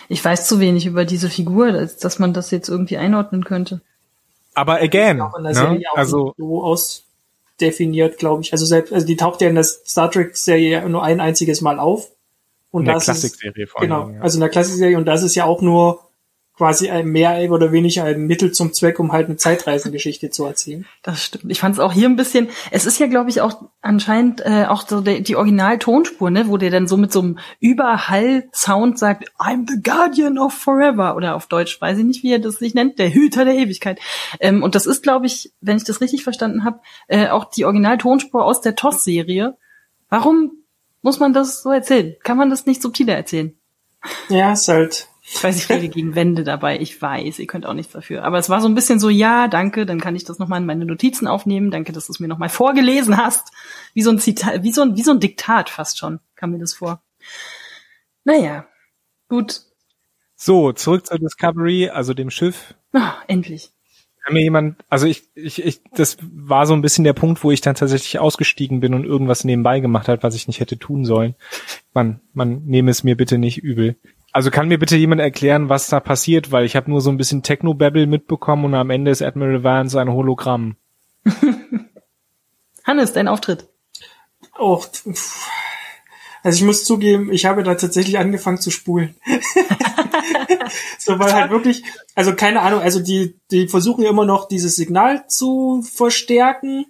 Ich 0.09 0.25
weiß 0.25 0.47
zu 0.47 0.61
wenig 0.61 0.87
über 0.87 1.05
diese 1.05 1.31
Figur, 1.31 1.67
als 1.67 1.97
dass 1.97 2.19
man 2.19 2.33
das 2.33 2.51
jetzt 2.51 2.69
irgendwie 2.69 2.97
einordnen 2.97 3.45
könnte. 3.45 3.81
Aber 4.55 4.81
again, 4.81 5.17
ne? 5.17 5.83
Also 5.95 6.35
so 6.37 6.63
ausdefiniert, 7.55 8.19
glaube 8.19 8.43
ich. 8.43 8.53
Also 8.53 8.65
selbst, 8.65 8.93
also 8.93 9.07
die 9.07 9.17
taucht 9.17 9.41
ja 9.41 9.49
in 9.49 9.55
der 9.55 9.65
Star 9.65 10.11
Trek 10.11 10.37
Serie 10.37 10.71
ja 10.71 10.89
nur 10.89 11.03
ein 11.03 11.21
einziges 11.21 11.61
Mal 11.61 11.79
auf. 11.79 12.11
Und 12.71 12.83
in 12.83 12.87
der 12.87 12.95
das 12.95 13.05
ist, 13.05 13.07
Klassikserie 13.07 13.67
vor 13.67 13.81
allem. 13.81 13.91
genau, 13.91 14.11
ja. 14.11 14.21
also 14.21 14.37
in 14.37 14.41
der 14.41 14.49
Klassikserie 14.49 14.97
und 14.97 15.07
das 15.07 15.23
ist 15.23 15.37
ja 15.37 15.45
auch 15.45 15.63
nur 15.63 16.11
quasi 16.57 16.89
ein 16.89 17.07
mehr 17.07 17.51
oder 17.51 17.73
weniger 17.73 18.05
ein 18.05 18.27
Mittel 18.27 18.53
zum 18.53 18.73
Zweck, 18.73 19.01
um 19.01 19.13
halt 19.13 19.27
eine 19.27 19.37
Zeitreisengeschichte 19.37 20.31
zu 20.31 20.45
erzählen. 20.45 20.87
Das 21.03 21.25
stimmt. 21.25 21.51
Ich 21.51 21.59
fand 21.59 21.75
es 21.75 21.81
auch 21.81 21.93
hier 21.93 22.09
ein 22.09 22.15
bisschen. 22.15 22.49
Es 22.71 22.87
ist 22.87 23.01
ja, 23.01 23.09
glaube 23.09 23.31
ich, 23.31 23.41
auch 23.41 23.63
anscheinend 23.83 24.41
äh, 24.45 24.67
auch 24.67 24.87
so 24.87 25.01
der, 25.01 25.21
die 25.21 25.35
Original-Tonspur, 25.35 26.31
ne, 26.31 26.49
wo 26.49 26.57
der 26.57 26.71
dann 26.71 26.87
so 26.87 26.97
mit 26.97 27.13
so 27.13 27.21
einem 27.21 27.39
Überhall-Sound 27.59 28.99
sagt, 28.99 29.33
I'm 29.39 29.69
the 29.69 29.83
Guardian 29.83 30.39
of 30.39 30.55
Forever 30.55 31.17
oder 31.17 31.35
auf 31.35 31.47
Deutsch, 31.47 31.81
weiß 31.81 31.99
ich 31.99 32.05
nicht, 32.05 32.23
wie 32.23 32.33
er 32.33 32.39
das 32.39 32.57
sich 32.57 32.75
nennt, 32.75 33.01
der 33.01 33.13
Hüter 33.13 33.45
der 33.45 33.55
Ewigkeit. 33.55 33.99
Ähm, 34.39 34.63
und 34.63 34.77
das 34.77 34.87
ist, 34.87 35.03
glaube 35.03 35.27
ich, 35.27 35.53
wenn 35.61 35.77
ich 35.77 35.85
das 35.85 36.01
richtig 36.01 36.23
verstanden 36.23 36.65
habe, 36.65 36.81
äh, 37.09 37.29
auch 37.29 37.47
die 37.47 37.65
Original-Tonspur 37.65 38.45
aus 38.45 38.61
der 38.61 38.77
TOS-Serie. 38.77 39.57
Warum 40.09 40.53
muss 41.03 41.19
man 41.19 41.33
das 41.33 41.63
so 41.63 41.71
erzählen? 41.71 42.15
Kann 42.23 42.39
man 42.39 42.49
das 42.49 42.65
nicht 42.65 42.81
subtiler 42.81 43.15
erzählen? 43.15 43.55
Ja, 44.29 44.53
ist 44.53 44.69
halt, 44.69 45.09
Ich 45.27 45.43
weiß, 45.43 45.57
ich 45.57 45.71
rede 45.71 45.89
gegen 45.89 46.15
Wände 46.15 46.45
dabei. 46.45 46.79
Ich 46.79 47.01
weiß, 47.01 47.39
ihr 47.39 47.47
könnt 47.47 47.65
auch 47.65 47.73
nichts 47.73 47.95
dafür. 47.95 48.25
Aber 48.25 48.39
es 48.39 48.51
war 48.51 48.61
so 48.61 48.69
ein 48.69 48.75
bisschen 48.75 49.01
so, 49.01 49.09
ja, 49.09 49.49
danke, 49.49 49.87
dann 49.87 49.99
kann 49.99 50.15
ich 50.15 50.25
das 50.25 50.39
nochmal 50.39 50.61
in 50.61 50.67
meine 50.67 50.85
Notizen 50.85 51.27
aufnehmen. 51.27 51.71
Danke, 51.71 51.93
dass 51.93 52.07
du 52.07 52.13
es 52.13 52.21
mir 52.21 52.29
nochmal 52.29 52.51
vorgelesen 52.51 53.17
hast. 53.17 53.49
Wie 53.95 54.03
so 54.03 54.11
ein 54.11 54.19
Zitat, 54.19 54.63
wie 54.63 54.73
so 54.73 54.83
ein, 54.83 54.97
wie 54.97 55.03
so 55.03 55.13
ein 55.13 55.21
Diktat 55.21 55.71
fast 55.71 55.99
schon, 55.99 56.21
kam 56.37 56.51
mir 56.51 56.59
das 56.59 56.75
vor. 56.75 57.03
Naja, 58.25 58.67
gut. 59.29 59.63
So, 60.37 60.73
zurück 60.73 61.07
zur 61.07 61.19
Discovery, 61.19 61.89
also 61.89 62.13
dem 62.13 62.31
Schiff. 62.31 62.75
Ah, 62.93 63.15
endlich. 63.27 63.71
Kann 64.25 64.35
mir 64.35 64.43
jemand, 64.43 64.85
also 64.91 65.07
ich, 65.07 65.25
ich, 65.35 65.65
ich, 65.65 65.81
das 65.95 66.19
war 66.21 66.67
so 66.67 66.75
ein 66.75 66.83
bisschen 66.83 67.05
der 67.05 67.13
Punkt, 67.15 67.43
wo 67.45 67.51
ich 67.51 67.63
dann 67.63 67.75
tatsächlich 67.75 68.19
ausgestiegen 68.19 68.81
bin 68.81 68.93
und 68.93 69.05
irgendwas 69.05 69.45
nebenbei 69.45 69.81
gemacht 69.81 70.09
hat, 70.09 70.23
was 70.23 70.35
ich 70.35 70.49
nicht 70.49 70.61
hätte 70.61 70.79
tun 70.79 71.07
sollen. 71.07 71.35
Man, 71.95 72.21
man 72.35 72.65
nehme 72.65 72.91
es 72.91 73.05
mir 73.05 73.17
bitte 73.17 73.39
nicht 73.39 73.59
übel. 73.59 73.97
Also 74.35 74.51
kann 74.51 74.67
mir 74.67 74.81
bitte 74.81 74.97
jemand 74.97 75.21
erklären, 75.21 75.69
was 75.69 75.87
da 75.87 76.01
passiert, 76.01 76.51
weil 76.51 76.65
ich 76.65 76.75
habe 76.75 76.91
nur 76.91 77.01
so 77.01 77.09
ein 77.09 77.17
bisschen 77.17 77.45
Techno-Babble 77.45 78.09
mitbekommen 78.09 78.65
und 78.65 78.75
am 78.75 78.91
Ende 78.91 79.13
ist 79.13 79.23
Admiral 79.23 79.63
Vance 79.63 80.01
ein 80.01 80.11
Hologramm. 80.11 80.75
Hannes, 82.85 83.13
dein 83.13 83.29
Auftritt. 83.29 83.69
auch, 84.59 84.89
pff. 84.89 85.49
also 86.43 86.57
ich 86.57 86.65
muss 86.65 86.83
zugeben, 86.83 87.33
ich 87.33 87.47
habe 87.47 87.63
da 87.63 87.77
tatsächlich 87.77 88.19
angefangen 88.19 88.59
zu 88.59 88.73
spulen. 88.73 89.15
so, 90.99 91.17
weil 91.21 91.33
halt 91.33 91.53
wirklich, 91.53 91.85
also 92.17 92.35
keine 92.35 92.63
Ahnung, 92.63 92.81
also 92.81 92.99
die, 92.99 93.39
die 93.53 93.69
versuchen 93.69 94.03
ja 94.03 94.11
immer 94.11 94.27
noch 94.27 94.49
dieses 94.49 94.75
Signal 94.75 95.29
zu 95.29 95.83
verstärken, 95.83 96.87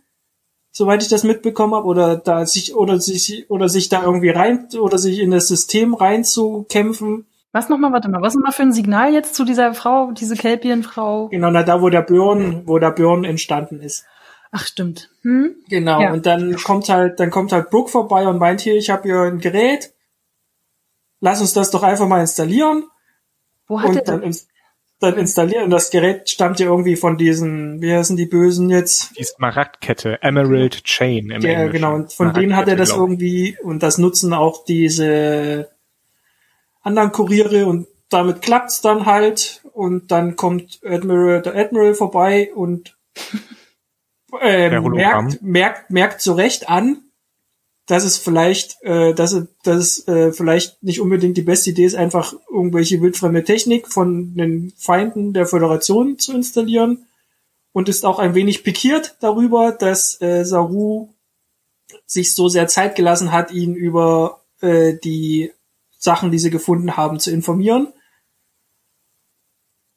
soweit 0.73 1.03
ich 1.03 1.11
das 1.11 1.25
mitbekommen 1.25 1.75
habe, 1.75 1.89
oder 1.89 2.17
da 2.17 2.47
sich, 2.47 2.75
oder 2.75 2.99
sich, 2.99 3.51
oder 3.51 3.69
sich 3.69 3.91
da 3.91 4.03
irgendwie 4.03 4.31
rein, 4.31 4.69
oder 4.81 4.97
sich 4.97 5.19
in 5.19 5.31
das 5.31 5.47
System 5.49 5.93
reinzukämpfen. 5.93 7.27
Was 7.55 7.69
nochmal, 7.69 7.93
warte 7.93 8.09
mal, 8.11 8.21
was 8.21 8.35
nochmal 8.35 8.51
für 8.53 8.63
ein 8.63 8.73
Signal 8.73 9.13
jetzt 9.13 9.37
zu 9.37 9.45
dieser 9.45 9.75
Frau, 9.75 10.11
diese 10.11 10.35
Kelpienfrau? 10.35 11.29
Genau, 11.29 11.51
na, 11.51 11.63
da 11.63 11.81
wo 11.81 11.89
der 11.89 12.03
Björn, 12.03 12.63
wo 12.67 12.81
der 12.81 12.91
Björn 12.91 13.25
entstanden 13.25 13.81
ist. 13.81 14.05
Ach, 14.51 14.67
stimmt. 14.67 15.11
Hm? 15.23 15.55
Genau, 15.69 16.01
Ja. 16.01 16.13
und 16.13 16.27
dann 16.27 16.57
kommt 16.57 16.89
halt, 16.89 17.21
dann 17.21 17.31
kommt 17.31 17.53
halt 17.53 17.71
Brooke 17.71 17.91
vorbei 17.91 18.27
und 18.27 18.39
meint 18.39 18.61
hier, 18.61 18.75
ich 18.75 18.91
habe 18.91 19.05
hier 19.05 19.21
ein 19.23 19.39
Gerät. 19.39 19.93
Lass 21.21 21.41
uns 21.41 21.53
das 21.53 21.71
doch 21.71 21.85
einfach 21.85 22.09
mal 22.09 22.21
installieren. 22.21 22.85
Wo 23.69 23.81
hat 23.81 23.91
und 23.91 23.97
er 23.99 24.03
dann, 24.03 24.21
das? 24.21 24.27
ins, 24.27 24.49
dann 24.99 25.15
installieren. 25.15 25.65
Und 25.65 25.71
das 25.71 25.91
Gerät 25.91 26.29
stammt 26.29 26.59
ja 26.59 26.67
irgendwie 26.67 26.97
von 26.97 27.17
diesen, 27.17 27.81
wie 27.81 27.95
heißen 27.95 28.17
die 28.17 28.27
Bösen 28.27 28.69
jetzt? 28.69 29.17
Die 29.17 29.23
Smaragdkette, 29.25 30.19
Emerald 30.23 30.83
Chain 30.83 31.31
im 31.31 31.41
Ja, 31.43 31.51
Englischen. 31.51 31.73
genau. 31.73 31.95
Und 31.95 32.13
von 32.13 32.33
denen 32.35 32.57
hat 32.57 32.67
er 32.67 32.75
das 32.77 32.91
irgendwie, 32.91 33.57
und 33.63 33.83
das 33.85 33.99
nutzen 33.99 34.33
auch 34.33 34.65
diese 34.65 35.71
anderen 36.85 37.11
Kuriere 37.11 37.67
und 37.67 37.89
damit 38.11 38.43
klappt's 38.43 38.81
dann 38.81 39.07
halt. 39.07 39.63
Und 39.73 40.13
dann 40.13 40.37
kommt 40.37 40.81
Admiral, 40.85 41.43
der 41.43 41.57
Admiral 41.57 41.95
vorbei 41.95 42.53
und 42.55 42.97
äh, 44.41 44.79
merkt, 44.81 45.43
merkt, 45.43 45.91
merkt 45.91 46.21
so 46.21 46.35
recht 46.35 46.69
an, 46.69 47.03
dass 47.87 48.05
es 48.05 48.17
vielleicht, 48.17 48.83
äh, 48.83 49.13
dass 49.15 49.33
es, 49.33 49.49
dass 49.63 49.77
es 49.77 50.09
äh, 50.09 50.33
vielleicht 50.33 50.83
nicht 50.83 51.01
unbedingt 51.01 51.37
die 51.37 51.43
beste 51.43 51.71
Idee 51.71 51.85
ist, 51.85 51.97
einfach 51.97 52.35
irgendwelche 52.51 53.03
wildfremde 53.03 53.45
Technik 53.45 53.89
von 53.89 54.35
den 54.37 54.73
Feinden 54.79 55.33
der 55.33 55.47
Föderation 55.47 56.19
zu 56.19 56.33
installieren 56.33 57.07
und 57.73 57.89
ist 57.89 58.07
auch 58.07 58.19
ein 58.19 58.35
wenig 58.35 58.65
pikiert 58.65 59.17
darüber, 59.21 59.73
dass 59.73 60.21
äh, 60.23 60.45
Saru 60.45 61.09
sich 62.07 62.35
so 62.35 62.49
sehr 62.49 62.69
Zeit 62.69 62.97
gelassen 62.97 63.33
hat, 63.33 63.51
ihn 63.51 63.75
über 63.75 64.41
äh, 64.61 64.95
die 64.95 65.53
Sachen, 66.05 66.31
die 66.31 66.39
sie 66.39 66.51
gefunden 66.51 66.97
haben, 66.97 67.19
zu 67.19 67.31
informieren. 67.31 67.93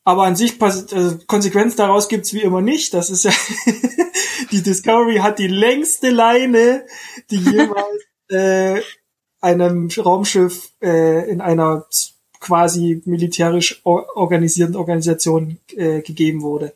Aber 0.05 0.23
an 0.23 0.37
sich 0.37 0.59
äh, 0.61 1.17
Konsequenz 1.27 1.75
daraus 1.75 2.07
gibt's 2.07 2.33
wie 2.33 2.41
immer 2.41 2.61
nicht. 2.61 2.93
Das 2.93 3.09
ist 3.09 3.25
ja 3.25 3.31
die 4.51 4.63
Discovery 4.63 5.17
hat 5.17 5.37
die 5.37 5.47
längste 5.47 6.09
Leine, 6.09 6.85
die 7.29 7.35
jemals 7.35 8.05
äh, 8.29 8.81
einem 9.41 9.89
Raumschiff 9.95 10.71
äh, 10.81 11.29
in 11.29 11.41
einer 11.41 11.85
quasi 12.39 13.01
militärisch 13.03 13.81
or- 13.83 14.15
organisierten 14.15 14.77
Organisation 14.77 15.59
äh, 15.75 16.01
gegeben 16.01 16.41
wurde. 16.41 16.73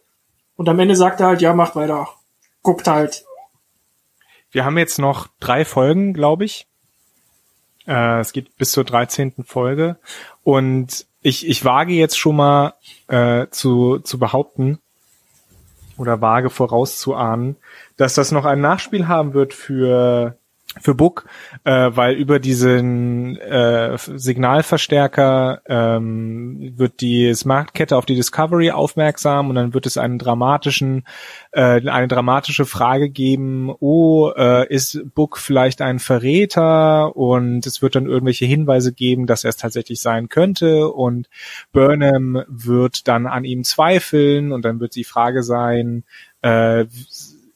Und 0.57 0.67
am 0.67 0.79
Ende 0.79 0.97
sagt 0.97 1.21
er 1.21 1.27
halt, 1.27 1.41
ja, 1.41 1.53
macht 1.53 1.77
weiter. 1.77 2.09
Guckt 2.63 2.87
halt. 2.87 3.25
Wir 4.51 4.65
haben 4.65 4.77
jetzt 4.77 4.99
noch 4.99 5.27
drei 5.39 5.63
Folgen, 5.63 6.13
glaube 6.13 6.43
ich. 6.43 6.67
Äh, 7.87 8.19
es 8.19 8.33
geht 8.33 8.55
bis 8.57 8.71
zur 8.71 8.83
13. 8.83 9.45
Folge. 9.45 9.97
Und 10.43 11.05
ich, 11.21 11.47
ich 11.47 11.63
wage 11.65 11.93
jetzt 11.93 12.17
schon 12.17 12.35
mal 12.35 12.73
äh, 13.07 13.47
zu, 13.51 13.99
zu 13.99 14.19
behaupten, 14.19 14.79
oder 16.01 16.19
vage 16.19 16.49
vorauszuahnen, 16.49 17.55
dass 17.95 18.15
das 18.15 18.31
noch 18.31 18.45
ein 18.45 18.59
Nachspiel 18.59 19.07
haben 19.07 19.33
wird 19.33 19.53
für 19.53 20.37
für 20.79 20.95
Book, 20.95 21.25
äh, 21.65 21.89
weil 21.93 22.15
über 22.15 22.39
diesen 22.39 23.35
äh, 23.37 23.97
Signalverstärker 23.97 25.61
ähm, 25.65 26.73
wird 26.77 27.01
die 27.01 27.33
Smartkette 27.33 27.97
auf 27.97 28.05
die 28.05 28.15
Discovery 28.15 28.71
aufmerksam 28.71 29.49
und 29.49 29.55
dann 29.55 29.73
wird 29.73 29.85
es 29.85 29.97
einen 29.97 30.17
dramatischen, 30.17 31.03
äh, 31.51 31.87
eine 31.89 32.07
dramatische 32.07 32.65
Frage 32.65 33.09
geben, 33.09 33.73
oh, 33.79 34.31
äh, 34.31 34.65
ist 34.73 35.01
Book 35.13 35.37
vielleicht 35.37 35.81
ein 35.81 35.99
Verräter? 35.99 37.17
Und 37.17 37.65
es 37.65 37.81
wird 37.81 37.95
dann 37.95 38.05
irgendwelche 38.05 38.45
Hinweise 38.45 38.93
geben, 38.93 39.27
dass 39.27 39.43
er 39.43 39.49
es 39.49 39.57
tatsächlich 39.57 39.99
sein 39.99 40.29
könnte 40.29 40.89
und 40.89 41.27
Burnham 41.73 42.43
wird 42.47 43.09
dann 43.09 43.27
an 43.27 43.43
ihm 43.43 43.65
zweifeln 43.65 44.53
und 44.53 44.63
dann 44.63 44.79
wird 44.79 44.95
die 44.95 45.03
Frage 45.03 45.43
sein, 45.43 46.03
äh, 46.41 46.85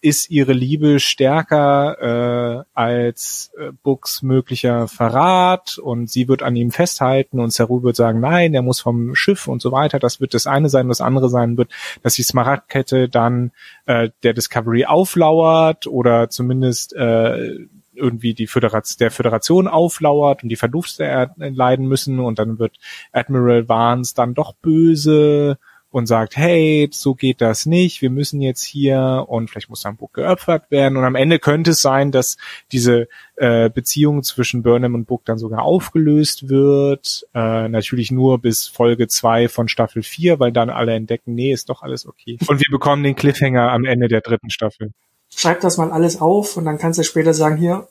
ist 0.05 0.29
ihre 0.29 0.53
Liebe 0.53 0.99
stärker 0.99 2.59
äh, 2.59 2.63
als 2.75 3.51
äh, 3.57 3.71
Books 3.81 4.21
möglicher 4.21 4.87
Verrat? 4.87 5.79
Und 5.79 6.11
sie 6.11 6.27
wird 6.27 6.43
an 6.43 6.55
ihm 6.55 6.69
festhalten 6.69 7.39
und 7.39 7.51
Saru 7.51 7.81
wird 7.81 7.95
sagen, 7.95 8.19
nein, 8.19 8.53
er 8.53 8.61
muss 8.61 8.79
vom 8.79 9.15
Schiff 9.15 9.47
und 9.47 9.63
so 9.63 9.71
weiter. 9.71 9.97
Das 9.97 10.21
wird 10.21 10.35
das 10.35 10.45
eine 10.45 10.69
sein, 10.69 10.89
das 10.89 11.01
andere 11.01 11.27
sein 11.29 11.57
wird, 11.57 11.71
dass 12.03 12.13
die 12.13 12.21
Smaragdkette 12.21 13.09
dann 13.09 13.51
äh, 13.87 14.09
der 14.21 14.33
Discovery 14.33 14.85
auflauert 14.85 15.87
oder 15.87 16.29
zumindest 16.29 16.93
äh, 16.93 17.65
irgendwie 17.95 18.35
die 18.35 18.47
Föderation, 18.47 18.97
der 18.99 19.09
Föderation 19.09 19.67
auflauert 19.67 20.43
und 20.43 20.49
die 20.49 20.55
Verluste 20.55 21.31
leiden 21.37 21.87
müssen. 21.87 22.19
Und 22.19 22.37
dann 22.37 22.59
wird 22.59 22.77
Admiral 23.11 23.67
Vance 23.67 24.13
dann 24.13 24.35
doch 24.35 24.53
böse 24.53 25.57
und 25.95 26.07
sagt, 26.07 26.35
hey, 26.35 26.89
so 26.91 27.15
geht 27.15 27.39
das 27.39 27.65
nicht, 27.65 28.01
wir 28.01 28.09
müssen 28.09 28.41
jetzt 28.41 28.63
hier 28.63 29.23
und 29.29 29.49
vielleicht 29.49 29.69
muss 29.69 29.85
ein 29.85 29.95
Buch 29.95 30.11
geopfert 30.11 30.69
werden 30.69 30.97
und 30.97 31.05
am 31.05 31.15
Ende 31.15 31.39
könnte 31.39 31.71
es 31.71 31.81
sein, 31.81 32.11
dass 32.11 32.35
diese 32.73 33.07
äh, 33.37 33.69
Beziehung 33.69 34.21
zwischen 34.21 34.61
Burnham 34.61 34.93
und 34.93 35.05
Book 35.05 35.23
dann 35.23 35.37
sogar 35.37 35.61
aufgelöst 35.61 36.49
wird, 36.49 37.25
äh, 37.33 37.69
natürlich 37.69 38.11
nur 38.11 38.39
bis 38.39 38.67
Folge 38.67 39.07
zwei 39.07 39.47
von 39.47 39.69
Staffel 39.69 40.03
vier, 40.03 40.37
weil 40.37 40.51
dann 40.51 40.69
alle 40.69 40.91
entdecken, 40.91 41.33
nee, 41.33 41.53
ist 41.53 41.69
doch 41.69 41.81
alles 41.81 42.05
okay. 42.05 42.37
Und 42.45 42.59
wir 42.59 42.69
bekommen 42.69 43.01
den 43.01 43.15
Cliffhanger 43.15 43.71
am 43.71 43.85
Ende 43.85 44.09
der 44.09 44.19
dritten 44.19 44.49
Staffel. 44.49 44.91
Schreib 45.33 45.61
das 45.61 45.77
mal 45.77 45.93
alles 45.93 46.19
auf 46.19 46.57
und 46.57 46.65
dann 46.65 46.77
kannst 46.77 46.99
du 46.99 47.03
später 47.03 47.33
sagen, 47.33 47.55
hier, 47.55 47.87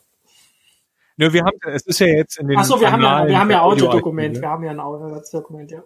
Nö, 1.17 1.33
wir 1.33 1.41
haben, 1.41 1.57
es 1.73 1.87
ist 1.87 1.97
ja 1.97 2.07
jetzt 2.07 2.37
in 2.37 2.49
den 2.49 2.59
Ach 2.59 2.65
so, 2.65 2.79
wir 2.79 2.91
haben 2.91 3.01
ja, 3.01 3.25
wir 3.25 3.39
haben 3.39 3.49
ja 3.49 3.61
Audiodokument, 3.61 4.39
wir 4.39 4.47
haben 4.47 4.63
ja 4.63 4.69
ein 4.69 4.79
Audiodokument, 4.79 5.71
ja. 5.71 5.81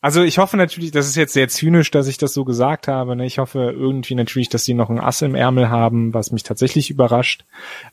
Also 0.00 0.22
ich 0.22 0.38
hoffe 0.38 0.56
natürlich, 0.56 0.92
das 0.92 1.08
ist 1.08 1.16
jetzt 1.16 1.32
sehr 1.32 1.48
zynisch, 1.48 1.90
dass 1.90 2.06
ich 2.06 2.18
das 2.18 2.32
so 2.32 2.44
gesagt 2.44 2.86
habe. 2.86 3.16
Ne? 3.16 3.26
Ich 3.26 3.38
hoffe 3.38 3.72
irgendwie 3.76 4.14
natürlich, 4.14 4.48
dass 4.48 4.64
sie 4.64 4.74
noch 4.74 4.90
ein 4.90 5.00
Ass 5.00 5.22
im 5.22 5.34
Ärmel 5.34 5.70
haben, 5.70 6.14
was 6.14 6.30
mich 6.30 6.44
tatsächlich 6.44 6.88
überrascht. 6.90 7.44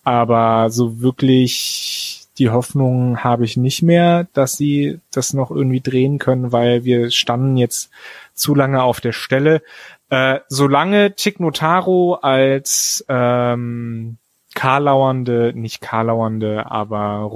Aber 0.04 0.70
so 0.70 1.02
wirklich 1.02 2.28
die 2.38 2.50
Hoffnung 2.50 3.24
habe 3.24 3.46
ich 3.46 3.58
nicht 3.58 3.82
mehr, 3.82 4.28
dass 4.34 4.56
sie 4.58 5.00
das 5.12 5.34
noch 5.34 5.50
irgendwie 5.50 5.82
drehen 5.82 6.20
können, 6.20 6.52
weil 6.52 6.84
wir 6.84 7.10
standen 7.10 7.58
jetzt 7.58 7.90
zu 8.34 8.54
lange 8.54 8.84
auf 8.84 9.02
der 9.02 9.14
Stelle. 9.14 9.64
Äh, 10.10 10.42
solange 10.48 11.16
Tick 11.16 11.40
Notaro 11.40 12.16
als 12.22 13.04
ähm, 13.10 14.18
karlauernde, 14.54 15.54
nicht 15.56 15.82
karlauernde, 15.82 16.70
aber 16.70 17.30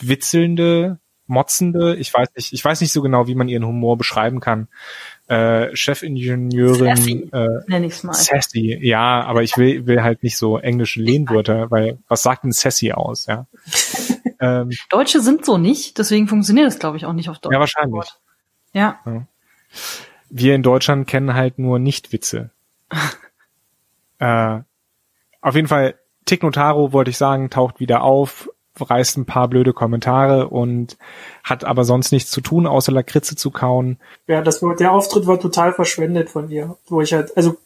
rumwitzelnde 0.00 0.98
motzende, 1.32 1.96
ich 1.96 2.12
weiß 2.12 2.28
nicht, 2.36 2.52
ich 2.52 2.64
weiß 2.64 2.80
nicht 2.80 2.92
so 2.92 3.02
genau, 3.02 3.26
wie 3.26 3.34
man 3.34 3.48
ihren 3.48 3.66
Humor 3.66 3.96
beschreiben 3.96 4.40
kann. 4.40 4.68
Äh, 5.26 5.74
Chefingenieurin 5.74 6.96
sassy, 6.96 7.30
äh, 7.32 7.86
ich's 7.86 8.02
mal. 8.04 8.12
sassy, 8.12 8.78
ja, 8.80 9.22
aber 9.22 9.42
ich 9.42 9.56
will, 9.56 9.86
will 9.86 10.02
halt 10.02 10.22
nicht 10.22 10.36
so 10.36 10.58
englische 10.58 11.00
Lehnwörter, 11.00 11.70
weil 11.70 11.98
was 12.06 12.22
sagt 12.22 12.44
denn 12.44 12.52
sassy 12.52 12.92
aus, 12.92 13.26
ja? 13.26 13.46
ähm, 14.40 14.70
Deutsche 14.90 15.20
sind 15.20 15.44
so 15.44 15.58
nicht, 15.58 15.98
deswegen 15.98 16.28
funktioniert 16.28 16.66
das, 16.66 16.78
glaube 16.78 16.98
ich, 16.98 17.06
auch 17.06 17.14
nicht 17.14 17.30
auf 17.30 17.38
Deutsch. 17.38 17.52
Ja, 17.52 17.60
wahrscheinlich. 17.60 18.04
Ja. 18.72 19.00
ja. 19.06 19.26
Wir 20.28 20.54
in 20.54 20.62
Deutschland 20.62 21.08
kennen 21.08 21.34
halt 21.34 21.58
nur 21.58 21.78
Nicht-Witze. 21.78 22.50
äh, 24.18 24.60
auf 25.40 25.54
jeden 25.54 25.68
Fall, 25.68 25.94
Tick 26.26 26.42
Notaro, 26.42 26.92
wollte 26.92 27.10
ich 27.10 27.16
sagen, 27.16 27.50
taucht 27.50 27.80
wieder 27.80 28.02
auf, 28.02 28.48
reißt 28.78 29.18
ein 29.18 29.26
paar 29.26 29.48
blöde 29.48 29.72
Kommentare 29.72 30.48
und 30.48 30.96
hat 31.44 31.64
aber 31.64 31.84
sonst 31.84 32.12
nichts 32.12 32.30
zu 32.30 32.40
tun, 32.40 32.66
außer 32.66 32.92
Lakritze 32.92 33.36
zu 33.36 33.50
kauen. 33.50 33.98
Ja, 34.26 34.42
das 34.42 34.62
war, 34.62 34.76
der 34.76 34.92
Auftritt 34.92 35.26
war 35.26 35.38
total 35.38 35.72
verschwendet 35.72 36.30
von 36.30 36.50
ihr, 36.50 36.76
wo 36.88 37.00
ich 37.00 37.12
halt, 37.12 37.36
also 37.36 37.56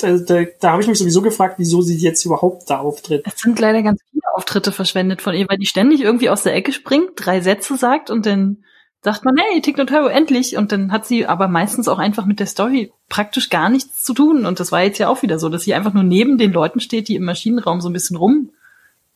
da, 0.00 0.16
da, 0.16 0.44
da 0.60 0.70
habe 0.72 0.82
ich 0.82 0.88
mich 0.88 0.98
sowieso 0.98 1.22
gefragt, 1.22 1.54
wieso 1.58 1.82
sie 1.82 1.96
jetzt 1.96 2.24
überhaupt 2.24 2.68
da 2.68 2.78
auftritt. 2.78 3.24
Es 3.26 3.40
sind 3.40 3.58
leider 3.58 3.82
ganz 3.82 4.00
viele 4.10 4.22
Auftritte 4.34 4.72
verschwendet 4.72 5.22
von 5.22 5.34
ihr, 5.34 5.46
weil 5.48 5.58
die 5.58 5.66
ständig 5.66 6.02
irgendwie 6.02 6.30
aus 6.30 6.42
der 6.42 6.54
Ecke 6.54 6.72
springt, 6.72 7.10
drei 7.16 7.40
Sätze 7.40 7.76
sagt 7.76 8.10
und 8.10 8.26
dann 8.26 8.64
sagt 9.04 9.24
man, 9.24 9.36
hey, 9.36 9.60
Tick 9.60 9.76
Notaro, 9.76 10.06
endlich. 10.06 10.56
Und 10.56 10.72
dann 10.72 10.90
hat 10.90 11.04
sie 11.04 11.26
aber 11.26 11.46
meistens 11.46 11.88
auch 11.88 11.98
einfach 11.98 12.24
mit 12.24 12.40
der 12.40 12.46
Story 12.46 12.90
praktisch 13.10 13.50
gar 13.50 13.68
nichts 13.68 14.02
zu 14.02 14.14
tun. 14.14 14.46
Und 14.46 14.60
das 14.60 14.72
war 14.72 14.82
jetzt 14.82 14.98
ja 14.98 15.08
auch 15.08 15.22
wieder 15.22 15.38
so, 15.38 15.50
dass 15.50 15.62
sie 15.62 15.74
einfach 15.74 15.92
nur 15.92 16.02
neben 16.02 16.38
den 16.38 16.52
Leuten 16.52 16.80
steht, 16.80 17.08
die 17.08 17.16
im 17.16 17.24
Maschinenraum 17.24 17.82
so 17.82 17.90
ein 17.90 17.92
bisschen 17.92 18.16
rum 18.16 18.50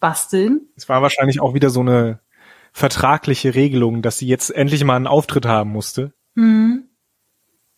basteln. 0.01 0.69
Es 0.77 0.89
war 0.89 1.03
wahrscheinlich 1.03 1.41
auch 1.41 1.55
wieder 1.55 1.71
so 1.71 1.81
eine 1.81 2.21
vertragliche 2.73 3.55
Regelung, 3.55 4.03
dass 4.03 4.19
sie 4.19 4.27
jetzt 4.27 4.51
endlich 4.51 4.85
mal 4.85 4.97
einen 4.97 5.07
Auftritt 5.07 5.47
haben 5.47 5.71
musste. 5.71 6.13
Mhm. 6.35 6.85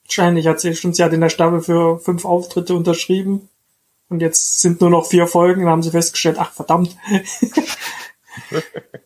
Wahrscheinlich 0.05 0.47
hat 0.47 0.61
sie 0.61 0.75
schon, 0.75 0.93
sie 0.93 1.05
hat 1.05 1.13
in 1.13 1.21
der 1.21 1.29
Staffel 1.29 1.61
für 1.61 1.99
fünf 2.01 2.25
Auftritte 2.25 2.75
unterschrieben. 2.75 3.49
Und 4.09 4.21
jetzt 4.21 4.61
sind 4.61 4.81
nur 4.81 4.91
noch 4.91 5.07
vier 5.07 5.29
Folgen, 5.29 5.63
dann 5.63 5.71
haben 5.71 5.83
sie 5.85 5.93
festgestellt, 5.93 6.37
ach 6.39 6.53
verdammt. 6.53 6.97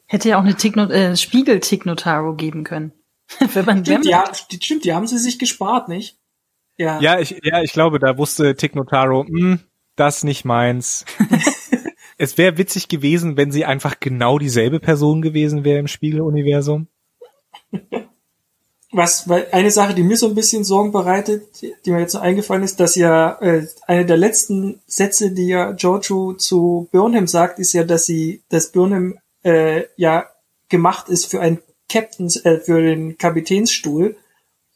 Hätte 0.06 0.30
ja 0.30 0.38
auch 0.38 0.42
eine 0.42 0.54
Tignot 0.54 0.90
äh, 0.90 1.14
Spiegel-Tignotaro 1.14 2.34
geben 2.34 2.64
können. 2.64 2.92
wenn 3.52 3.64
man, 3.64 3.84
stimmt, 3.84 4.06
ja, 4.06 4.24
stimmt, 4.34 4.84
die 4.84 4.94
haben 4.94 5.06
sie 5.06 5.18
sich 5.18 5.38
gespart, 5.38 5.88
nicht? 5.88 6.18
Ja. 6.76 7.00
Ja, 7.00 7.20
ich, 7.20 7.40
ja, 7.42 7.62
ich 7.62 7.72
glaube, 7.72 7.98
da 7.98 8.16
wusste 8.16 8.56
Tignotaro, 8.56 9.26
hm, 9.26 9.60
das 9.96 10.24
nicht 10.24 10.44
meins. 10.44 11.04
es 12.18 12.38
wäre 12.38 12.58
witzig 12.58 12.88
gewesen, 12.88 13.36
wenn 13.36 13.50
sie 13.50 13.64
einfach 13.64 14.00
genau 14.00 14.38
dieselbe 14.38 14.80
Person 14.80 15.22
gewesen 15.22 15.64
wäre 15.64 15.78
im 15.78 15.88
Spiegeluniversum. 15.88 16.88
Was, 18.92 19.28
weil 19.28 19.48
eine 19.50 19.72
Sache, 19.72 19.92
die 19.92 20.04
mir 20.04 20.16
so 20.16 20.28
ein 20.28 20.36
bisschen 20.36 20.62
Sorgen 20.62 20.92
bereitet, 20.92 21.42
die 21.84 21.90
mir 21.90 21.98
jetzt 21.98 22.12
so 22.12 22.20
eingefallen 22.20 22.62
ist, 22.62 22.78
dass 22.78 22.94
ja 22.94 23.36
äh, 23.40 23.66
eine 23.88 24.06
der 24.06 24.16
letzten 24.16 24.80
Sätze, 24.86 25.32
die 25.32 25.48
ja 25.48 25.72
Giorgio 25.72 26.34
zu 26.34 26.88
Burnham 26.92 27.26
sagt, 27.26 27.58
ist 27.58 27.72
ja, 27.72 27.82
dass 27.82 28.06
sie, 28.06 28.44
dass 28.50 28.70
Burnham 28.70 29.18
äh, 29.42 29.86
ja 29.96 30.30
gemacht 30.68 31.08
ist 31.08 31.26
für 31.26 31.40
ein 31.40 31.58
Captains, 31.88 32.36
äh, 32.44 32.60
für 32.60 32.80
den 32.80 33.18
Kapitänsstuhl. 33.18 34.16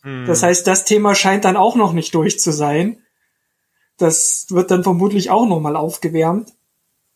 Hm. 0.02 0.26
Das 0.26 0.42
heißt, 0.42 0.66
das 0.66 0.84
Thema 0.84 1.14
scheint 1.14 1.44
dann 1.44 1.56
auch 1.56 1.76
noch 1.76 1.92
nicht 1.92 2.12
durch 2.12 2.40
zu 2.40 2.50
sein. 2.50 2.98
Das 3.98 4.46
wird 4.50 4.72
dann 4.72 4.82
vermutlich 4.82 5.30
auch 5.30 5.46
nochmal 5.46 5.76
aufgewärmt. 5.76 6.52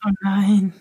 Oh 0.05 0.11
nein. 0.23 0.73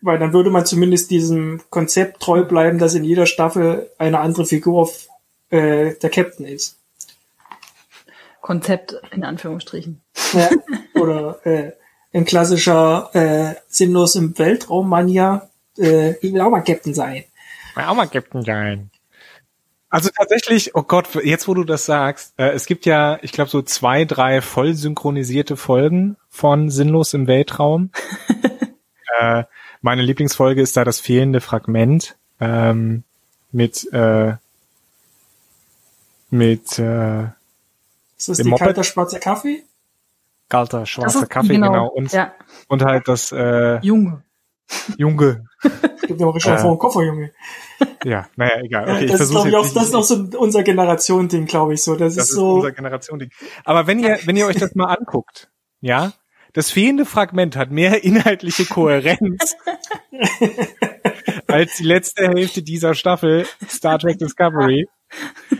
Weil 0.00 0.18
dann 0.18 0.32
würde 0.32 0.50
man 0.50 0.66
zumindest 0.66 1.10
diesem 1.10 1.60
Konzept 1.70 2.20
treu 2.20 2.44
bleiben, 2.44 2.78
dass 2.78 2.94
in 2.94 3.04
jeder 3.04 3.26
Staffel 3.26 3.90
eine 3.98 4.20
andere 4.20 4.46
Figur 4.46 4.82
auf, 4.82 5.08
äh, 5.50 5.94
der 5.94 6.10
Captain 6.10 6.46
ist. 6.46 6.78
Konzept 8.40 8.96
in 9.12 9.24
Anführungsstrichen. 9.24 10.00
Ja, 10.32 10.50
oder 11.00 11.46
äh, 11.46 11.72
ein 12.12 12.24
klassischer 12.24 13.10
äh, 13.14 13.54
sinnlos 13.68 14.16
im 14.16 14.36
Weltraum 14.38 14.88
Mania. 14.88 15.48
Äh, 15.78 16.16
ich 16.16 16.32
will 16.32 16.40
auch 16.40 16.50
mal 16.50 16.62
Captain 16.62 16.94
sein. 16.94 17.24
Ich 17.70 17.76
will 17.76 17.84
auch 17.84 17.94
mal 17.94 18.08
Captain 18.08 18.42
sein. 18.42 18.90
Also 19.92 20.08
tatsächlich, 20.16 20.74
oh 20.74 20.82
Gott, 20.82 21.14
jetzt 21.22 21.48
wo 21.48 21.54
du 21.54 21.64
das 21.64 21.84
sagst, 21.84 22.32
äh, 22.38 22.52
es 22.52 22.64
gibt 22.64 22.86
ja, 22.86 23.18
ich 23.20 23.30
glaube, 23.30 23.50
so 23.50 23.60
zwei, 23.60 24.06
drei 24.06 24.40
voll 24.40 24.72
synchronisierte 24.74 25.56
Folgen 25.58 26.16
von 26.30 26.70
Sinnlos 26.70 27.12
im 27.12 27.26
Weltraum. 27.26 27.90
äh, 29.18 29.44
meine 29.80 30.02
Lieblingsfolge 30.02 30.60
ist 30.60 30.76
da 30.76 30.84
das 30.84 31.00
fehlende 31.00 31.40
Fragment 31.40 32.16
ähm, 32.40 33.04
mit 33.50 33.92
äh, 33.92 34.34
mit 36.30 36.78
äh, 36.78 37.24
ist 38.16 38.28
das 38.28 38.38
die 38.38 38.44
Moped? 38.44 38.64
kalter 38.64 38.84
schwarzer 38.84 39.18
Kaffee? 39.18 39.64
Kalter 40.48 40.86
schwarzer 40.86 41.26
Kaffee, 41.26 41.54
genau. 41.54 41.72
genau. 41.72 41.88
Und, 41.88 42.12
ja. 42.12 42.32
und 42.68 42.82
halt 42.82 43.08
das 43.08 43.32
äh, 43.32 43.78
Junge. 43.80 44.22
Junge. 44.96 45.44
Es 45.62 46.02
gibt 46.02 46.20
ja 46.20 46.26
auch 46.26 46.38
schon 46.40 46.54
äh, 46.54 46.58
vor 46.58 46.74
dem 46.74 46.78
Koffer, 46.78 47.02
Junge. 47.02 47.32
Ja, 48.04 48.28
naja, 48.36 48.60
egal. 48.62 48.84
Okay, 48.84 49.06
das, 49.06 49.14
ich 49.16 49.20
ist, 49.22 49.30
glaube 49.30 49.48
ich, 49.48 49.56
auch, 49.56 49.68
das 49.68 49.84
ist 49.84 49.94
auch 49.94 50.02
so 50.02 50.26
unser 50.38 50.62
Generation-Ding, 50.62 51.46
glaube 51.46 51.74
ich 51.74 51.82
so. 51.82 51.96
Das, 51.96 52.14
das 52.14 52.24
ist, 52.24 52.30
ist 52.30 52.36
so. 52.36 52.54
unser 52.54 52.72
Generation-Ding. 52.72 53.30
Aber 53.64 53.86
wenn 53.86 53.98
ihr, 53.98 54.18
wenn 54.24 54.36
ihr 54.36 54.46
euch 54.46 54.56
das 54.56 54.74
mal 54.74 54.86
anguckt, 54.86 55.50
ja, 55.80 56.12
das 56.52 56.70
fehlende 56.70 57.04
Fragment 57.04 57.56
hat 57.56 57.70
mehr 57.70 58.04
inhaltliche 58.04 58.64
Kohärenz 58.64 59.56
als 61.46 61.76
die 61.76 61.84
letzte 61.84 62.28
Hälfte 62.28 62.62
dieser 62.62 62.94
Staffel 62.94 63.46
Star 63.68 63.98
Trek 63.98 64.18
Discovery. 64.18 64.88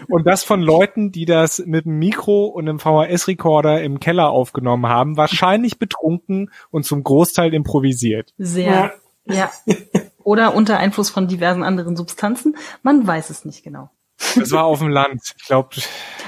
Und 0.09 0.27
das 0.27 0.45
von 0.45 0.63
Leuten, 0.63 1.13
die 1.13 1.27
das 1.27 1.63
mit 1.67 1.85
einem 1.85 1.99
Mikro 1.99 2.47
und 2.47 2.69
einem 2.69 2.79
VHS-Rekorder 2.79 3.83
im 3.83 4.01
Keller 4.01 4.31
aufgenommen 4.31 4.87
haben, 4.87 5.19
wahrscheinlich 5.19 5.79
betrunken 5.79 6.51
und 6.71 6.87
zum 6.87 7.03
Großteil 7.03 7.53
improvisiert. 7.53 8.33
Sehr. 8.39 8.95
Ja. 9.27 9.51
ja. 9.67 9.77
Oder 10.25 10.55
unter 10.55 10.79
Einfluss 10.79 11.11
von 11.11 11.29
diversen 11.29 11.63
anderen 11.63 11.97
Substanzen. 11.97 12.57
Man 12.83 13.07
weiß 13.07 13.29
es 13.29 13.45
nicht 13.45 13.63
genau. 13.63 13.91
Das 14.37 14.51
war 14.53 14.65
auf 14.65 14.79
dem 14.79 14.89
Land. 14.89 15.21
Ich 15.37 15.45
glaube. 15.47 15.71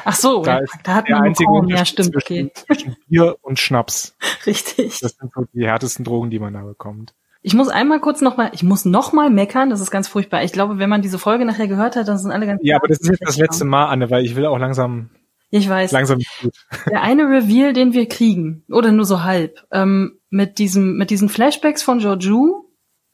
Ach 0.04 0.14
so, 0.14 0.42
da, 0.42 0.60
ja, 0.60 0.64
da 0.82 0.94
hat 0.94 1.08
man 1.08 1.32
Korn. 1.34 1.68
Ja, 1.68 1.84
stimmt, 1.84 2.16
okay. 2.16 2.50
Zwischen 2.54 2.96
Bier 3.08 3.36
und 3.42 3.58
Schnaps. 3.58 4.16
Richtig. 4.46 5.00
Das 5.00 5.16
sind 5.16 5.32
so 5.34 5.46
die 5.52 5.66
härtesten 5.66 6.04
Drogen, 6.04 6.30
die 6.30 6.38
man 6.38 6.54
da 6.54 6.62
bekommt. 6.62 7.14
Ich 7.42 7.54
muss 7.54 7.68
einmal 7.68 8.00
kurz 8.00 8.22
noch 8.22 8.38
mal, 8.38 8.50
ich 8.54 8.62
muss 8.62 8.86
noch 8.86 9.12
mal 9.12 9.28
meckern, 9.28 9.68
das 9.68 9.80
ist 9.80 9.90
ganz 9.90 10.08
furchtbar. 10.08 10.44
Ich 10.44 10.52
glaube, 10.52 10.78
wenn 10.78 10.88
man 10.88 11.02
diese 11.02 11.18
Folge 11.18 11.44
nachher 11.44 11.68
gehört 11.68 11.94
hat, 11.94 12.08
dann 12.08 12.16
sind 12.16 12.30
alle 12.30 12.46
ganz 12.46 12.60
Ja, 12.64 12.76
aber 12.76 12.88
das 12.88 13.00
ist 13.00 13.08
jetzt 13.08 13.22
das 13.22 13.36
letzte 13.36 13.66
Mal, 13.66 13.86
Anne, 13.86 14.10
weil 14.10 14.24
ich 14.24 14.34
will 14.34 14.46
auch 14.46 14.58
langsam 14.58 15.10
ich 15.50 15.68
weiß. 15.68 15.92
Langsam 15.92 16.18
gut. 16.42 16.54
Der 16.90 17.02
eine 17.02 17.22
Reveal, 17.24 17.72
den 17.72 17.92
wir 17.92 18.08
kriegen, 18.08 18.64
oder 18.68 18.90
nur 18.90 19.04
so 19.04 19.22
halb, 19.22 19.64
ähm, 19.70 20.18
mit 20.28 20.58
diesem, 20.58 20.96
mit 20.96 21.10
diesen 21.10 21.28
Flashbacks 21.28 21.80
von 21.80 22.00
Georgiou, 22.00 22.64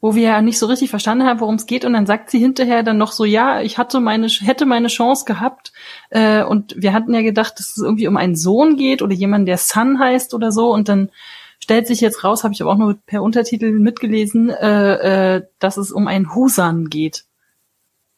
wo 0.01 0.15
wir 0.15 0.23
ja 0.23 0.43
nicht 0.43 0.59
so 0.59 0.67
richtig 0.67 0.91
verstanden 0.91 1.27
haben, 1.27 1.41
worum 1.41 1.57
es 1.57 1.67
geht, 1.67 1.85
und 1.85 1.93
dann 1.93 2.07
sagt 2.07 2.31
sie 2.31 2.39
hinterher 2.39 2.83
dann 2.83 2.99
noch 2.99 3.13
so, 3.13 3.25
ja, 3.25 3.61
ich 3.61 3.79
hatte 3.79 4.01
meine, 4.01 4.29
hätte 4.29 4.67
meine 4.67 4.89
Chance 4.89 5.25
gehabt, 5.25 5.73
äh, 6.11 6.43
und 6.43 6.75
wir 6.77 6.93
hatten 6.93 7.13
ja 7.13 7.23
gedacht, 7.23 7.59
dass 7.59 7.77
es 7.77 7.83
irgendwie 7.83 8.09
um 8.09 8.17
einen 8.17 8.37
Sohn 8.37 8.77
geht 8.77 9.03
oder 9.03 9.13
jemanden, 9.13 9.47
der 9.47 9.59
Sun 9.59 9.99
heißt 9.99 10.33
oder 10.35 10.53
so, 10.53 10.73
und 10.73 10.89
dann 10.89 11.11
stellt 11.59 11.87
sich 11.87 12.01
jetzt 12.01 12.25
raus, 12.25 12.43
habe 12.45 12.55
ich 12.55 12.63
aber 12.63 12.73
auch 12.73 12.79
nur 12.79 12.95
per 13.07 13.23
Untertitel 13.23 13.73
mitgelesen, 13.73 14.49
äh, 14.49 15.37
äh, 15.37 15.47
dass 15.59 15.77
es 15.77 15.93
um 15.93 16.09
einen 16.09 16.35
Husan 16.35 16.87
geht. 16.87 17.25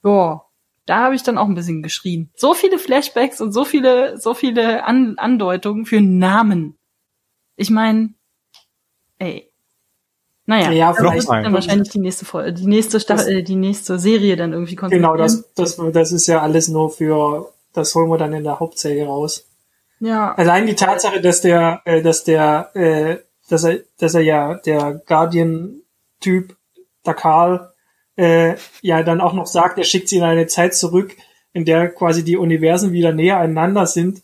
Boah, 0.00 0.46
da 0.86 1.04
habe 1.04 1.14
ich 1.14 1.22
dann 1.22 1.38
auch 1.38 1.46
ein 1.46 1.54
bisschen 1.54 1.82
geschrien. 1.82 2.30
So 2.36 2.54
viele 2.54 2.78
Flashbacks 2.78 3.40
und 3.40 3.52
so 3.52 3.64
viele, 3.64 4.18
so 4.18 4.34
viele 4.34 4.84
An 4.84 5.18
Andeutungen 5.18 5.86
für 5.86 6.00
Namen. 6.00 6.76
Ich 7.56 7.70
meine, 7.70 8.14
ey. 9.18 9.51
Naja, 10.44 10.72
ja, 10.72 10.92
vielleicht 10.92 11.28
dann 11.28 11.52
wahrscheinlich 11.52 11.90
die 11.90 12.00
nächste 12.00 12.24
Folge, 12.24 12.52
die 12.52 12.66
nächste 12.66 12.98
Staffel, 12.98 13.38
äh, 13.38 13.42
die 13.42 13.54
nächste 13.54 13.98
Serie 13.98 14.36
dann 14.36 14.52
irgendwie 14.52 14.74
konzentrieren. 14.74 15.12
Genau, 15.12 15.22
das, 15.22 15.44
das, 15.54 15.80
das 15.92 16.12
ist 16.12 16.26
ja 16.26 16.42
alles 16.42 16.68
nur 16.68 16.90
für, 16.90 17.52
das 17.72 17.94
holen 17.94 18.10
wir 18.10 18.18
dann 18.18 18.32
in 18.32 18.42
der 18.42 18.58
Hauptserie 18.58 19.06
raus. 19.06 19.46
Ja. 20.00 20.34
Allein 20.34 20.66
die 20.66 20.74
Tatsache, 20.74 21.20
dass 21.20 21.42
der, 21.42 21.82
äh, 21.84 22.02
dass 22.02 22.24
der 22.24 22.70
äh, 22.74 23.18
dass 23.52 23.64
er, 23.64 23.80
dass 23.98 24.14
er 24.14 24.22
ja 24.22 24.54
der 24.54 25.02
Guardian-Typ, 25.06 26.56
der 27.04 27.14
Karl, 27.14 27.72
äh, 28.16 28.54
ja 28.80 29.02
dann 29.02 29.20
auch 29.20 29.34
noch 29.34 29.46
sagt, 29.46 29.78
er 29.78 29.84
schickt 29.84 30.08
sie 30.08 30.16
in 30.16 30.22
eine 30.22 30.46
Zeit 30.46 30.74
zurück, 30.74 31.16
in 31.52 31.64
der 31.64 31.90
quasi 31.90 32.24
die 32.24 32.36
Universen 32.36 32.92
wieder 32.92 33.12
näher 33.12 33.38
aneinander 33.38 33.86
sind, 33.86 34.22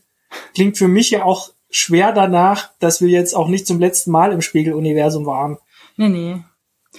klingt 0.55 0.79
für 0.79 0.89
mich 0.89 1.11
ja 1.11 1.25
auch 1.25 1.51
schwer 1.71 2.13
danach, 2.13 2.71
dass 2.79 3.03
wir 3.03 3.09
jetzt 3.09 3.35
auch 3.35 3.49
nicht 3.49 3.67
zum 3.67 3.79
letzten 3.79 4.11
Mal 4.11 4.33
im 4.33 4.41
Spiegeluniversum 4.41 5.27
waren. 5.27 5.59
Nee, 5.99 6.09
nee. 6.09 6.45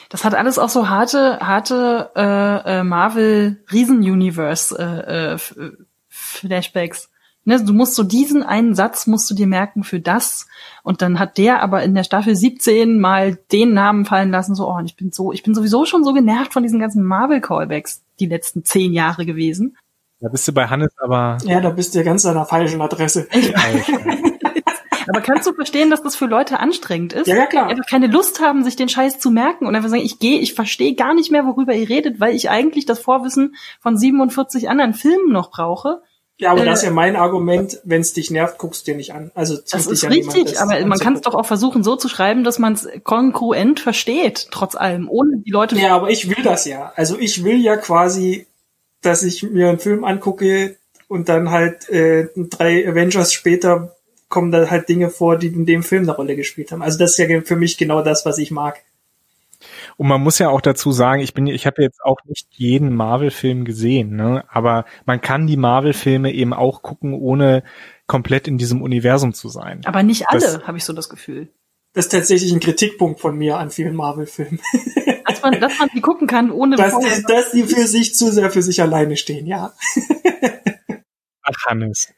Das 0.10 0.24
hat 0.24 0.36
alles 0.36 0.60
auch 0.60 0.70
so 0.70 0.90
harte, 0.90 1.40
harte 1.40 2.12
äh, 2.16 2.80
äh, 2.80 2.84
Marvel 2.84 3.64
Riesen 3.72 4.00
Universe 4.00 4.78
äh, 4.78 5.34
äh, 5.34 5.38
Flashbacks. 6.10 7.10
Ne, 7.46 7.64
du 7.64 7.74
musst 7.74 7.96
so 7.96 8.04
diesen 8.04 8.44
einen 8.44 8.76
Satz 8.76 9.08
musst 9.08 9.32
du 9.32 9.34
dir 9.34 9.48
merken 9.48 9.84
für 9.84 10.00
das 10.00 10.48
und 10.84 11.02
dann 11.02 11.18
hat 11.18 11.38
der 11.38 11.64
aber 11.64 11.82
in 11.84 11.96
der 11.96 12.04
Staffel 12.04 12.36
17 12.36 13.00
mal 13.00 13.40
den 13.52 13.74
Namen 13.74 14.06
fallen 14.06 14.30
lassen, 14.30 14.54
so, 14.54 14.70
oh, 14.70 14.80
ich 14.84 14.98
bin 14.98 15.12
so, 15.12 15.32
ich 15.32 15.42
bin 15.42 15.56
sowieso 15.56 15.86
schon 15.86 16.04
so 16.04 16.14
genervt 16.14 16.54
von 16.54 16.62
diesen 16.62 16.80
ganzen 16.80 17.04
Marvel-Callbacks 17.04 18.04
die 18.20 18.28
letzten 18.28 18.66
zehn 18.66 18.94
Jahre 18.94 19.26
gewesen. 19.26 19.78
Da 20.20 20.28
bist 20.28 20.48
du 20.48 20.52
bei 20.52 20.68
Hannes 20.68 20.92
aber. 20.98 21.38
Ja, 21.46 21.62
da 21.62 21.70
bist 21.70 21.96
du 21.96 22.00
ja 22.00 22.04
ganz 22.04 22.26
an 22.26 22.36
der 22.36 22.46
falschen 22.46 22.82
Adresse. 22.82 23.28
Aber 25.10 25.22
kannst 25.22 25.48
du 25.48 25.54
verstehen, 25.54 25.90
dass 25.90 26.04
das 26.04 26.16
für 26.16 26.26
Leute 26.26 26.60
anstrengend 26.60 27.14
ist? 27.14 27.28
Ja, 27.28 27.36
ja, 27.36 27.46
klar. 27.46 27.66
Die 27.66 27.72
einfach 27.72 27.90
keine 27.90 28.08
Lust 28.08 28.40
haben, 28.42 28.64
sich 28.64 28.76
den 28.76 28.90
Scheiß 28.90 29.20
zu 29.20 29.32
merken 29.32 29.66
und 29.66 29.76
einfach 29.76 29.90
sagen, 29.90 30.04
ich 30.04 30.20
gehe, 30.20 30.40
ich 30.40 30.54
verstehe 30.54 30.94
gar 30.96 31.14
nicht 31.14 31.32
mehr, 31.32 31.46
worüber 31.46 31.74
ihr 31.74 31.90
redet, 31.90 32.20
weil 32.20 32.36
ich 32.36 32.50
eigentlich 32.50 32.86
das 32.86 33.00
Vorwissen 33.00 33.56
von 33.80 33.98
47 33.98 34.70
anderen 34.70 34.94
Filmen 34.94 35.32
noch 35.32 35.52
brauche. 35.52 36.02
Ja, 36.40 36.52
aber 36.52 36.62
äh, 36.62 36.66
das 36.66 36.80
ist 36.80 36.86
ja 36.86 36.92
mein 36.92 37.16
Argument, 37.16 37.80
wenn 37.84 38.02
es 38.02 38.14
dich 38.14 38.32
nervt, 38.32 38.58
guckst 38.58 38.88
du 38.88 38.92
dir 38.92 38.98
nicht 38.98 39.14
an. 39.14 39.32
Also 39.36 39.58
das 39.58 39.88
ist 39.88 40.04
ja 40.04 40.10
richtig, 40.10 40.46
niemand, 40.46 40.58
aber 40.58 40.86
man 40.86 41.00
kann 41.00 41.16
es 41.16 41.22
doch 41.22 41.36
auch 41.36 41.46
versuchen, 41.46 41.84
so 41.84 41.98
zu 41.98 42.08
schreiben, 42.08 42.44
dass 42.44 42.60
man 42.60 42.74
es 42.74 42.88
kongruent 43.04 43.82
versteht, 43.82 44.48
trotz 44.52 44.76
allem, 44.76 45.10
ohne 45.10 45.40
die 45.40 45.52
Leute. 45.52 45.76
Ja, 45.76 45.96
aber 45.96 46.10
ich 46.10 46.30
will 46.30 46.44
das 46.44 46.66
ja. 46.66 46.94
Also 46.96 47.20
ich 47.20 47.44
will 47.44 47.58
ja 47.58 47.76
quasi, 47.76 48.48
dass 49.02 49.24
ich 49.24 49.44
mir 49.44 49.70
einen 49.70 49.80
Film 49.80 50.06
angucke 50.06 50.78
und 51.10 51.28
dann 51.28 51.52
halt 51.52 51.90
äh, 51.90 52.30
drei 52.36 52.88
Avengers 52.88 53.34
später 53.34 53.96
kommen 54.30 54.52
da 54.52 54.70
halt 54.70 54.88
Dinge 54.88 55.10
vor, 55.10 55.38
die 55.38 55.48
in 55.48 55.66
dem 55.66 55.84
Film 55.84 56.04
eine 56.04 56.16
Rolle 56.16 56.36
gespielt 56.36 56.72
haben. 56.72 56.82
Also 56.82 56.98
das 56.98 57.12
ist 57.12 57.18
ja 57.18 57.42
für 57.42 57.56
mich 57.56 57.78
genau 57.78 58.02
das, 58.02 58.26
was 58.26 58.38
ich 58.38 58.52
mag. 58.52 58.82
Und 59.98 60.08
man 60.08 60.22
muss 60.22 60.40
ja 60.40 60.50
auch 60.50 60.62
dazu 60.62 60.92
sagen, 60.92 61.22
ich 61.22 61.34
bin, 61.34 61.48
ich 61.48 61.66
habe 61.66 61.82
jetzt 61.82 62.02
auch 62.02 62.20
nicht 62.26 62.48
jeden 62.52 62.96
Marvel-Film 62.96 63.66
gesehen, 63.66 64.16
ne? 64.16 64.46
aber 64.48 64.86
man 65.06 65.20
kann 65.20 65.48
die 65.48 65.58
Marvel-Filme 65.58 66.32
eben 66.32 66.54
auch 66.54 66.82
gucken, 66.82 67.14
ohne 67.14 67.64
komplett 68.08 68.48
in 68.48 68.58
diesem 68.58 68.82
Universum 68.82 69.34
zu 69.34 69.50
sein. 69.50 69.82
Aber 69.84 70.04
nicht 70.04 70.30
alle, 70.30 70.66
habe 70.66 70.78
ich 70.78 70.86
so 70.86 70.94
das 70.94 71.10
Gefühl. 71.10 71.50
Das 71.94 72.06
ist 72.06 72.12
tatsächlich 72.12 72.54
ein 72.54 72.60
Kritikpunkt 72.62 73.20
von 73.20 73.38
mir 73.38 73.58
an 73.58 73.72
vielen 73.72 73.96
Marvel-Filmen. 73.96 74.62
dass, 75.26 75.42
man, 75.42 75.60
dass 75.60 75.78
man 75.80 75.90
die 75.94 76.02
gucken 76.02 76.28
kann, 76.28 76.52
ohne... 76.52 76.78
Dass, 76.78 76.98
die, 76.98 77.24
dass 77.24 77.52
die 77.52 77.64
für 77.64 77.88
sich 77.88 78.16
zu 78.16 78.32
sehr 78.32 78.52
für 78.52 78.62
sich 78.62 78.82
alleine 78.82 79.18
stehen, 79.18 79.46
ja. 79.48 79.74
Ach, 81.42 81.66
Hannes. 81.68 82.14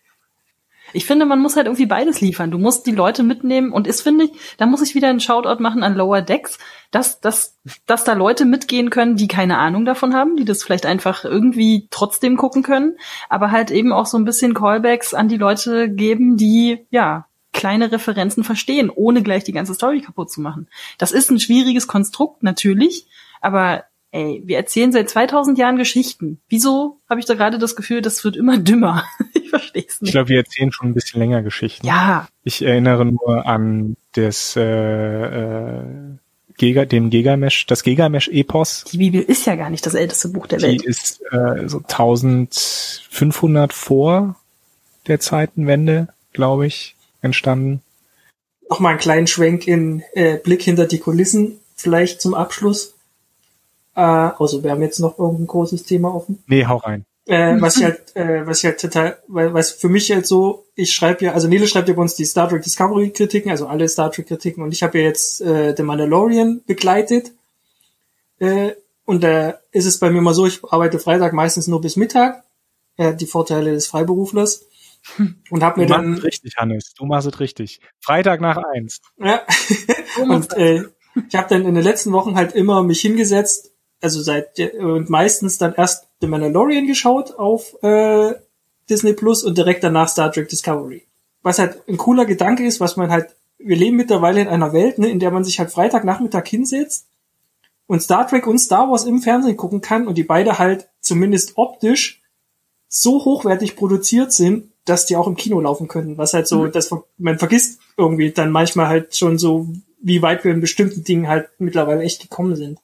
Ich 0.93 1.05
finde, 1.05 1.25
man 1.25 1.39
muss 1.39 1.55
halt 1.55 1.67
irgendwie 1.67 1.85
beides 1.85 2.21
liefern. 2.21 2.51
Du 2.51 2.57
musst 2.57 2.85
die 2.85 2.91
Leute 2.91 3.23
mitnehmen 3.23 3.71
und 3.71 3.87
ist, 3.87 4.01
finde 4.01 4.25
ich, 4.25 4.31
da 4.57 4.65
muss 4.65 4.81
ich 4.81 4.95
wieder 4.95 5.09
einen 5.09 5.19
Shoutout 5.19 5.61
machen 5.61 5.83
an 5.83 5.95
Lower 5.95 6.21
Decks, 6.21 6.57
dass, 6.91 7.19
dass, 7.19 7.57
dass 7.85 8.03
da 8.03 8.13
Leute 8.13 8.45
mitgehen 8.45 8.89
können, 8.89 9.15
die 9.15 9.27
keine 9.27 9.57
Ahnung 9.57 9.85
davon 9.85 10.13
haben, 10.13 10.35
die 10.35 10.45
das 10.45 10.63
vielleicht 10.63 10.85
einfach 10.85 11.23
irgendwie 11.23 11.87
trotzdem 11.91 12.37
gucken 12.37 12.63
können, 12.63 12.97
aber 13.29 13.51
halt 13.51 13.71
eben 13.71 13.93
auch 13.93 14.05
so 14.05 14.17
ein 14.17 14.25
bisschen 14.25 14.53
Callbacks 14.53 15.13
an 15.13 15.27
die 15.27 15.37
Leute 15.37 15.89
geben, 15.89 16.37
die, 16.37 16.85
ja, 16.89 17.27
kleine 17.53 17.91
Referenzen 17.91 18.43
verstehen, 18.43 18.89
ohne 18.89 19.23
gleich 19.23 19.43
die 19.43 19.51
ganze 19.51 19.73
Story 19.73 20.01
kaputt 20.01 20.31
zu 20.31 20.41
machen. 20.41 20.69
Das 20.97 21.11
ist 21.11 21.29
ein 21.31 21.39
schwieriges 21.39 21.87
Konstrukt, 21.87 22.43
natürlich, 22.43 23.07
aber 23.41 23.83
ey, 24.11 24.41
wir 24.45 24.57
erzählen 24.57 24.91
seit 24.91 25.09
2000 25.09 25.57
Jahren 25.57 25.77
Geschichten. 25.77 26.41
Wieso 26.47 27.01
habe 27.09 27.19
ich 27.19 27.25
da 27.25 27.33
gerade 27.33 27.59
das 27.59 27.75
Gefühl, 27.75 28.01
das 28.01 28.23
wird 28.23 28.35
immer 28.35 28.57
dümmer? 28.57 29.03
ich 29.53 29.59
verstehe 29.59 29.85
es 29.87 30.01
nicht. 30.01 30.09
Ich 30.09 30.11
glaube, 30.13 30.29
wir 30.29 30.37
erzählen 30.37 30.71
schon 30.71 30.89
ein 30.89 30.93
bisschen 30.93 31.19
länger 31.19 31.41
Geschichten. 31.43 31.85
Ja. 31.85 32.27
Ich 32.43 32.61
erinnere 32.61 33.05
nur 33.05 33.45
an 33.45 33.97
das 34.13 34.55
äh, 34.55 34.61
äh, 34.61 35.83
Giga, 36.57 36.85
den 36.85 37.09
Gigamesh, 37.09 37.65
das 37.67 37.83
Gigamesh-Epos. 37.83 38.85
Die 38.91 38.97
Bibel 38.97 39.21
ist 39.21 39.45
ja 39.45 39.55
gar 39.55 39.69
nicht 39.69 39.85
das 39.85 39.93
älteste 39.93 40.29
Buch 40.29 40.47
der 40.47 40.59
Die 40.59 40.65
Welt. 40.65 40.81
Die 40.81 40.87
ist 40.87 41.21
äh, 41.31 41.67
so 41.67 41.79
1500 41.79 43.73
vor 43.73 44.35
der 45.07 45.19
Zeitenwende, 45.19 46.09
glaube 46.33 46.67
ich, 46.67 46.95
entstanden. 47.21 47.81
Nochmal 48.69 48.91
einen 48.91 48.99
kleinen 48.99 49.27
Schwenk 49.27 49.67
in 49.67 50.03
äh, 50.13 50.37
Blick 50.37 50.61
hinter 50.61 50.85
die 50.87 50.99
Kulissen, 50.99 51.59
vielleicht 51.75 52.21
zum 52.21 52.33
Abschluss. 52.33 52.95
Äh, 53.95 54.01
also 54.01 54.63
wir 54.63 54.71
haben 54.71 54.81
jetzt 54.81 54.99
noch 54.99 55.19
irgendein 55.19 55.47
großes 55.47 55.83
Thema 55.83 56.13
offen. 56.13 56.43
Nee, 56.47 56.65
hau 56.65 56.77
rein. 56.77 57.05
Äh, 57.31 57.61
was 57.61 57.77
ich 57.77 57.83
halt, 57.85 58.13
äh, 58.17 58.45
was 58.45 58.57
ich 58.57 58.65
halt 58.65 58.81
total, 58.81 59.17
weil, 59.29 59.53
was 59.53 59.71
für 59.71 59.87
mich 59.87 60.11
halt 60.11 60.27
so, 60.27 60.65
ich 60.75 60.91
schreibe 60.93 61.23
ja, 61.23 61.31
also 61.31 61.47
Nele 61.47 61.65
schreibt 61.65 61.87
ja 61.87 61.93
bei 61.93 62.01
uns 62.01 62.15
die 62.15 62.25
Star 62.25 62.49
Trek 62.49 62.61
Discovery 62.61 63.11
Kritiken, 63.11 63.49
also 63.49 63.67
alle 63.67 63.87
Star 63.87 64.11
Trek 64.11 64.27
Kritiken 64.27 64.61
und 64.61 64.73
ich 64.73 64.83
habe 64.83 64.99
ja 64.99 65.05
jetzt 65.05 65.39
äh, 65.39 65.73
The 65.73 65.83
Mandalorian 65.83 66.61
begleitet. 66.67 67.31
Äh, 68.39 68.71
und 69.05 69.23
da 69.23 69.49
äh, 69.51 69.53
ist 69.71 69.85
es 69.85 69.97
bei 69.97 70.09
mir 70.09 70.19
mal 70.19 70.33
so, 70.33 70.45
ich 70.45 70.59
arbeite 70.65 70.99
Freitag 70.99 71.31
meistens 71.31 71.67
nur 71.67 71.79
bis 71.79 71.95
Mittag. 71.95 72.43
Äh, 72.97 73.15
die 73.15 73.27
Vorteile 73.27 73.71
des 73.71 73.87
Freiberuflers. 73.87 74.65
Und 75.49 75.63
hab 75.63 75.77
mir 75.77 75.85
du 75.85 75.93
dann. 75.93 76.17
Richtig, 76.17 76.57
Hannes. 76.57 76.93
Du 76.95 77.05
machst 77.05 77.27
es 77.29 77.39
richtig. 77.39 77.79
Freitag 78.01 78.41
nach 78.41 78.57
eins. 78.57 78.99
Ja. 79.17 79.41
und 80.21 80.51
äh, 80.57 80.83
ich 81.29 81.35
habe 81.35 81.47
dann 81.47 81.65
in 81.65 81.75
den 81.75 81.83
letzten 81.83 82.11
Wochen 82.11 82.35
halt 82.35 82.53
immer 82.55 82.83
mich 82.83 82.99
hingesetzt 82.99 83.70
also 84.01 84.21
seit 84.21 84.59
und 84.79 85.09
meistens 85.09 85.57
dann 85.57 85.73
erst 85.73 86.07
The 86.21 86.27
Mandalorian 86.27 86.87
geschaut 86.87 87.33
auf 87.37 87.81
äh, 87.83 88.33
Disney 88.89 89.13
Plus 89.13 89.43
und 89.43 89.57
direkt 89.57 89.83
danach 89.83 90.09
Star 90.09 90.31
Trek 90.31 90.49
Discovery. 90.49 91.07
Was 91.43 91.59
halt 91.59 91.87
ein 91.87 91.97
cooler 91.97 92.25
Gedanke 92.25 92.65
ist, 92.65 92.79
was 92.79 92.97
man 92.97 93.11
halt, 93.11 93.35
wir 93.57 93.75
leben 93.75 93.97
mittlerweile 93.97 94.41
in 94.41 94.47
einer 94.47 94.73
Welt, 94.73 94.99
ne, 94.99 95.09
in 95.09 95.19
der 95.19 95.31
man 95.31 95.43
sich 95.43 95.59
halt 95.59 95.71
Freitagnachmittag 95.71 96.45
hinsetzt 96.47 97.07
und 97.87 98.01
Star 98.01 98.27
Trek 98.27 98.47
und 98.47 98.59
Star 98.59 98.89
Wars 98.89 99.05
im 99.05 99.21
Fernsehen 99.21 99.57
gucken 99.57 99.81
kann 99.81 100.07
und 100.07 100.17
die 100.17 100.23
beide 100.23 100.59
halt 100.59 100.89
zumindest 100.99 101.53
optisch 101.57 102.21
so 102.87 103.23
hochwertig 103.23 103.75
produziert 103.75 104.33
sind, 104.33 104.71
dass 104.85 105.05
die 105.05 105.15
auch 105.15 105.27
im 105.27 105.35
Kino 105.35 105.59
laufen 105.59 105.87
können. 105.87 106.17
Was 106.17 106.33
halt 106.33 106.47
so, 106.47 106.63
mhm. 106.63 106.71
dass 106.71 106.93
man 107.17 107.39
vergisst 107.39 107.79
irgendwie 107.97 108.31
dann 108.31 108.51
manchmal 108.51 108.87
halt 108.87 109.15
schon 109.15 109.37
so, 109.37 109.67
wie 110.01 110.21
weit 110.21 110.43
wir 110.43 110.51
in 110.51 110.61
bestimmten 110.61 111.03
Dingen 111.03 111.27
halt 111.27 111.49
mittlerweile 111.59 112.01
echt 112.01 112.21
gekommen 112.21 112.55
sind. 112.55 112.79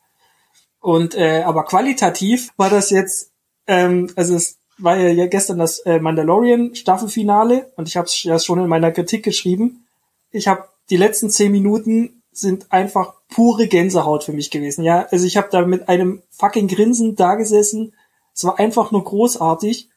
Und 0.87 1.15
äh, 1.15 1.41
aber 1.41 1.65
qualitativ 1.65 2.53
war 2.55 2.69
das 2.69 2.91
jetzt, 2.91 3.33
ähm, 3.67 4.09
also 4.15 4.35
es, 4.35 4.57
war 4.77 4.95
ja 4.95 5.27
gestern 5.27 5.57
das 5.57 5.79
äh, 5.79 5.99
Mandalorian 5.99 6.75
Staffelfinale 6.75 7.73
und 7.75 7.89
ich 7.89 7.97
habe 7.97 8.07
es 8.07 8.23
ja 8.23 8.39
schon 8.39 8.59
in 8.59 8.69
meiner 8.69 8.93
Kritik 8.93 9.21
geschrieben. 9.21 9.85
Ich 10.31 10.47
habe 10.47 10.69
die 10.89 10.95
letzten 10.95 11.29
zehn 11.29 11.51
Minuten 11.51 12.23
sind 12.31 12.71
einfach 12.71 13.15
pure 13.27 13.67
Gänsehaut 13.67 14.23
für 14.23 14.31
mich 14.31 14.49
gewesen. 14.49 14.85
Ja, 14.85 15.05
also 15.11 15.25
ich 15.25 15.35
habe 15.35 15.49
da 15.51 15.65
mit 15.65 15.89
einem 15.89 16.21
fucking 16.29 16.69
Grinsen 16.69 17.17
da 17.17 17.35
gesessen. 17.35 17.93
Es 18.33 18.45
war 18.45 18.57
einfach 18.57 18.91
nur 18.91 19.03
großartig. 19.03 19.89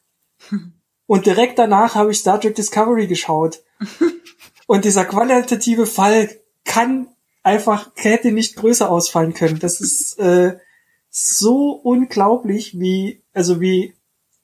Und 1.06 1.24
direkt 1.24 1.60
danach 1.60 1.94
habe 1.94 2.10
ich 2.10 2.18
Star 2.18 2.40
Trek 2.40 2.56
Discovery 2.56 3.06
geschaut. 3.06 3.62
Und 4.66 4.84
dieser 4.84 5.04
qualitative 5.04 5.86
Fall 5.86 6.30
kann 6.64 7.06
einfach, 7.44 7.92
hätte 7.94 8.32
nicht 8.32 8.56
größer 8.56 8.90
ausfallen 8.90 9.34
können. 9.34 9.60
Das 9.60 9.80
ist 9.80 10.18
äh, 10.18 10.56
so 11.10 11.72
unglaublich, 11.72 12.78
wie, 12.78 13.20
also 13.34 13.60
wie, 13.60 13.94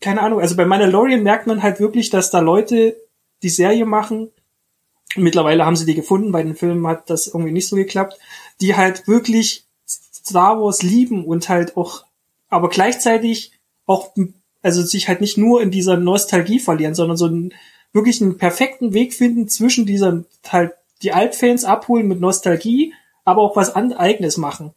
keine 0.01 0.21
Ahnung, 0.21 0.41
also 0.41 0.57
bei 0.57 0.67
Mandalorian 0.67 1.23
merkt 1.23 1.47
man 1.47 1.63
halt 1.63 1.81
wirklich, 1.81 2.11
dass 2.11 2.31
da 2.31 2.41
Leute 2.41 2.97
die 3.43 3.49
Serie 3.49 3.87
machen, 3.87 4.31
mittlerweile 5.15 5.65
haben 5.65 5.77
sie 5.77 5.87
die 5.87 5.95
gefunden, 5.95 6.33
bei 6.33 6.43
den 6.43 6.57
Filmen 6.57 6.87
hat 6.87 7.09
das 7.09 7.29
irgendwie 7.29 7.53
nicht 7.53 7.69
so 7.69 7.77
geklappt, 7.77 8.19
die 8.61 8.77
halt 8.77 9.07
wirklich 9.07 9.65
Star 9.87 10.61
Wars 10.61 10.83
lieben 10.83 11.25
und 11.25 11.49
halt 11.49 11.77
auch, 11.77 12.05
aber 12.49 12.69
gleichzeitig 12.69 13.53
auch, 13.87 14.13
also 14.63 14.83
sich 14.83 15.09
halt 15.09 15.21
nicht 15.21 15.39
nur 15.39 15.63
in 15.63 15.71
dieser 15.71 15.97
Nostalgie 15.97 16.59
verlieren, 16.59 16.95
sondern 16.95 17.17
so 17.17 17.27
einen 17.27 17.55
wirklich 17.93 18.21
einen 18.21 18.37
perfekten 18.37 18.93
Weg 18.93 19.15
finden 19.15 19.49
zwischen 19.49 19.87
dieser 19.87 20.25
halt 20.49 20.73
die 21.03 21.13
Altfans 21.13 21.65
abholen 21.65 22.09
mit 22.09 22.21
Nostalgie, 22.21 22.93
aber 23.25 23.43
auch 23.43 23.57
was 23.57 23.75
eigenes 23.75 24.37
machen. 24.37 24.75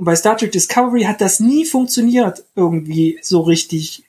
Und 0.00 0.06
bei 0.06 0.16
Star 0.16 0.34
Trek 0.38 0.50
Discovery 0.50 1.02
hat 1.02 1.20
das 1.20 1.40
nie 1.40 1.66
funktioniert 1.66 2.46
irgendwie 2.56 3.18
so 3.20 3.42
richtig. 3.42 4.04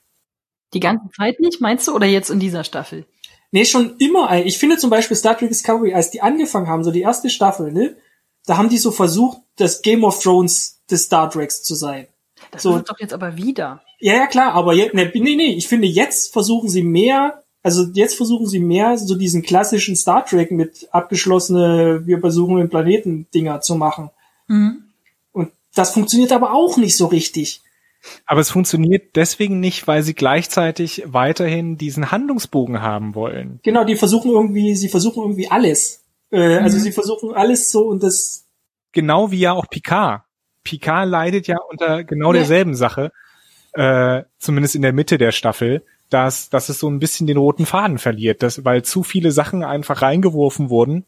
Die 0.73 0.79
ganze 0.79 1.09
Zeit 1.17 1.41
nicht, 1.41 1.59
meinst 1.59 1.85
du, 1.85 1.91
oder 1.93 2.05
jetzt 2.05 2.29
in 2.29 2.39
dieser 2.39 2.63
Staffel? 2.63 3.05
Nee, 3.51 3.65
schon 3.65 3.97
immer. 3.97 4.33
Ich 4.45 4.57
finde 4.57 4.77
zum 4.77 4.89
Beispiel 4.89 5.17
Star 5.17 5.37
Trek 5.37 5.49
Discovery, 5.49 5.93
als 5.93 6.09
die 6.09 6.21
angefangen 6.21 6.69
haben, 6.69 6.85
so 6.85 6.91
die 6.91 7.01
erste 7.01 7.29
Staffel, 7.29 7.73
ne, 7.73 7.97
da 8.45 8.55
haben 8.55 8.69
die 8.69 8.77
so 8.77 8.91
versucht, 8.91 9.39
das 9.57 9.81
Game 9.81 10.05
of 10.05 10.23
Thrones 10.23 10.81
des 10.89 11.03
Star 11.03 11.29
Treks 11.29 11.61
zu 11.61 11.75
sein. 11.75 12.07
Das 12.51 12.63
so. 12.63 12.79
doch 12.79 12.99
jetzt 13.01 13.13
aber 13.13 13.35
wieder. 13.35 13.81
Ja, 13.99 14.13
ja, 14.13 14.27
klar, 14.27 14.53
aber 14.53 14.73
jetzt, 14.73 14.93
ne, 14.93 15.11
nee, 15.13 15.35
nee, 15.35 15.55
ich 15.55 15.67
finde, 15.67 15.87
jetzt 15.87 16.31
versuchen 16.31 16.69
sie 16.69 16.83
mehr, 16.83 17.43
also 17.63 17.83
jetzt 17.91 18.15
versuchen 18.15 18.47
sie 18.47 18.61
mehr 18.61 18.97
so 18.97 19.15
diesen 19.15 19.41
klassischen 19.41 19.97
Star 19.97 20.25
Trek 20.25 20.51
mit 20.51 20.87
abgeschlossene, 20.93 22.03
wir 22.05 22.21
besuchen 22.21 22.55
den 22.55 22.69
Planeten 22.69 23.27
Dinger 23.33 23.59
zu 23.59 23.75
machen. 23.75 24.09
Mhm. 24.47 24.85
Das 25.75 25.93
funktioniert 25.93 26.31
aber 26.31 26.53
auch 26.53 26.77
nicht 26.77 26.97
so 26.97 27.07
richtig. 27.07 27.61
Aber 28.25 28.41
es 28.41 28.49
funktioniert 28.49 29.15
deswegen 29.15 29.59
nicht, 29.59 29.87
weil 29.87 30.03
sie 30.03 30.13
gleichzeitig 30.13 31.03
weiterhin 31.05 31.77
diesen 31.77 32.11
Handlungsbogen 32.11 32.81
haben 32.81 33.15
wollen. 33.15 33.59
Genau, 33.63 33.83
die 33.83 33.95
versuchen 33.95 34.31
irgendwie, 34.31 34.75
sie 34.75 34.89
versuchen 34.89 35.21
irgendwie 35.21 35.49
alles. 35.49 36.03
Äh, 36.31 36.57
also 36.57 36.77
mhm. 36.77 36.81
sie 36.81 36.91
versuchen 36.91 37.33
alles 37.33 37.71
so 37.71 37.87
und 37.87 38.01
das. 38.01 38.47
Genau 38.91 39.31
wie 39.31 39.39
ja 39.39 39.53
auch 39.53 39.67
Picard. 39.69 40.23
Picard 40.63 41.07
leidet 41.07 41.47
ja 41.47 41.57
unter 41.69 42.03
genau 42.03 42.33
derselben 42.33 42.75
Sache, 42.75 43.11
äh, 43.73 44.23
zumindest 44.39 44.75
in 44.75 44.81
der 44.81 44.93
Mitte 44.93 45.17
der 45.17 45.31
Staffel, 45.31 45.83
dass, 46.09 46.49
dass 46.49 46.69
es 46.69 46.79
so 46.79 46.89
ein 46.89 46.99
bisschen 46.99 47.25
den 47.25 47.37
roten 47.37 47.65
Faden 47.65 47.97
verliert, 47.97 48.43
dass, 48.43 48.65
weil 48.65 48.83
zu 48.83 49.03
viele 49.03 49.31
Sachen 49.31 49.63
einfach 49.63 50.01
reingeworfen 50.01 50.69
wurden, 50.69 51.05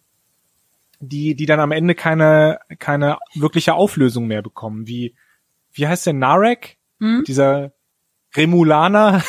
die, 1.08 1.36
die 1.36 1.46
dann 1.46 1.60
am 1.60 1.72
Ende 1.72 1.96
keine, 1.96 2.60
keine 2.80 3.18
wirkliche 3.36 3.74
Auflösung 3.74 4.28
mehr 4.28 4.42
bekommen, 4.42 4.88
wie, 4.88 5.16
wie 5.72 5.88
heißt 5.88 6.06
der 6.06 6.14
Narek? 6.14 6.78
Hm? 7.00 7.24
Dieser 7.28 7.74
Remulaner, 8.36 9.24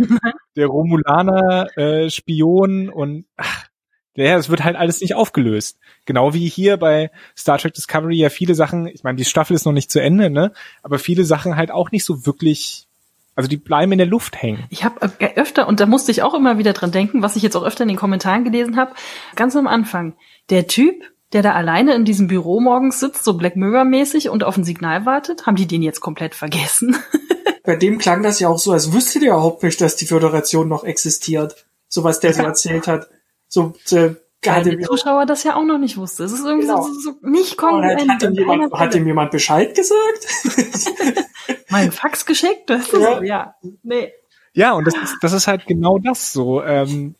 der 0.56 0.66
Romulaner 0.66 1.76
äh, 1.76 2.10
Spion 2.10 2.88
und 2.88 3.26
ach, 3.36 3.70
ja, 4.16 4.36
es 4.36 4.50
wird 4.50 4.64
halt 4.64 4.76
alles 4.76 5.00
nicht 5.00 5.14
aufgelöst. 5.14 5.78
Genau 6.04 6.34
wie 6.34 6.48
hier 6.48 6.76
bei 6.76 7.10
Star 7.36 7.58
Trek 7.58 7.74
Discovery 7.74 8.16
ja 8.16 8.28
viele 8.28 8.54
Sachen, 8.54 8.86
ich 8.86 9.02
meine, 9.02 9.16
die 9.16 9.24
Staffel 9.24 9.54
ist 9.54 9.64
noch 9.64 9.72
nicht 9.72 9.90
zu 9.90 10.00
Ende, 10.00 10.30
ne? 10.30 10.52
Aber 10.82 10.98
viele 10.98 11.24
Sachen 11.24 11.56
halt 11.56 11.70
auch 11.70 11.90
nicht 11.90 12.04
so 12.04 12.26
wirklich, 12.26 12.86
also 13.34 13.48
die 13.48 13.56
bleiben 13.56 13.92
in 13.92 13.98
der 13.98 14.06
Luft 14.06 14.42
hängen. 14.42 14.64
Ich 14.68 14.84
habe 14.84 15.10
äh, 15.20 15.34
öfter, 15.36 15.68
und 15.68 15.80
da 15.80 15.86
musste 15.86 16.10
ich 16.10 16.22
auch 16.22 16.34
immer 16.34 16.58
wieder 16.58 16.72
dran 16.72 16.92
denken, 16.92 17.22
was 17.22 17.36
ich 17.36 17.42
jetzt 17.42 17.56
auch 17.56 17.64
öfter 17.64 17.82
in 17.82 17.88
den 17.88 17.96
Kommentaren 17.96 18.44
gelesen 18.44 18.76
habe, 18.76 18.94
ganz 19.36 19.56
am 19.56 19.66
Anfang. 19.66 20.14
Der 20.50 20.66
Typ, 20.66 21.04
der 21.32 21.42
da 21.42 21.52
alleine 21.52 21.94
in 21.94 22.04
diesem 22.04 22.26
Büro 22.26 22.60
morgens 22.60 23.00
sitzt, 23.00 23.24
so 23.24 23.34
Black 23.34 23.56
Mirror-mäßig 23.56 24.28
und 24.30 24.44
auf 24.44 24.56
ein 24.56 24.64
Signal 24.64 25.06
wartet? 25.06 25.46
Haben 25.46 25.56
die 25.56 25.66
den 25.66 25.82
jetzt 25.82 26.00
komplett 26.00 26.34
vergessen? 26.34 26.96
Bei 27.64 27.76
dem 27.76 27.98
klang 27.98 28.22
das 28.22 28.40
ja 28.40 28.48
auch 28.48 28.58
so, 28.58 28.72
als 28.72 28.92
wüsste 28.92 29.20
der 29.20 29.30
überhaupt 29.30 29.62
nicht, 29.62 29.80
dass 29.80 29.96
die 29.96 30.06
Föderation 30.06 30.68
noch 30.68 30.82
existiert. 30.84 31.66
So 31.88 32.04
was 32.04 32.20
der 32.20 32.32
so 32.32 32.42
erzählt 32.42 32.86
hat. 32.86 33.08
So, 33.48 33.74
äh, 33.90 34.14
Weil 34.44 34.62
der 34.64 34.80
Zuschauer 34.80 35.26
das 35.26 35.44
ja 35.44 35.56
auch 35.56 35.64
noch 35.64 35.78
nicht 35.78 35.96
wusste. 35.96 36.24
Es 36.24 36.32
ist 36.32 36.44
irgendwie 36.44 36.66
genau. 36.66 36.82
so, 36.82 36.92
so, 36.94 37.14
nicht 37.22 37.56
kongruent. 37.56 38.08
Hat, 38.08 38.22
ihm 38.22 38.32
jemand, 38.34 38.72
hat 38.72 38.94
ihm 38.94 39.06
jemand 39.06 39.30
Bescheid 39.30 39.74
gesagt? 39.74 41.26
Mein 41.68 41.92
Fax 41.92 42.26
geschickt? 42.26 42.70
Das 42.70 42.88
ist 42.88 42.92
ja. 42.92 43.18
So, 43.18 43.22
ja. 43.22 43.54
Nee. 43.82 44.12
Ja, 44.52 44.72
und 44.72 44.86
das 44.86 44.94
ist, 44.94 45.16
das 45.20 45.32
ist 45.32 45.46
halt 45.46 45.66
genau 45.66 45.98
das 45.98 46.32
so, 46.32 46.62
ähm, 46.62 47.14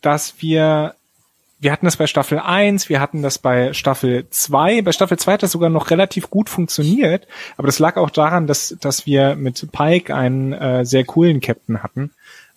dass 0.00 0.34
wir 0.40 0.94
wir 1.60 1.72
hatten 1.72 1.84
das 1.84 1.96
bei 1.96 2.06
Staffel 2.06 2.38
1, 2.38 2.88
wir 2.88 3.00
hatten 3.00 3.20
das 3.22 3.38
bei 3.38 3.74
Staffel 3.74 4.26
2. 4.30 4.80
Bei 4.82 4.92
Staffel 4.92 5.18
2 5.18 5.34
hat 5.34 5.42
das 5.42 5.52
sogar 5.52 5.68
noch 5.68 5.90
relativ 5.90 6.30
gut 6.30 6.48
funktioniert, 6.48 7.28
aber 7.58 7.66
das 7.66 7.78
lag 7.78 7.96
auch 7.96 8.10
daran, 8.10 8.46
dass, 8.46 8.76
dass 8.80 9.04
wir 9.04 9.36
mit 9.36 9.70
Pike 9.70 10.14
einen 10.14 10.54
äh, 10.54 10.86
sehr 10.86 11.04
coolen 11.04 11.40
Captain 11.40 11.82
hatten. 11.82 12.12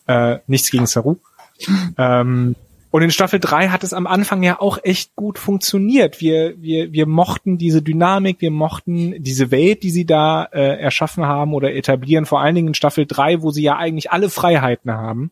Äh, 0.07 0.39
nichts 0.47 0.71
gegen 0.71 0.85
Saru. 0.85 1.17
ähm, 1.97 2.55
und 2.91 3.01
in 3.01 3.11
Staffel 3.11 3.39
3 3.39 3.69
hat 3.69 3.83
es 3.83 3.91
am 3.91 4.05
Anfang 4.05 4.43
ja 4.43 4.61
auch 4.61 4.77
echt 4.83 5.15
gut 5.15 5.39
funktioniert. 5.39 6.21
Wir, 6.21 6.61
wir, 6.61 6.93
wir 6.93 7.07
mochten 7.07 7.57
diese 7.57 7.81
Dynamik, 7.81 8.39
wir 8.39 8.51
mochten 8.51 9.15
diese 9.21 9.49
Welt, 9.49 9.81
die 9.81 9.89
sie 9.89 10.05
da 10.05 10.43
äh, 10.45 10.79
erschaffen 10.79 11.25
haben 11.25 11.55
oder 11.55 11.73
etablieren, 11.73 12.27
vor 12.27 12.39
allen 12.39 12.53
Dingen 12.53 12.67
in 12.67 12.73
Staffel 12.75 13.07
3, 13.07 13.41
wo 13.41 13.49
sie 13.49 13.63
ja 13.63 13.77
eigentlich 13.77 14.11
alle 14.11 14.29
Freiheiten 14.29 14.91
haben. 14.91 15.31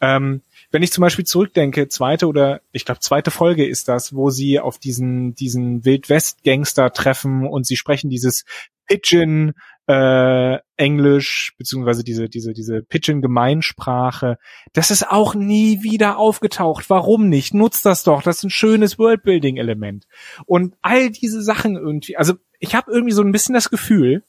Ähm, 0.00 0.40
wenn 0.72 0.82
ich 0.82 0.90
zum 0.90 1.02
Beispiel 1.02 1.26
zurückdenke, 1.26 1.88
zweite 1.88 2.26
oder 2.26 2.62
ich 2.72 2.86
glaube 2.86 3.00
zweite 3.00 3.30
Folge 3.30 3.66
ist 3.66 3.88
das, 3.88 4.14
wo 4.14 4.30
sie 4.30 4.58
auf 4.58 4.78
diesen 4.78 5.34
diesen 5.34 5.84
Wildwest-Gangster 5.84 6.92
treffen 6.92 7.46
und 7.46 7.66
sie 7.66 7.76
sprechen 7.76 8.08
dieses 8.08 8.44
Pigeon 8.88 9.52
äh, 9.86 10.58
Englisch 10.76 11.54
beziehungsweise 11.58 12.02
diese 12.02 12.30
diese 12.30 12.54
diese 12.54 12.82
Pigeon 12.82 13.20
Gemeinsprache. 13.20 14.38
Das 14.72 14.90
ist 14.90 15.06
auch 15.08 15.34
nie 15.34 15.82
wieder 15.82 16.16
aufgetaucht. 16.16 16.88
Warum 16.88 17.28
nicht? 17.28 17.52
Nutzt 17.52 17.84
das 17.84 18.02
doch. 18.02 18.22
Das 18.22 18.38
ist 18.38 18.44
ein 18.44 18.50
schönes 18.50 18.98
Worldbuilding 18.98 19.58
Element. 19.58 20.06
Und 20.46 20.74
all 20.80 21.10
diese 21.10 21.42
Sachen 21.42 21.76
irgendwie. 21.76 22.16
Also 22.16 22.34
ich 22.60 22.74
habe 22.74 22.90
irgendwie 22.90 23.12
so 23.12 23.22
ein 23.22 23.32
bisschen 23.32 23.54
das 23.54 23.68
Gefühl, 23.68 24.24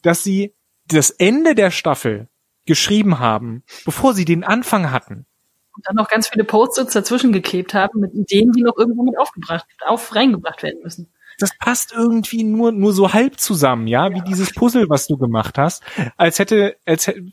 dass 0.00 0.24
sie 0.24 0.54
das 0.86 1.10
Ende 1.10 1.54
der 1.54 1.70
Staffel 1.70 2.28
geschrieben 2.64 3.18
haben, 3.18 3.64
bevor 3.84 4.14
sie 4.14 4.24
den 4.24 4.44
Anfang 4.44 4.90
hatten 4.90 5.26
und 5.74 5.86
dann 5.86 5.96
noch 5.96 6.08
ganz 6.08 6.28
viele 6.28 6.44
Post-its 6.44 6.92
dazwischen 6.92 7.32
geklebt 7.32 7.74
haben 7.74 8.00
mit 8.00 8.14
Ideen, 8.14 8.52
die 8.52 8.62
noch 8.62 8.76
irgendwo 8.76 9.02
mit 9.02 9.18
aufgebracht, 9.18 9.66
auf 9.86 10.14
reingebracht 10.14 10.62
werden 10.62 10.80
müssen. 10.82 11.08
Das 11.38 11.50
passt 11.58 11.92
irgendwie 11.92 12.44
nur, 12.44 12.70
nur 12.70 12.92
so 12.92 13.12
halb 13.12 13.40
zusammen, 13.40 13.86
ja, 13.88 14.08
ja. 14.08 14.14
wie 14.14 14.20
dieses 14.22 14.52
Puzzle, 14.52 14.88
was 14.88 15.06
du 15.06 15.16
gemacht 15.16 15.58
hast, 15.58 15.82
als 16.16 16.38
hätte, 16.38 16.76
als 16.84 17.08
hätte, 17.08 17.24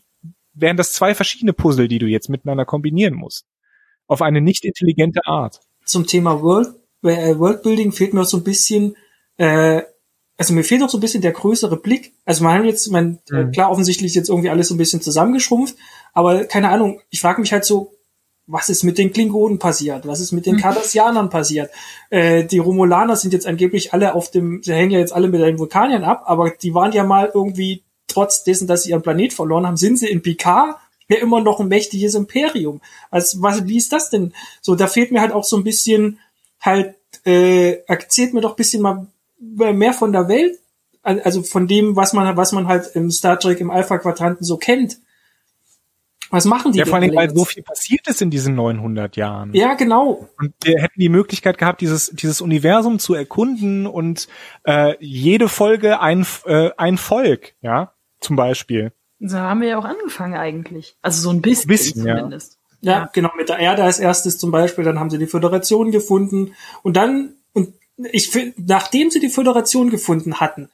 wären 0.54 0.76
das 0.76 0.92
zwei 0.92 1.14
verschiedene 1.14 1.52
Puzzle, 1.52 1.88
die 1.88 1.98
du 1.98 2.06
jetzt 2.06 2.28
miteinander 2.28 2.64
kombinieren 2.64 3.14
musst. 3.14 3.46
Auf 4.08 4.20
eine 4.20 4.40
nicht 4.40 4.64
intelligente 4.64 5.20
Art. 5.26 5.60
Zum 5.84 6.06
Thema 6.06 6.42
World, 6.42 6.74
äh, 7.02 7.38
Worldbuilding 7.38 7.92
fehlt 7.92 8.12
mir 8.12 8.22
auch 8.22 8.26
so 8.26 8.38
ein 8.38 8.44
bisschen, 8.44 8.96
äh, 9.36 9.82
also 10.36 10.52
mir 10.52 10.64
fehlt 10.64 10.82
auch 10.82 10.90
so 10.90 10.98
ein 10.98 11.00
bisschen 11.00 11.22
der 11.22 11.32
größere 11.32 11.76
Blick. 11.76 12.14
Also 12.24 12.42
man 12.42 12.58
hat 12.58 12.64
jetzt, 12.64 12.90
man, 12.90 13.20
äh, 13.30 13.44
mhm. 13.44 13.52
klar, 13.52 13.70
offensichtlich 13.70 14.10
ist 14.10 14.16
jetzt 14.16 14.28
irgendwie 14.28 14.50
alles 14.50 14.68
so 14.68 14.74
ein 14.74 14.78
bisschen 14.78 15.00
zusammengeschrumpft, 15.00 15.76
aber 16.12 16.44
keine 16.44 16.70
Ahnung, 16.70 17.00
ich 17.10 17.20
frage 17.20 17.40
mich 17.40 17.52
halt 17.52 17.64
so, 17.64 17.92
was 18.46 18.68
ist 18.68 18.82
mit 18.82 18.98
den 18.98 19.12
Klingonen 19.12 19.58
passiert? 19.58 20.06
Was 20.06 20.20
ist 20.20 20.32
mit 20.32 20.46
den 20.46 20.56
Cardassianern 20.56 21.30
passiert? 21.30 21.70
Äh, 22.10 22.44
die 22.44 22.58
Romulaner 22.58 23.16
sind 23.16 23.32
jetzt 23.32 23.46
angeblich 23.46 23.92
alle 23.92 24.14
auf 24.14 24.30
dem, 24.30 24.62
sie 24.62 24.74
hängen 24.74 24.90
ja 24.90 24.98
jetzt 24.98 25.12
alle 25.12 25.28
mit 25.28 25.40
den 25.40 25.58
Vulkaniern 25.58 26.04
ab, 26.04 26.24
aber 26.26 26.50
die 26.50 26.74
waren 26.74 26.92
ja 26.92 27.04
mal 27.04 27.30
irgendwie, 27.32 27.82
trotz 28.08 28.44
dessen, 28.44 28.66
dass 28.66 28.82
sie 28.82 28.90
ihren 28.90 29.02
Planet 29.02 29.32
verloren 29.32 29.66
haben, 29.66 29.76
sind 29.76 29.98
sie 29.98 30.08
in 30.08 30.22
Picard 30.22 30.76
ja 31.08 31.18
immer 31.18 31.40
noch 31.40 31.60
ein 31.60 31.68
mächtiges 31.68 32.14
Imperium. 32.14 32.80
Also 33.10 33.42
was, 33.42 33.66
wie 33.66 33.76
ist 33.76 33.92
das 33.92 34.10
denn? 34.10 34.32
So, 34.60 34.74
da 34.74 34.86
fehlt 34.86 35.12
mir 35.12 35.20
halt 35.20 35.32
auch 35.32 35.44
so 35.44 35.56
ein 35.56 35.64
bisschen 35.64 36.18
halt, 36.60 36.94
äh, 37.24 37.84
erzählt 37.86 38.34
mir 38.34 38.40
doch 38.40 38.50
ein 38.50 38.56
bisschen 38.56 38.82
mal 38.82 39.06
mehr 39.38 39.92
von 39.92 40.12
der 40.12 40.28
Welt, 40.28 40.58
also 41.02 41.42
von 41.42 41.66
dem, 41.66 41.96
was 41.96 42.12
man, 42.12 42.36
was 42.36 42.52
man 42.52 42.68
halt 42.68 42.94
im 42.94 43.10
Star 43.10 43.38
Trek 43.38 43.60
im 43.60 43.70
Alpha-Quadranten 43.70 44.44
so 44.44 44.56
kennt. 44.56 44.98
Was 46.32 46.46
machen 46.46 46.72
die 46.72 46.78
Ja, 46.78 46.86
vor 46.86 46.96
allem, 46.96 47.14
weil 47.14 47.30
so 47.34 47.44
viel 47.44 47.62
passiert 47.62 48.08
ist 48.08 48.22
in 48.22 48.30
diesen 48.30 48.54
900 48.54 49.16
Jahren. 49.16 49.52
Ja, 49.54 49.74
genau. 49.74 50.28
Und 50.38 50.54
wir 50.64 50.80
hätten 50.80 50.98
die 50.98 51.10
Möglichkeit 51.10 51.58
gehabt, 51.58 51.80
dieses, 51.82 52.10
dieses 52.10 52.40
Universum 52.40 52.98
zu 52.98 53.14
erkunden 53.14 53.86
und 53.86 54.28
äh, 54.64 54.94
jede 54.98 55.48
Folge 55.48 56.00
ein, 56.00 56.26
äh, 56.46 56.70
ein 56.78 56.96
Volk, 56.96 57.54
ja, 57.60 57.92
zum 58.20 58.36
Beispiel. 58.36 58.92
So 59.20 59.38
haben 59.38 59.60
wir 59.60 59.68
ja 59.68 59.78
auch 59.78 59.84
angefangen 59.84 60.34
eigentlich. 60.34 60.96
Also 61.02 61.20
so 61.20 61.30
ein 61.30 61.42
bisschen, 61.42 61.68
Bisschen, 61.68 62.06
ja. 62.06 62.16
zumindest. 62.16 62.58
Ja, 62.80 62.92
Ja. 62.92 63.10
genau, 63.12 63.30
mit 63.36 63.48
der 63.48 63.58
Erde 63.58 63.84
als 63.84 64.00
erstes 64.00 64.38
zum 64.38 64.50
Beispiel, 64.50 64.84
dann 64.84 64.98
haben 64.98 65.10
sie 65.10 65.18
die 65.18 65.26
Föderation 65.28 65.92
gefunden 65.92 66.54
und 66.82 66.96
dann, 66.96 67.34
und 67.52 67.74
ich 68.10 68.30
finde, 68.30 68.54
nachdem 68.56 69.10
sie 69.10 69.20
die 69.20 69.28
Föderation 69.28 69.90
gefunden 69.90 70.40
hatten, 70.40 70.70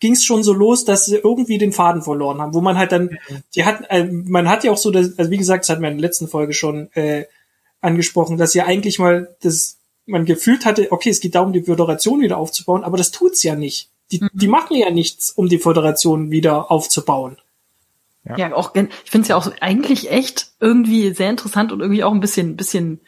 ging 0.00 0.12
es 0.12 0.24
schon 0.24 0.42
so 0.42 0.52
los, 0.52 0.84
dass 0.84 1.06
sie 1.06 1.16
irgendwie 1.16 1.58
den 1.58 1.72
Faden 1.72 2.02
verloren 2.02 2.40
haben, 2.40 2.54
wo 2.54 2.60
man 2.60 2.78
halt 2.78 2.92
dann, 2.92 3.18
die 3.54 3.64
hatten, 3.64 3.84
äh, 3.84 4.04
man 4.04 4.48
hat 4.48 4.64
ja 4.64 4.72
auch 4.72 4.76
so, 4.76 4.90
das, 4.90 5.18
also 5.18 5.30
wie 5.30 5.36
gesagt, 5.38 5.64
das 5.64 5.70
hatten 5.70 5.82
wir 5.82 5.90
in 5.90 5.98
der 5.98 6.06
letzten 6.06 6.28
Folge 6.28 6.54
schon 6.54 6.92
äh, 6.92 7.24
angesprochen, 7.80 8.36
dass 8.36 8.54
ja 8.54 8.66
eigentlich 8.66 8.98
mal 8.98 9.34
das, 9.42 9.78
man 10.06 10.24
gefühlt 10.24 10.64
hatte, 10.64 10.90
okay, 10.90 11.10
es 11.10 11.20
geht 11.20 11.34
darum, 11.34 11.52
die 11.52 11.62
Föderation 11.62 12.20
wieder 12.20 12.38
aufzubauen, 12.38 12.84
aber 12.84 12.96
das 12.96 13.10
tut's 13.10 13.42
ja 13.42 13.54
nicht. 13.54 13.90
Die, 14.10 14.24
die 14.32 14.48
machen 14.48 14.76
ja 14.76 14.90
nichts, 14.90 15.30
um 15.30 15.48
die 15.48 15.58
Föderation 15.58 16.30
wieder 16.30 16.70
aufzubauen. 16.70 17.36
Ja, 18.36 18.54
auch, 18.54 18.72
gen- 18.72 18.88
ich 19.04 19.10
finde 19.10 19.22
es 19.22 19.28
ja 19.28 19.36
auch 19.36 19.50
eigentlich 19.60 20.10
echt 20.10 20.52
irgendwie 20.60 21.14
sehr 21.14 21.30
interessant 21.30 21.72
und 21.72 21.80
irgendwie 21.80 22.04
auch 22.04 22.12
ein 22.12 22.20
bisschen, 22.20 22.56
bisschen 22.56 23.00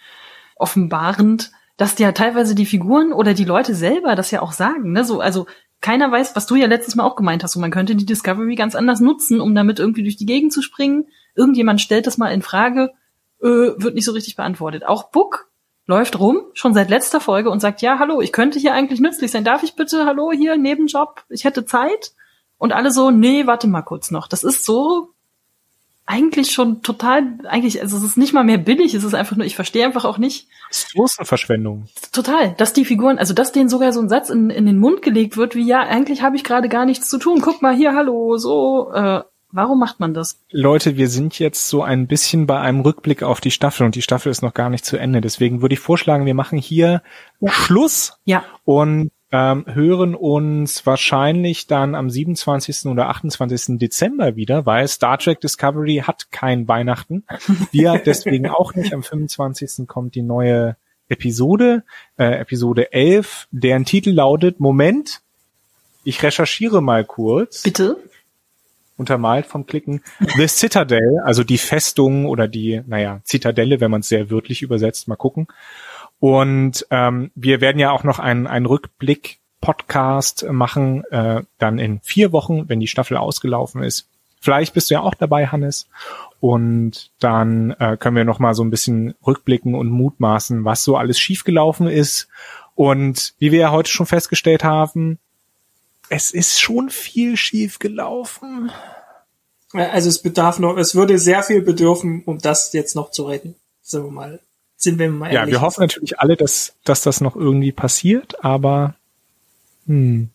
offenbarend, 0.57 1.53
dass 1.77 1.99
ja 1.99 2.13
teilweise 2.13 2.55
die 2.55 2.67
Figuren 2.67 3.13
oder 3.13 3.35
die 3.35 3.45
Leute 3.45 3.75
selber 3.75 4.15
das 4.15 4.31
ja 4.31 4.43
auch 4.43 4.53
sagen, 4.53 4.93
ne? 4.93 5.05
So, 5.05 5.21
also 5.21 5.47
keiner 5.81 6.11
weiß, 6.11 6.37
was 6.37 6.47
du 6.47 6.57
ja 6.57 6.67
letztes 6.67 6.95
Mal 6.95 7.05
auch 7.05 7.17
gemeint 7.17 7.43
hast. 7.43 7.57
Und 7.57 7.63
man 7.63 7.71
könnte 7.71 7.97
die 7.97 8.07
Discovery 8.07 8.55
ganz 8.55 8.75
anders 8.75 9.01
nutzen, 9.01 9.41
um 9.41 9.55
damit 9.55 9.79
irgendwie 9.79 10.03
durch 10.03 10.17
die 10.17 10.27
Gegend 10.27 10.53
zu 10.53 10.63
springen. 10.63 11.07
Irgendjemand 11.35 11.81
stellt 11.81 12.07
das 12.07 12.19
mal 12.19 12.33
in 12.33 12.43
Frage, 12.43 12.93
äh, 13.41 13.47
wird 13.47 13.95
nicht 13.95 14.05
so 14.05 14.13
richtig 14.13 14.37
beantwortet. 14.37 14.85
Auch 14.87 15.11
Book 15.11 15.51
läuft 15.87 16.19
rum, 16.19 16.43
schon 16.53 16.75
seit 16.75 16.91
letzter 16.91 17.21
Folge 17.21 17.51
und 17.51 17.61
sagt, 17.61 17.83
ja, 17.83 17.99
hallo, 17.99 18.21
ich 18.21 18.33
könnte 18.33 18.59
hier 18.59 18.75
eigentlich 18.75 19.01
nützlich 19.01 19.31
sein. 19.31 19.45
Darf 19.45 19.63
ich 19.63 19.75
bitte, 19.75 20.07
hallo, 20.07 20.31
hier, 20.33 20.57
Nebenjob, 20.57 21.25
ich 21.29 21.45
hätte 21.45 21.65
Zeit? 21.65 22.13
Und 22.59 22.73
alle 22.73 22.91
so, 22.91 23.11
nee, 23.11 23.47
warte 23.47 23.67
mal 23.67 23.83
kurz 23.83 24.11
noch. 24.11 24.29
Das 24.29 24.45
ist 24.45 24.65
so 24.65 25.15
eigentlich 26.11 26.51
schon 26.51 26.83
total, 26.83 27.39
eigentlich, 27.45 27.81
also 27.81 27.97
es 27.97 28.03
ist 28.03 28.19
nicht 28.19 28.33
mal 28.33 28.43
mehr 28.43 28.59
billig, 28.59 28.95
es 28.95 29.05
ist 29.05 29.15
einfach 29.15 29.37
nur, 29.37 29.47
ich 29.47 29.55
verstehe 29.55 29.87
einfach 29.87 30.05
auch 30.05 30.19
nicht, 30.19 30.49
Ressourcenverschwendung. 30.69 31.87
total, 32.11 32.55
dass 32.57 32.73
die 32.73 32.85
Figuren, 32.85 33.19
also 33.19 33.33
dass 33.33 33.53
denen 33.53 33.69
sogar 33.69 33.93
so 33.93 34.01
ein 34.01 34.09
Satz 34.09 34.29
in, 34.29 34.51
in 34.51 34.67
den 34.67 34.79
Mund 34.79 35.03
gelegt 35.03 35.37
wird, 35.37 35.55
wie 35.55 35.63
ja, 35.63 35.81
eigentlich 35.81 36.23
habe 36.23 36.35
ich 36.35 36.43
gerade 36.43 36.69
gar 36.69 36.85
nichts 36.85 37.09
zu 37.09 37.19
tun, 37.19 37.41
guck 37.41 37.63
mal 37.63 37.77
hier, 37.77 37.95
hallo, 37.95 38.37
so, 38.39 38.91
äh, 38.93 39.23
warum 39.53 39.79
macht 39.79 40.01
man 40.01 40.13
das? 40.13 40.41
Leute, 40.51 40.97
wir 40.97 41.09
sind 41.09 41.39
jetzt 41.39 41.69
so 41.69 41.83
ein 41.83 42.09
bisschen 42.09 42.49
bei 42.49 42.59
einem 42.59 42.81
Rückblick 42.81 43.23
auf 43.23 43.41
die 43.41 43.53
Staffel 43.53 43.87
und 43.87 43.95
die 43.95 44.03
Staffel 44.03 44.31
ist 44.31 44.43
noch 44.43 44.55
gar 44.55 44.69
nicht 44.69 44.85
zu 44.85 44.97
Ende. 44.97 45.21
Deswegen 45.21 45.63
würde 45.63 45.75
ich 45.75 45.81
vorschlagen, 45.81 46.27
wir 46.27 46.35
machen 46.35 46.59
hier 46.59 47.03
Schluss 47.47 48.19
Ja, 48.25 48.45
und 48.65 49.13
ähm, 49.33 49.65
hören 49.67 50.15
uns 50.15 50.85
wahrscheinlich 50.87 51.67
dann 51.67 51.95
am 51.95 52.11
27. 52.11 52.87
oder 52.87 53.09
28. 53.09 53.79
Dezember 53.79 54.35
wieder, 54.37 54.67
weil 54.67 54.89
Star 54.89 55.19
Trek 55.19 55.41
Discovery 55.41 56.03
hat 56.05 56.33
kein 56.33 56.67
Weihnachten. 56.67 57.25
Wir 57.71 57.99
deswegen 58.05 58.49
auch 58.49 58.75
nicht. 58.75 58.93
Am 58.93 59.03
25. 59.03 59.87
kommt 59.87 60.15
die 60.15 60.23
neue 60.23 60.77
Episode, 61.09 61.85
äh, 62.19 62.41
Episode 62.41 62.93
11, 62.93 63.49
deren 63.51 63.85
Titel 63.85 64.11
lautet, 64.11 64.61
Moment, 64.61 65.21
ich 66.05 66.23
recherchiere 66.23 66.81
mal 66.81 67.05
kurz 67.05 67.63
bitte. 67.63 67.97
untermalt 68.97 69.47
vom 69.47 69.67
Klicken. 69.67 70.03
The 70.37 70.47
Citadel, 70.47 71.19
also 71.25 71.45
die 71.45 71.59
Festung 71.59 72.27
oder 72.27 72.49
die, 72.49 72.83
naja, 72.87 73.21
Zitadelle, 73.25 73.81
wenn 73.81 73.91
man 73.91 74.01
es 74.01 74.09
sehr 74.09 74.31
wörtlich 74.31 74.63
übersetzt, 74.63 75.09
mal 75.09 75.17
gucken. 75.17 75.49
Und 76.21 76.87
ähm, 76.91 77.33
wir 77.35 77.61
werden 77.61 77.79
ja 77.79 77.91
auch 77.91 78.05
noch 78.05 78.19
einen, 78.19 78.47
einen 78.47 78.67
Rückblick-Podcast 78.67 80.47
machen, 80.51 81.05
äh, 81.11 81.43
dann 81.59 81.79
in 81.79 82.01
vier 82.01 82.31
Wochen, 82.33 82.69
wenn 82.69 82.79
die 82.79 82.87
Staffel 82.87 83.17
ausgelaufen 83.17 83.83
ist. 83.83 84.07
Vielleicht 84.39 84.73
bist 84.75 84.91
du 84.91 84.95
ja 84.95 85.01
auch 85.01 85.15
dabei, 85.15 85.47
Hannes. 85.47 85.89
Und 86.41 87.11
dann 87.21 87.73
äh, 87.73 87.97
können 87.99 88.17
wir 88.17 88.25
noch 88.25 88.39
mal 88.39 88.55
so 88.55 88.63
ein 88.63 88.71
bisschen 88.71 89.15
rückblicken 89.27 89.75
und 89.75 89.89
mutmaßen, 89.89 90.65
was 90.65 90.85
so 90.85 90.97
alles 90.97 91.19
schiefgelaufen 91.19 91.89
ist. 91.89 92.29
Und 92.75 93.35
wie 93.39 93.53
wir 93.53 93.61
ja 93.61 93.71
heute 93.71 93.91
schon 93.91 94.07
festgestellt 94.07 94.65
haben, 94.65 95.19
es 96.09 96.31
ist 96.31 96.61
schon 96.61 96.91
viel 96.91 97.37
schiefgelaufen. 97.37 98.71
Also 99.73 100.09
es 100.09 100.21
bedarf 100.21 100.59
noch, 100.59 100.77
es 100.77 100.95
würde 100.95 101.19
sehr 101.19 101.43
viel 101.43 101.63
bedürfen, 101.63 102.23
um 102.25 102.39
das 102.39 102.73
jetzt 102.73 102.97
noch 102.97 103.11
zu 103.11 103.25
retten. 103.25 103.55
Sind 103.83 104.05
wir 104.05 104.11
mal, 104.11 104.41
sind 104.83 104.99
wir 104.99 105.11
mal 105.11 105.33
Ja, 105.33 105.41
ehrlich. 105.41 105.55
wir 105.55 105.61
hoffen 105.61 105.81
natürlich 105.83 106.19
alle, 106.19 106.37
dass, 106.37 106.77
dass 106.85 107.03
das 107.03 107.21
noch 107.21 107.37
irgendwie 107.37 107.73
passiert, 107.73 108.45
aber 108.45 108.95
hm. 109.87 110.31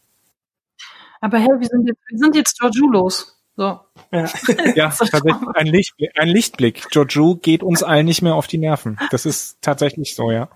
Aber 1.22 1.38
hey, 1.40 1.50
wir 1.60 1.68
sind 1.68 1.88
jetzt, 1.88 2.00
wir 2.08 2.18
sind 2.20 2.36
jetzt 2.36 2.60
Georgiou 2.60 2.90
los. 2.92 3.40
So. 3.58 3.80
Ja. 4.12 4.30
ja, 4.76 4.90
tatsächlich 4.90 5.34
ein 5.56 5.68
Lichtblick, 5.68 6.12
ein 6.20 6.28
Lichtblick. 6.28 6.88
Jojo 6.92 7.36
geht 7.36 7.64
uns 7.64 7.84
allen 7.84 8.06
nicht 8.06 8.22
mehr 8.22 8.36
auf 8.36 8.48
die 8.48 8.58
Nerven. 8.58 9.00
Das 9.12 9.26
ist 9.26 9.58
tatsächlich 9.62 10.14
so, 10.16 10.30
ja. 10.30 10.50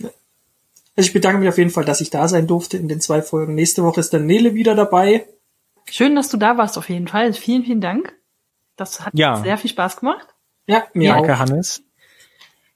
Also 0.00 1.08
ich 1.08 1.12
bedanke 1.12 1.38
mich 1.38 1.48
auf 1.48 1.58
jeden 1.58 1.70
Fall, 1.70 1.84
dass 1.84 2.00
ich 2.00 2.08
da 2.08 2.26
sein 2.26 2.46
durfte 2.46 2.78
in 2.78 2.88
den 2.88 3.00
zwei 3.02 3.20
Folgen. 3.20 3.54
Nächste 3.54 3.82
Woche 3.84 4.00
ist 4.00 4.14
dann 4.14 4.24
Nele 4.24 4.54
wieder 4.54 4.74
dabei. 4.74 5.26
Schön, 5.90 6.16
dass 6.16 6.30
du 6.30 6.38
da 6.38 6.56
warst 6.56 6.78
auf 6.78 6.88
jeden 6.88 7.06
Fall. 7.06 7.34
Vielen, 7.34 7.64
vielen 7.64 7.82
Dank. 7.82 8.14
Das 8.76 9.04
hat 9.04 9.12
Ja. 9.14 9.36
sehr 9.36 9.58
viel 9.58 9.70
Spaß 9.70 9.98
gemacht. 9.98 10.26
Ja, 10.66 10.86
mir 10.94 11.12
Danke, 11.12 11.34
auch. 11.34 11.38
Hannes. 11.38 11.82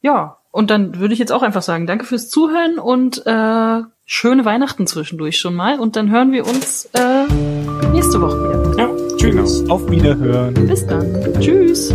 Ja, 0.02 0.39
und 0.52 0.70
dann 0.70 0.98
würde 0.98 1.14
ich 1.14 1.20
jetzt 1.20 1.32
auch 1.32 1.42
einfach 1.42 1.62
sagen, 1.62 1.86
danke 1.86 2.04
fürs 2.04 2.28
Zuhören 2.28 2.78
und 2.78 3.24
äh, 3.24 3.82
schöne 4.04 4.44
Weihnachten 4.44 4.86
zwischendurch 4.86 5.38
schon 5.38 5.54
mal. 5.54 5.78
Und 5.78 5.94
dann 5.94 6.10
hören 6.10 6.32
wir 6.32 6.46
uns 6.46 6.88
äh, 6.92 7.26
nächste 7.92 8.20
Woche 8.20 8.36
wieder. 8.42 8.78
Ja, 8.78 9.16
tschüss. 9.16 9.68
Auf 9.70 9.88
Wiederhören. 9.88 10.54
Bis 10.54 10.86
dann. 10.86 11.06
Tschüss. 11.40 11.94